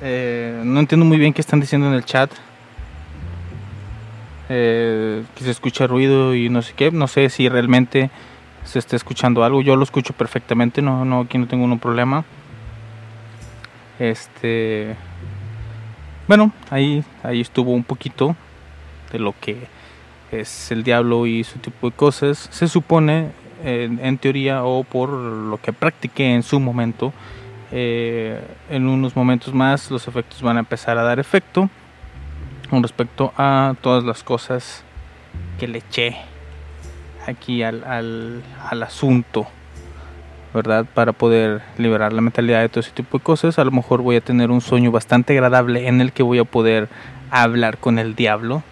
Eh, 0.00 0.62
no 0.64 0.80
entiendo 0.80 1.04
muy 1.04 1.18
bien 1.18 1.34
qué 1.34 1.42
están 1.42 1.60
diciendo 1.60 1.88
en 1.88 1.92
el 1.92 2.06
chat. 2.06 2.30
Eh, 4.48 5.24
que 5.34 5.44
se 5.44 5.50
escucha 5.50 5.86
ruido 5.86 6.34
y 6.34 6.48
no 6.48 6.62
sé 6.62 6.72
qué. 6.74 6.90
No 6.90 7.06
sé 7.06 7.28
si 7.28 7.50
realmente 7.50 8.08
se 8.64 8.78
está 8.78 8.96
escuchando 8.96 9.44
algo. 9.44 9.60
Yo 9.60 9.76
lo 9.76 9.82
escucho 9.82 10.14
perfectamente. 10.14 10.80
No, 10.80 11.04
no, 11.04 11.20
aquí 11.20 11.36
no 11.36 11.46
tengo 11.46 11.64
ningún 11.64 11.80
problema. 11.80 12.24
Este. 13.98 14.96
Bueno, 16.26 16.50
ahí, 16.70 17.04
ahí 17.22 17.42
estuvo 17.42 17.72
un 17.72 17.84
poquito 17.84 18.36
de 19.12 19.18
lo 19.18 19.34
que 19.38 19.66
es 20.32 20.72
el 20.72 20.82
diablo 20.82 21.26
y 21.26 21.44
su 21.44 21.58
tipo 21.58 21.90
de 21.90 21.94
cosas. 21.94 22.48
Se 22.50 22.68
supone, 22.68 23.32
en, 23.64 24.18
teoría 24.18 24.64
o 24.64 24.84
por 24.84 25.08
lo 25.10 25.56
que 25.60 25.72
practiqué 25.72 26.34
en 26.34 26.42
su 26.42 26.60
momento, 26.60 27.12
eh, 27.72 28.40
en 28.70 28.86
unos 28.86 29.16
momentos 29.16 29.54
más 29.54 29.90
los 29.90 30.06
efectos 30.06 30.42
van 30.42 30.56
a 30.56 30.60
empezar 30.60 30.98
a 30.98 31.02
dar 31.02 31.18
efecto 31.18 31.68
con 32.70 32.82
respecto 32.82 33.32
a 33.36 33.74
todas 33.80 34.04
las 34.04 34.22
cosas 34.22 34.84
que 35.58 35.66
le 35.66 35.78
eché 35.78 36.16
aquí 37.26 37.62
al, 37.62 37.84
al, 37.84 38.42
al 38.68 38.82
asunto. 38.82 39.46
¿verdad? 40.52 40.86
Para 40.94 41.12
poder 41.12 41.62
liberar 41.78 42.12
la 42.12 42.20
mentalidad 42.20 42.60
de 42.60 42.68
todo 42.68 42.78
ese 42.78 42.92
tipo 42.92 43.18
de 43.18 43.24
cosas. 43.24 43.58
A 43.58 43.64
lo 43.64 43.72
mejor 43.72 44.02
voy 44.02 44.14
a 44.14 44.20
tener 44.20 44.52
un 44.52 44.60
sueño 44.60 44.92
bastante 44.92 45.32
agradable 45.32 45.88
en 45.88 46.00
el 46.00 46.12
que 46.12 46.22
voy 46.22 46.38
a 46.38 46.44
poder 46.44 46.88
hablar 47.30 47.78
con 47.78 47.98
el 47.98 48.14
diablo. 48.14 48.62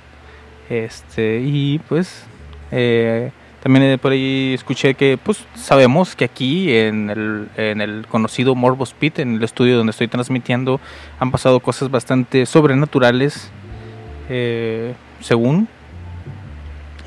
Este, 0.70 1.40
y 1.40 1.80
pues 1.80 2.24
eh, 2.70 3.32
también 3.62 3.84
eh, 3.84 3.98
por 3.98 4.10
ahí 4.10 4.54
escuché 4.54 4.94
que 4.94 5.16
pues 5.22 5.44
sabemos 5.54 6.16
que 6.16 6.24
aquí 6.24 6.74
en 6.74 7.10
el, 7.10 7.48
en 7.56 7.80
el 7.80 8.06
conocido 8.08 8.56
Morbos 8.56 8.92
Pit, 8.92 9.20
en 9.20 9.36
el 9.36 9.44
estudio 9.44 9.76
donde 9.76 9.92
estoy 9.92 10.08
transmitiendo, 10.08 10.80
han 11.20 11.30
pasado 11.30 11.60
cosas 11.60 11.88
bastante 11.88 12.44
sobrenaturales, 12.44 13.52
eh, 14.28 14.94
según. 15.20 15.68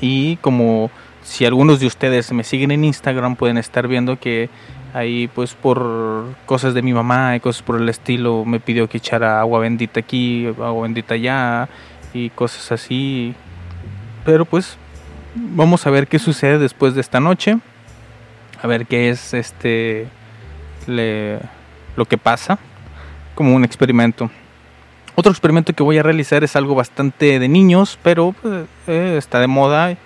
Y 0.00 0.36
como 0.36 0.90
si 1.22 1.44
algunos 1.44 1.78
de 1.78 1.88
ustedes 1.88 2.32
me 2.32 2.42
siguen 2.42 2.70
en 2.70 2.84
Instagram 2.84 3.36
pueden 3.36 3.58
estar 3.58 3.86
viendo 3.86 4.18
que 4.18 4.48
ahí 4.94 5.28
pues 5.28 5.52
por 5.52 6.34
cosas 6.46 6.72
de 6.72 6.80
mi 6.80 6.94
mamá 6.94 7.36
y 7.36 7.40
cosas 7.40 7.62
por 7.62 7.78
el 7.78 7.88
estilo 7.90 8.46
me 8.46 8.60
pidió 8.60 8.88
que 8.88 8.96
echara 8.96 9.40
agua 9.40 9.60
bendita 9.60 10.00
aquí, 10.00 10.46
agua 10.46 10.84
bendita 10.84 11.12
allá 11.12 11.68
y 12.14 12.30
cosas 12.30 12.72
así. 12.72 13.34
Pero 14.24 14.46
pues 14.46 14.78
vamos 15.36 15.86
a 15.86 15.90
ver 15.90 16.08
qué 16.08 16.18
sucede 16.18 16.58
después 16.58 16.94
de 16.94 17.00
esta 17.00 17.20
noche. 17.20 17.58
A 18.62 18.66
ver 18.66 18.86
qué 18.86 19.10
es 19.10 19.34
este 19.34 20.08
le- 20.86 21.38
lo 21.96 22.04
que 22.06 22.18
pasa 22.18 22.58
como 23.34 23.54
un 23.54 23.64
experimento. 23.64 24.30
Otro 25.14 25.30
experimento 25.30 25.72
que 25.72 25.82
voy 25.82 25.98
a 25.98 26.02
realizar 26.02 26.42
es 26.44 26.56
algo 26.56 26.74
bastante 26.74 27.38
de 27.38 27.48
niños, 27.48 27.98
pero 28.02 28.34
pues, 28.40 28.66
eh, 28.86 29.14
está 29.18 29.40
de 29.40 29.46
moda. 29.46 29.96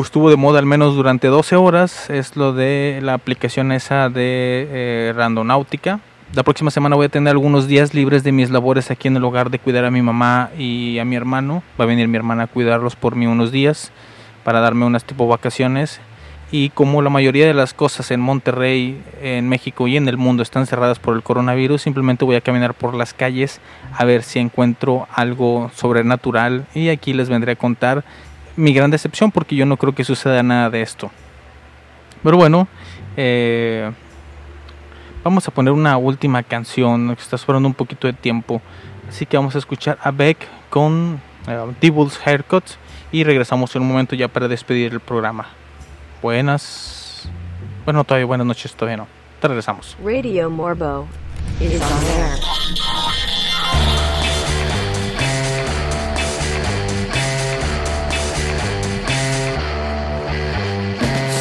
Estuvo 0.00 0.30
de 0.30 0.36
moda 0.36 0.58
al 0.58 0.66
menos 0.66 0.94
durante 0.94 1.26
12 1.28 1.56
horas. 1.56 2.08
Es 2.10 2.36
lo 2.36 2.52
de 2.52 3.00
la 3.02 3.14
aplicación 3.14 3.72
esa 3.72 4.08
de 4.08 4.68
eh, 4.70 5.12
Randonáutica. 5.16 6.00
La 6.32 6.44
próxima 6.44 6.70
semana 6.70 6.94
voy 6.94 7.06
a 7.06 7.08
tener 7.08 7.32
algunos 7.32 7.66
días 7.66 7.92
libres 7.92 8.22
de 8.22 8.30
mis 8.30 8.50
labores 8.50 8.92
aquí 8.92 9.08
en 9.08 9.16
el 9.16 9.24
hogar 9.24 9.50
de 9.50 9.58
cuidar 9.58 9.84
a 9.84 9.90
mi 9.90 10.00
mamá 10.00 10.50
y 10.56 11.00
a 11.00 11.04
mi 11.04 11.16
hermano. 11.16 11.64
Va 11.78 11.82
a 11.82 11.88
venir 11.88 12.06
mi 12.06 12.16
hermana 12.16 12.44
a 12.44 12.46
cuidarlos 12.46 12.94
por 12.94 13.16
mí 13.16 13.26
unos 13.26 13.50
días 13.50 13.90
para 14.44 14.60
darme 14.60 14.84
unas 14.84 15.02
tipo 15.02 15.26
vacaciones. 15.26 16.00
Y 16.52 16.70
como 16.70 17.02
la 17.02 17.10
mayoría 17.10 17.46
de 17.46 17.54
las 17.54 17.74
cosas 17.74 18.12
en 18.12 18.20
Monterrey, 18.20 19.02
en 19.20 19.48
México 19.48 19.88
y 19.88 19.96
en 19.96 20.08
el 20.08 20.18
mundo 20.18 20.44
están 20.44 20.68
cerradas 20.68 21.00
por 21.00 21.16
el 21.16 21.24
coronavirus, 21.24 21.82
simplemente 21.82 22.24
voy 22.24 22.36
a 22.36 22.40
caminar 22.40 22.74
por 22.74 22.94
las 22.94 23.12
calles 23.12 23.60
a 23.92 24.04
ver 24.04 24.22
si 24.22 24.38
encuentro 24.38 25.08
algo 25.12 25.68
sobrenatural. 25.74 26.64
Y 26.76 26.90
aquí 26.90 27.12
les 27.12 27.28
vendré 27.28 27.52
a 27.52 27.56
contar 27.56 28.04
mi 28.54 28.72
gran 28.72 28.92
decepción 28.92 29.32
porque 29.32 29.56
yo 29.56 29.66
no 29.66 29.76
creo 29.78 29.96
que 29.96 30.04
suceda 30.04 30.44
nada 30.44 30.70
de 30.70 30.82
esto. 30.82 31.10
Pero 32.22 32.36
bueno, 32.36 32.68
eh, 33.16 33.90
vamos 35.22 35.46
a 35.46 35.50
poner 35.50 35.72
una 35.72 35.96
última 35.96 36.42
canción 36.42 37.14
que 37.14 37.22
está 37.22 37.36
sobrando 37.38 37.68
un 37.68 37.74
poquito 37.74 38.06
de 38.06 38.12
tiempo. 38.12 38.60
Así 39.08 39.26
que 39.26 39.36
vamos 39.36 39.54
a 39.54 39.58
escuchar 39.58 39.98
a 40.02 40.10
Beck 40.10 40.38
con 40.68 41.20
eh, 41.48 41.74
Devil's 41.80 42.18
Haircut 42.24 42.64
y 43.12 43.24
regresamos 43.24 43.74
en 43.74 43.82
un 43.82 43.88
momento 43.88 44.14
ya 44.14 44.28
para 44.28 44.48
despedir 44.48 44.92
el 44.92 45.00
programa. 45.00 45.48
Buenas. 46.22 47.28
Bueno, 47.84 48.04
todavía 48.04 48.26
buenas 48.26 48.46
noches, 48.46 48.74
todavía 48.74 48.98
no. 48.98 49.06
Te 49.40 49.48
regresamos. 49.48 49.96
Radio 50.04 50.50
Morbo 50.50 51.06
is 51.60 51.80
on 51.80 52.04
air. 52.04 52.36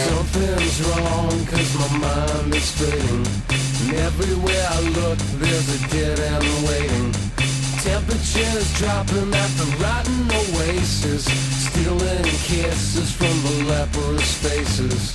Something's 0.07 0.81
wrong 0.81 1.45
cause 1.45 1.75
my 1.77 1.97
mind 1.99 2.55
is 2.55 2.71
fading 2.71 3.58
Everywhere 3.95 4.67
I 4.69 4.79
look 4.81 5.17
there's 5.39 5.69
a 5.69 5.87
dead 5.89 6.19
end 6.19 6.45
waiting. 6.67 7.11
Temperatures 7.81 8.77
dropping 8.77 9.33
at 9.33 9.51
the 9.57 9.65
rotten 9.81 10.29
oasis. 10.31 11.25
Stealing 11.65 12.23
kisses 12.45 13.11
from 13.11 13.35
the 13.41 13.63
leprous 13.67 14.37
faces. 14.37 15.11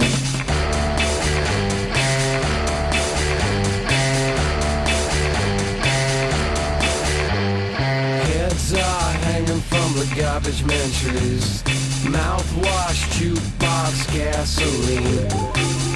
Heads 8.27 8.75
are 8.75 9.12
hanging 9.12 9.61
from 9.61 9.93
the 9.95 10.12
garbage 10.16 10.64
man 10.64 10.91
trees. 10.91 11.84
Mouthwash, 12.05 13.01
jukebox, 13.17 14.13
gasoline. 14.13 15.29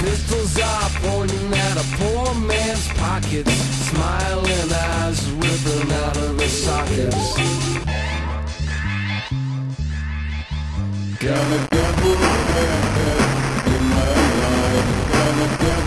Pistols 0.00 0.58
are 0.58 0.90
pointing 1.02 1.52
at 1.52 1.76
a 1.76 1.84
poor 1.96 2.34
man's 2.34 2.88
pockets. 2.94 3.52
Smiling 3.90 4.72
eyes 4.72 5.30
ripping 5.32 5.92
out 5.92 6.16
of 6.16 6.38
the 6.38 6.48
sockets. 6.48 7.36
Got 11.18 11.52
a 11.52 11.66
devil 11.68 12.16
haircut 12.54 13.66
in 13.74 13.82
my 13.92 14.08
life. 14.40 14.88
Got 15.12 15.34
a 15.44 15.77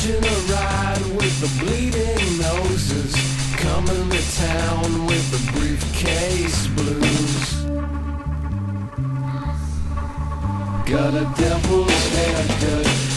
Hitching 0.00 0.24
a 0.24 0.52
ride 0.54 1.02
with 1.14 1.40
the 1.42 1.62
bleeding 1.62 2.38
noses. 2.38 3.14
Coming 3.56 4.08
to 4.08 4.36
town 4.38 5.06
with 5.06 5.30
the 5.30 5.52
briefcase 5.52 6.68
blues. 6.68 7.64
Got 10.86 11.12
a 11.12 11.30
devil's 11.36 12.08
haircut 12.16 13.09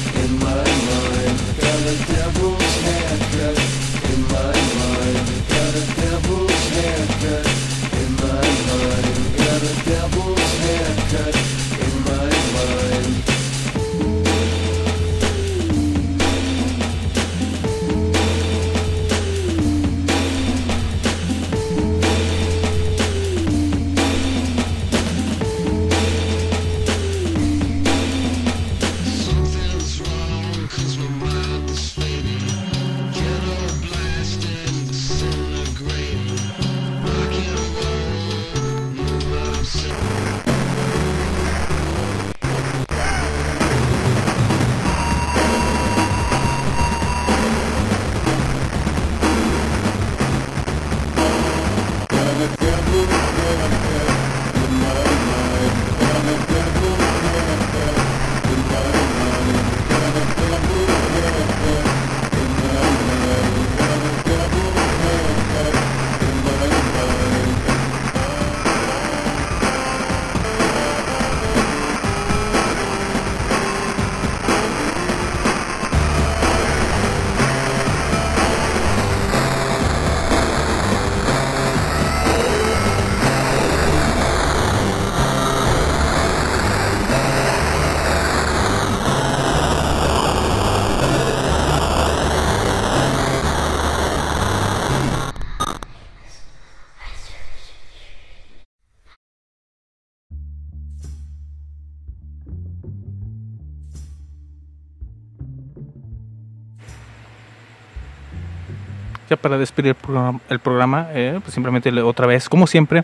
para 109.44 109.60
despedir 109.60 109.90
el 109.90 109.96
programa, 109.96 110.40
el 110.50 110.58
programa 110.60 111.08
eh, 111.12 111.40
pues 111.44 111.54
simplemente 111.54 111.92
le- 111.92 112.02
otra 112.02 112.26
vez, 112.26 112.50
como 112.50 112.66
siempre, 112.66 113.04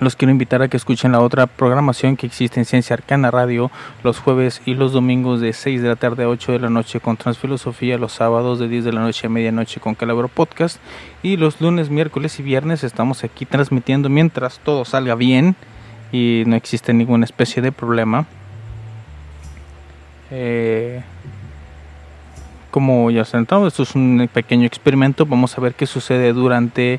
los 0.00 0.16
quiero 0.16 0.32
invitar 0.32 0.60
a 0.60 0.66
que 0.68 0.76
escuchen 0.76 1.12
la 1.12 1.20
otra 1.20 1.46
programación 1.46 2.16
que 2.16 2.26
existe 2.26 2.58
en 2.60 2.66
Ciencia 2.66 2.94
Arcana 2.94 3.30
Radio 3.30 3.70
los 4.02 4.18
jueves 4.18 4.60
y 4.66 4.74
los 4.74 4.92
domingos 4.92 5.40
de 5.40 5.52
6 5.52 5.82
de 5.82 5.88
la 5.88 5.94
tarde 5.96 6.24
a 6.24 6.28
8 6.28 6.50
de 6.52 6.58
la 6.58 6.68
noche 6.68 6.98
con 7.00 7.16
Transfilosofía, 7.16 7.96
los 7.96 8.12
sábados 8.12 8.58
de 8.58 8.66
10 8.68 8.84
de 8.84 8.92
la 8.92 9.00
noche 9.02 9.28
a 9.28 9.30
medianoche 9.30 9.78
con 9.80 9.94
Calabro 9.94 10.26
Podcast 10.28 10.78
y 11.22 11.36
los 11.36 11.60
lunes, 11.60 11.90
miércoles 11.90 12.38
y 12.40 12.42
viernes 12.42 12.82
estamos 12.84 13.22
aquí 13.24 13.46
transmitiendo 13.46 14.08
mientras 14.08 14.58
todo 14.58 14.84
salga 14.84 15.14
bien 15.14 15.54
y 16.10 16.42
no 16.46 16.56
existe 16.56 16.92
ninguna 16.92 17.24
especie 17.24 17.62
de 17.62 17.70
problema. 17.72 18.26
Eh, 20.30 21.02
como 22.74 23.08
ya 23.12 23.24
se 23.24 23.36
han 23.36 23.44
notado, 23.44 23.68
esto 23.68 23.84
es 23.84 23.94
un 23.94 24.28
pequeño 24.32 24.66
experimento. 24.66 25.26
Vamos 25.26 25.56
a 25.56 25.60
ver 25.60 25.76
qué 25.76 25.86
sucede 25.86 26.32
durante 26.32 26.98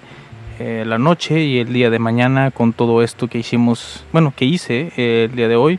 eh, 0.57 0.86
la 0.88 0.97
noche 0.97 1.41
y 1.41 1.59
el 1.59 1.73
día 1.73 1.89
de 1.89 1.99
mañana 1.99 2.51
con 2.51 2.71
todo 2.71 3.03
esto 3.03 3.28
que 3.28 3.39
hicimos, 3.39 4.05
bueno, 4.13 4.32
que 4.34 4.45
hice 4.45 4.93
eh, 4.95 5.28
el 5.30 5.36
día 5.36 5.49
de 5.49 5.57
hoy. 5.57 5.78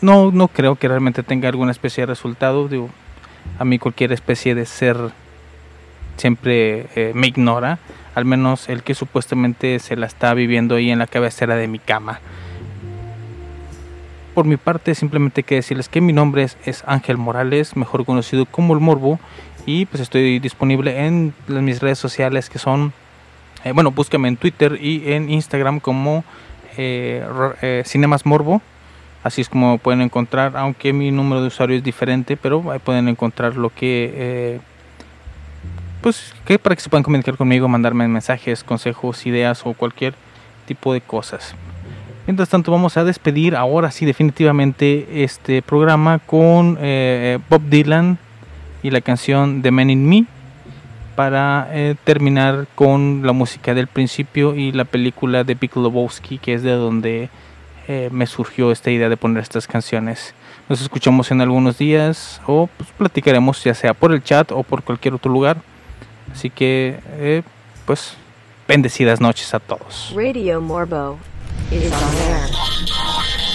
No, 0.00 0.30
no 0.32 0.48
creo 0.48 0.76
que 0.76 0.88
realmente 0.88 1.22
tenga 1.22 1.50
alguna 1.50 1.70
especie 1.70 2.00
de 2.00 2.06
resultado. 2.06 2.66
Digo, 2.66 2.88
a 3.58 3.66
mí 3.66 3.78
cualquier 3.78 4.10
especie 4.12 4.54
de 4.54 4.64
ser 4.64 4.96
siempre 6.16 6.86
eh, 6.94 7.12
me 7.14 7.26
ignora. 7.26 7.78
Al 8.14 8.24
menos 8.24 8.70
el 8.70 8.84
que 8.84 8.94
supuestamente 8.94 9.80
se 9.80 9.96
la 9.96 10.06
está 10.06 10.32
viviendo 10.32 10.76
ahí 10.76 10.90
en 10.90 10.98
la 10.98 11.06
cabecera 11.06 11.56
de 11.56 11.68
mi 11.68 11.78
cama. 11.78 12.20
Por 14.36 14.44
mi 14.44 14.58
parte, 14.58 14.94
simplemente 14.94 15.40
hay 15.40 15.44
que 15.44 15.54
decirles 15.54 15.88
que 15.88 16.02
mi 16.02 16.12
nombre 16.12 16.46
es, 16.66 16.84
Ángel 16.86 17.16
Morales, 17.16 17.74
mejor 17.74 18.04
conocido 18.04 18.44
como 18.44 18.74
el 18.74 18.80
Morbo, 18.80 19.18
y 19.64 19.86
pues 19.86 20.02
estoy 20.02 20.40
disponible 20.40 21.06
en 21.06 21.32
mis 21.48 21.80
redes 21.80 21.98
sociales 21.98 22.50
que 22.50 22.58
son, 22.58 22.92
eh, 23.64 23.72
bueno, 23.72 23.92
búscame 23.92 24.28
en 24.28 24.36
Twitter 24.36 24.78
y 24.78 25.10
en 25.10 25.30
Instagram 25.30 25.80
como 25.80 26.22
eh, 26.76 27.26
eh, 27.62 27.82
Cinemas 27.86 28.26
Morbo, 28.26 28.60
así 29.24 29.40
es 29.40 29.48
como 29.48 29.78
pueden 29.78 30.02
encontrar, 30.02 30.54
aunque 30.58 30.92
mi 30.92 31.10
número 31.10 31.40
de 31.40 31.46
usuario 31.46 31.74
es 31.74 31.82
diferente, 31.82 32.36
pero 32.36 32.70
ahí 32.70 32.78
pueden 32.78 33.08
encontrar 33.08 33.56
lo 33.56 33.70
que, 33.70 34.12
eh, 34.14 34.60
pues, 36.02 36.34
que 36.44 36.58
para 36.58 36.76
que 36.76 36.82
se 36.82 36.90
puedan 36.90 37.04
comunicar 37.04 37.38
conmigo, 37.38 37.68
mandarme 37.68 38.06
mensajes, 38.06 38.62
consejos, 38.64 39.24
ideas 39.24 39.64
o 39.64 39.72
cualquier 39.72 40.12
tipo 40.66 40.92
de 40.92 41.00
cosas. 41.00 41.54
Mientras 42.26 42.48
tanto, 42.48 42.72
vamos 42.72 42.96
a 42.96 43.04
despedir 43.04 43.54
ahora 43.54 43.92
sí 43.92 44.04
definitivamente 44.04 45.22
este 45.22 45.62
programa 45.62 46.18
con 46.18 46.76
eh, 46.80 47.38
Bob 47.48 47.62
Dylan 47.68 48.18
y 48.82 48.90
la 48.90 49.00
canción 49.00 49.62
The 49.62 49.70
Man 49.70 49.90
in 49.90 50.08
Me 50.08 50.24
para 51.14 51.68
eh, 51.72 51.94
terminar 52.04 52.66
con 52.74 53.22
la 53.24 53.32
música 53.32 53.74
del 53.74 53.86
principio 53.86 54.54
y 54.56 54.72
la 54.72 54.84
película 54.84 55.44
de 55.44 55.54
Big 55.54 55.76
Lebowski, 55.76 56.38
que 56.38 56.54
es 56.54 56.62
de 56.62 56.72
donde 56.72 57.30
eh, 57.88 58.08
me 58.10 58.26
surgió 58.26 58.72
esta 58.72 58.90
idea 58.90 59.08
de 59.08 59.16
poner 59.16 59.44
estas 59.44 59.68
canciones. 59.68 60.34
Nos 60.68 60.80
escuchamos 60.82 61.30
en 61.30 61.40
algunos 61.40 61.78
días 61.78 62.40
o 62.46 62.68
pues, 62.76 62.90
platicaremos 62.98 63.62
ya 63.62 63.74
sea 63.74 63.94
por 63.94 64.12
el 64.12 64.24
chat 64.24 64.50
o 64.50 64.64
por 64.64 64.82
cualquier 64.82 65.14
otro 65.14 65.30
lugar. 65.30 65.58
Así 66.32 66.50
que, 66.50 66.98
eh, 67.18 67.42
pues, 67.86 68.16
bendecidas 68.66 69.20
noches 69.20 69.54
a 69.54 69.60
todos. 69.60 70.12
Radio 70.14 70.60
Morbo 70.60 71.18
is 71.72 71.92
on 71.92 72.14
air. 72.14 73.45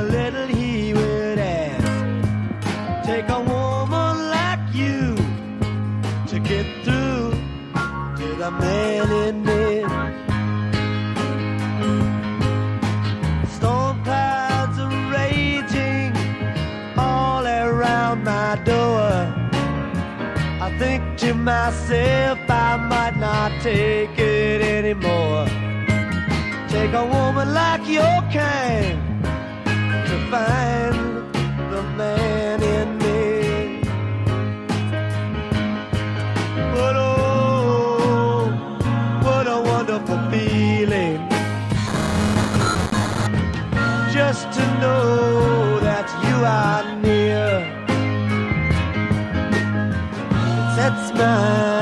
A 0.00 0.02
little 0.02 0.46
he 0.46 0.94
would 0.94 1.38
ask. 1.38 3.04
Take 3.04 3.28
a 3.28 3.38
woman 3.38 4.30
like 4.36 4.64
you 4.72 5.14
to 6.30 6.40
get 6.40 6.64
through 6.84 7.32
to 8.20 8.26
the 8.42 8.50
man 8.62 9.06
in 9.24 9.44
me. 9.44 9.82
Storm 13.56 14.02
clouds 14.02 14.78
are 14.78 14.96
raging 15.12 16.16
all 16.96 17.46
around 17.46 18.24
my 18.24 18.56
door. 18.64 19.12
I 20.66 20.74
think 20.78 21.18
to 21.18 21.34
myself 21.34 22.38
I 22.48 22.76
might 22.92 23.18
not 23.18 23.52
take 23.60 24.18
it 24.18 24.62
anymore. 24.62 25.44
Take 26.70 26.94
a 26.94 27.04
woman 27.04 27.52
like 27.52 27.86
your 27.86 28.18
kind 28.32 29.09
find 30.30 30.94
the 31.72 31.82
man 31.96 32.62
in 32.62 32.88
me. 32.98 33.82
But 36.74 36.94
oh, 36.96 38.52
what 39.24 39.46
a 39.48 39.60
wonderful 39.60 40.18
feeling 40.30 41.18
just 44.12 44.52
to 44.56 44.64
know 44.80 45.80
that 45.80 46.06
you 46.24 46.36
are 46.62 46.84
near 47.02 47.50
sets 50.76 51.12
my 51.18 51.79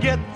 get 0.00 0.29